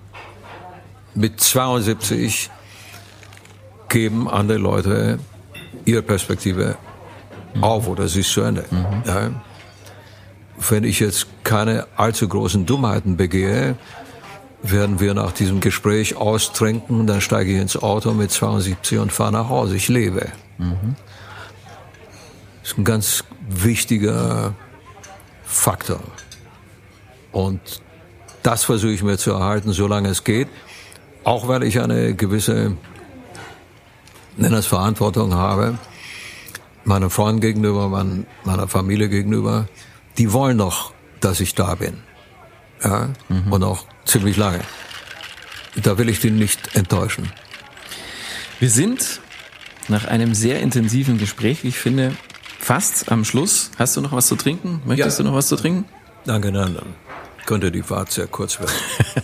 [1.13, 2.49] Mit 72
[3.89, 5.19] geben andere Leute
[5.85, 6.77] ihre Perspektive
[7.61, 8.65] auf oder sie ist zu Ende.
[9.05, 9.31] Ja?
[10.69, 13.75] Wenn ich jetzt keine allzu großen Dummheiten begehe,
[14.63, 19.31] werden wir nach diesem Gespräch austrinken, dann steige ich ins Auto mit 72 und fahre
[19.31, 19.75] nach Hause.
[19.75, 20.31] Ich lebe.
[22.61, 24.53] Das ist ein ganz wichtiger
[25.43, 25.99] Faktor.
[27.31, 27.59] Und
[28.43, 30.47] das versuche ich mir zu erhalten, solange es geht.
[31.23, 32.77] Auch weil ich eine gewisse,
[34.37, 35.77] nenne es Verantwortung habe,
[36.85, 39.67] meinen Freunden gegenüber, mein, meiner Familie gegenüber.
[40.17, 41.97] Die wollen doch, dass ich da bin.
[42.83, 43.09] Ja?
[43.49, 44.61] Und auch ziemlich lange.
[45.75, 47.31] Da will ich die nicht enttäuschen.
[48.59, 49.19] Wir sind
[49.87, 52.15] nach einem sehr intensiven Gespräch, wie ich finde,
[52.59, 53.71] fast am Schluss.
[53.77, 54.81] Hast du noch was zu trinken?
[54.85, 55.23] Möchtest Ja.
[55.23, 55.85] du noch was zu trinken?
[56.25, 56.95] Danke, nein, dann
[57.45, 58.71] könnte die Fahrt sehr kurz werden.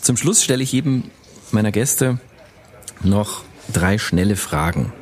[0.00, 1.04] Zum Schluss stelle ich jedem
[1.52, 2.18] meiner Gäste
[3.02, 3.42] noch
[3.72, 4.92] drei schnelle Fragen.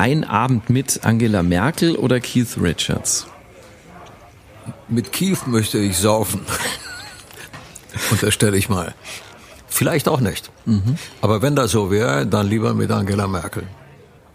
[0.00, 3.26] Ein Abend mit Angela Merkel oder Keith Richards?
[4.88, 6.40] Mit Keith möchte ich saufen.
[8.10, 8.94] Unterstelle ich mal.
[9.68, 10.50] Vielleicht auch nicht.
[11.20, 13.64] Aber wenn das so wäre, dann lieber mit Angela Merkel.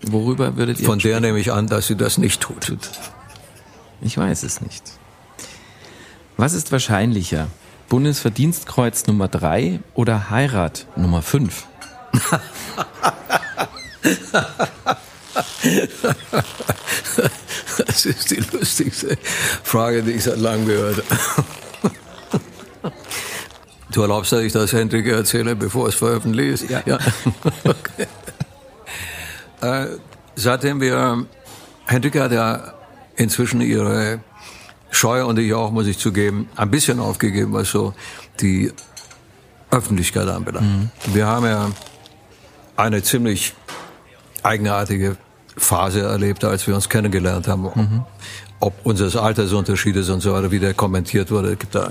[0.04, 2.72] Worüber würdet ihr Von der nehme ich an, dass sie das nicht tut.
[4.02, 4.84] Ich weiß es nicht.
[6.38, 7.48] Was ist wahrscheinlicher?
[7.90, 11.66] Bundesverdienstkreuz Nummer drei oder Heirat Nummer fünf?
[17.78, 19.18] Das ist die lustigste
[19.64, 21.46] Frage, die ich seit langem gehört habe.
[23.92, 26.70] Du erlaubst, dass ich das Hendrik erzähle, bevor es veröffentlicht ist?
[26.70, 26.84] Ja.
[27.64, 28.08] Okay.
[29.62, 29.98] Äh,
[30.36, 31.26] seitdem wir,
[31.86, 32.74] Hendrik hat ja
[33.16, 34.20] inzwischen ihre
[34.92, 37.94] Scheu und ich auch, muss ich zugeben, ein bisschen aufgegeben, was so
[38.42, 38.72] die
[39.72, 40.90] Öffentlichkeit anbelangt.
[41.08, 41.72] Wir haben ja
[42.76, 43.54] eine ziemlich
[44.44, 45.18] eigenartige
[45.58, 48.06] Phase erlebt, als wir uns kennengelernt haben.
[48.60, 51.54] Ob unseres Altersunterschiedes und so weiter, wie der kommentiert wurde.
[51.54, 51.90] Es gibt da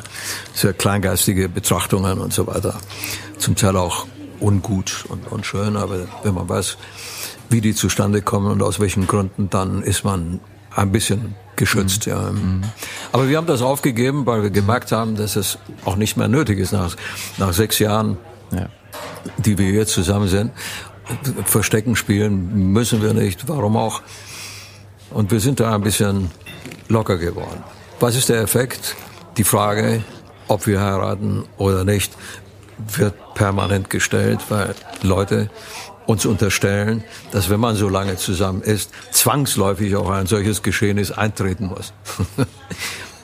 [0.54, 2.74] sehr kleingeistige Betrachtungen und so weiter.
[3.38, 4.06] Zum Teil auch
[4.40, 6.76] ungut und unschön, aber wenn man weiß,
[7.50, 10.40] wie die zustande kommen und aus welchen Gründen, dann ist man
[10.74, 12.06] ein bisschen geschützt.
[12.06, 12.32] Ja.
[13.12, 16.58] Aber wir haben das aufgegeben, weil wir gemerkt haben, dass es auch nicht mehr nötig
[16.58, 16.96] ist nach,
[17.38, 18.16] nach sechs Jahren
[18.50, 18.68] Ja.
[19.38, 20.50] die wir jetzt zusammen sind.
[21.44, 24.02] Verstecken spielen müssen wir nicht, warum auch.
[25.10, 26.30] Und wir sind da ein bisschen
[26.88, 27.62] locker geworden.
[28.00, 28.96] Was ist der Effekt?
[29.36, 30.02] Die Frage,
[30.48, 32.12] ob wir heiraten oder nicht,
[32.96, 35.50] wird permanent gestellt, weil Leute
[36.06, 41.66] uns unterstellen, dass wenn man so lange zusammen ist, zwangsläufig auch ein solches Geschehnis eintreten
[41.66, 41.92] muss.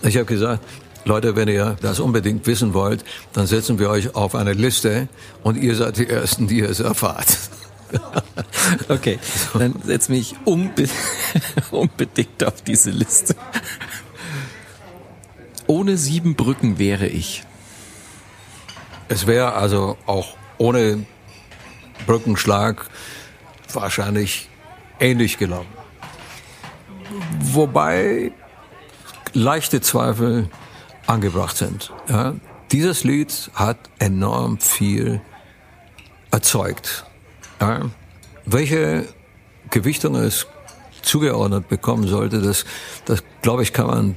[0.02, 0.64] ich habe gesagt,
[1.04, 5.08] Leute, wenn ihr das unbedingt wissen wollt, dann setzen wir euch auf eine Liste
[5.42, 7.26] und ihr seid die Ersten, die es erfahrt.
[8.88, 9.18] Okay,
[9.54, 10.88] dann setz mich unbe
[11.70, 13.34] unbedingt auf diese Liste.
[15.66, 17.44] Ohne sieben Brücken wäre ich.
[19.08, 21.06] Es wäre also auch ohne
[22.06, 22.86] Brückenschlag
[23.72, 24.48] wahrscheinlich
[24.98, 25.72] ähnlich gelaufen.
[27.40, 28.32] Wobei
[29.32, 30.48] leichte Zweifel
[31.06, 31.92] angebracht sind.
[32.08, 32.34] Ja.
[32.72, 35.20] Dieses Lied hat enorm viel
[36.30, 37.04] erzeugt.
[37.60, 37.90] Ja.
[38.46, 39.06] Welche
[39.70, 40.46] Gewichtung es
[41.02, 42.64] zugeordnet bekommen sollte, das,
[43.04, 44.16] das glaube ich, kann man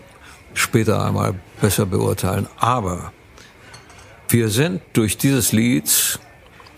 [0.54, 2.48] später einmal besser beurteilen.
[2.58, 3.12] Aber
[4.34, 6.20] Wir sind durch dieses Lied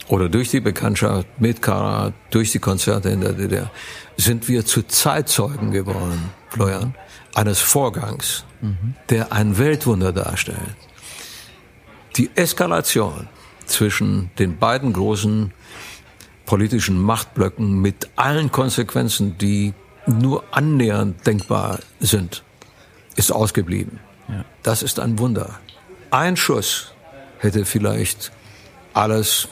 [0.10, 3.72] oder durch die Bekanntschaft mit Kara, durch die Konzerte in der DDR,
[4.18, 6.96] sind wir zu Zeitzeugen geworden, Florian,
[7.34, 8.96] eines Vorgangs, mhm.
[9.10, 10.76] der ein Weltwunder darstellt.
[12.18, 13.30] Die Eskalation
[13.68, 15.54] zwischen den beiden großen
[16.46, 19.74] politischen Machtblöcken mit allen Konsequenzen, die
[20.06, 22.44] nur annähernd denkbar sind,
[23.16, 24.00] ist ausgeblieben.
[24.28, 24.46] Ja.
[24.64, 25.60] Das ist ein Wunder.
[26.12, 26.94] Ein Schuss
[27.40, 28.32] hätte vielleicht
[28.94, 29.48] alles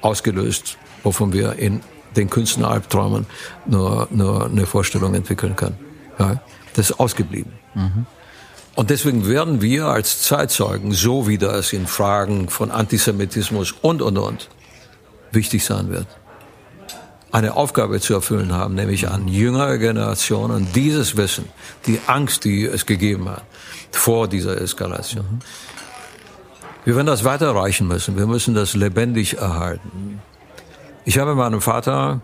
[0.00, 1.80] ausgelöst, wovon wir in
[2.16, 3.26] den Künstleralbträumen
[3.66, 5.78] nur, nur eine Vorstellung entwickeln können.
[6.18, 6.40] Ja,
[6.74, 7.52] das ist ausgeblieben.
[7.74, 8.06] Mhm.
[8.74, 14.18] Und deswegen werden wir als Zeitzeugen, so wie das in Fragen von Antisemitismus und, und,
[14.18, 14.48] und,
[15.32, 16.06] wichtig sein wird,
[17.32, 21.46] eine Aufgabe zu erfüllen haben, nämlich an jüngere Generationen dieses Wissen,
[21.86, 23.42] die Angst, die es gegeben hat
[23.90, 25.42] vor dieser Eskalation.
[26.84, 28.16] Wir werden das weiterreichen müssen.
[28.16, 30.20] Wir müssen das lebendig erhalten.
[31.04, 32.20] Ich habe meinen Vater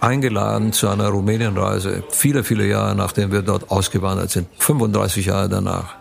[0.00, 5.94] eingeladen zu einer Rumänienreise, viele, viele Jahre nachdem wir dort ausgewandert sind, 35 Jahre danach.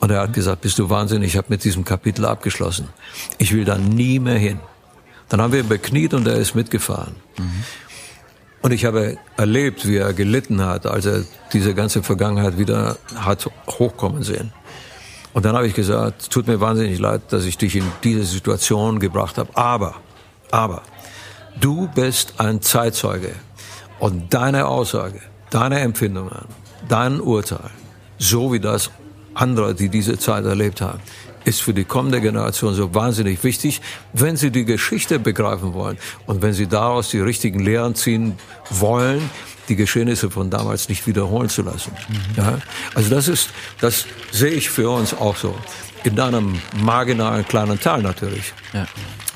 [0.00, 2.88] Und er hat gesagt, bist du wahnsinnig, ich habe mit diesem Kapitel abgeschlossen.
[3.38, 4.60] Ich will da nie mehr hin.
[5.32, 7.14] Dann haben wir ihn bekniet und er ist mitgefahren.
[7.38, 7.64] Mhm.
[8.60, 13.50] Und ich habe erlebt, wie er gelitten hat, als er diese ganze Vergangenheit wieder hat
[13.66, 14.52] hochkommen sehen.
[15.32, 19.00] Und dann habe ich gesagt, tut mir wahnsinnig leid, dass ich dich in diese Situation
[19.00, 19.56] gebracht habe.
[19.56, 19.94] Aber,
[20.50, 20.82] aber,
[21.58, 23.34] du bist ein Zeitzeuge.
[24.00, 26.44] Und deine Aussage, deine Empfindungen,
[26.90, 27.70] dein Urteil,
[28.18, 28.90] so wie das
[29.32, 31.00] andere, die diese Zeit erlebt haben,
[31.44, 33.80] ist für die kommende Generation so wahnsinnig wichtig,
[34.12, 38.38] wenn sie die Geschichte begreifen wollen und wenn sie daraus die richtigen Lehren ziehen
[38.70, 39.30] wollen,
[39.68, 41.92] die Geschehnisse von damals nicht wiederholen zu lassen.
[42.08, 42.16] Mhm.
[42.36, 42.58] Ja?
[42.94, 43.50] Also das ist,
[43.80, 45.54] das sehe ich für uns auch so.
[46.04, 48.52] In einem marginalen kleinen Teil natürlich.
[48.72, 48.86] Ja.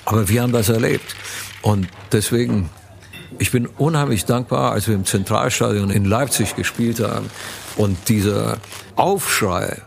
[0.04, 1.14] Aber wir haben das erlebt.
[1.62, 2.70] Und deswegen,
[3.38, 7.30] ich bin unheimlich dankbar, als wir im Zentralstadion in Leipzig gespielt haben
[7.76, 8.58] und dieser
[8.96, 9.80] Aufschrei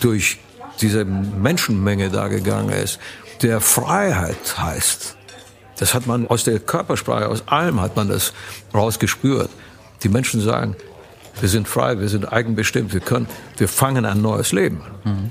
[0.00, 0.38] durch
[0.80, 2.98] diese Menschenmenge da gegangen ist,
[3.42, 5.16] der Freiheit heißt.
[5.78, 8.32] Das hat man aus der Körpersprache, aus allem hat man das
[8.74, 9.50] rausgespürt.
[10.02, 10.76] Die Menschen sagen,
[11.40, 13.28] wir sind frei, wir sind eigenbestimmt, wir können,
[13.58, 15.12] wir fangen ein neues Leben an.
[15.12, 15.30] Mhm.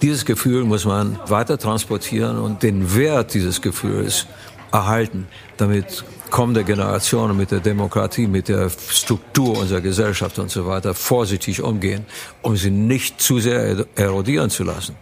[0.00, 4.26] Dieses Gefühl muss man weiter transportieren und den Wert dieses Gefühls
[4.72, 5.28] erhalten,
[5.58, 11.62] damit kommende Generationen mit der Demokratie, mit der Struktur unserer Gesellschaft und so weiter vorsichtig
[11.62, 12.06] umgehen,
[12.40, 14.96] um sie nicht zu sehr erodieren zu lassen.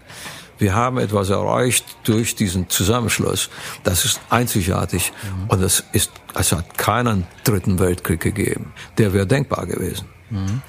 [0.58, 3.48] Wir haben etwas erreicht durch diesen Zusammenschluss.
[3.84, 5.48] Das ist einzigartig mhm.
[5.48, 8.72] und es ist, es hat keinen dritten Weltkrieg gegeben.
[8.98, 10.06] Der wäre denkbar gewesen.
[10.30, 10.60] Mhm.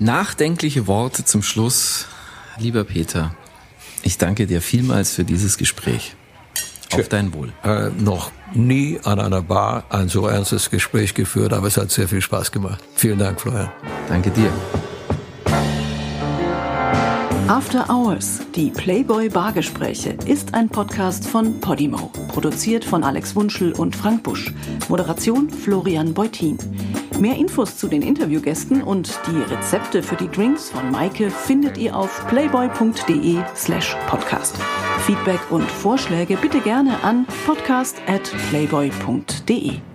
[0.00, 2.06] Nachdenkliche Worte zum Schluss.
[2.58, 3.34] Lieber Peter,
[4.02, 6.16] ich danke dir vielmals für dieses Gespräch.
[6.92, 7.52] Auf dein Wohl.
[7.64, 12.08] Äh, noch nie an einer Bar ein so ernstes Gespräch geführt, aber es hat sehr
[12.08, 12.82] viel Spaß gemacht.
[12.94, 13.70] Vielen Dank, Florian.
[14.08, 14.50] Danke dir.
[17.48, 23.94] After Hours, die Playboy Bargespräche, ist ein Podcast von Podimo, produziert von Alex Wunschel und
[23.94, 24.54] Frank Busch.
[24.88, 26.56] Moderation Florian Beutin.
[27.20, 31.94] Mehr Infos zu den Interviewgästen und die Rezepte für die Drinks von Maike findet ihr
[31.94, 34.56] auf playboy.de slash podcast.
[35.00, 39.93] Feedback und Vorschläge bitte gerne an podcast at playboy.de.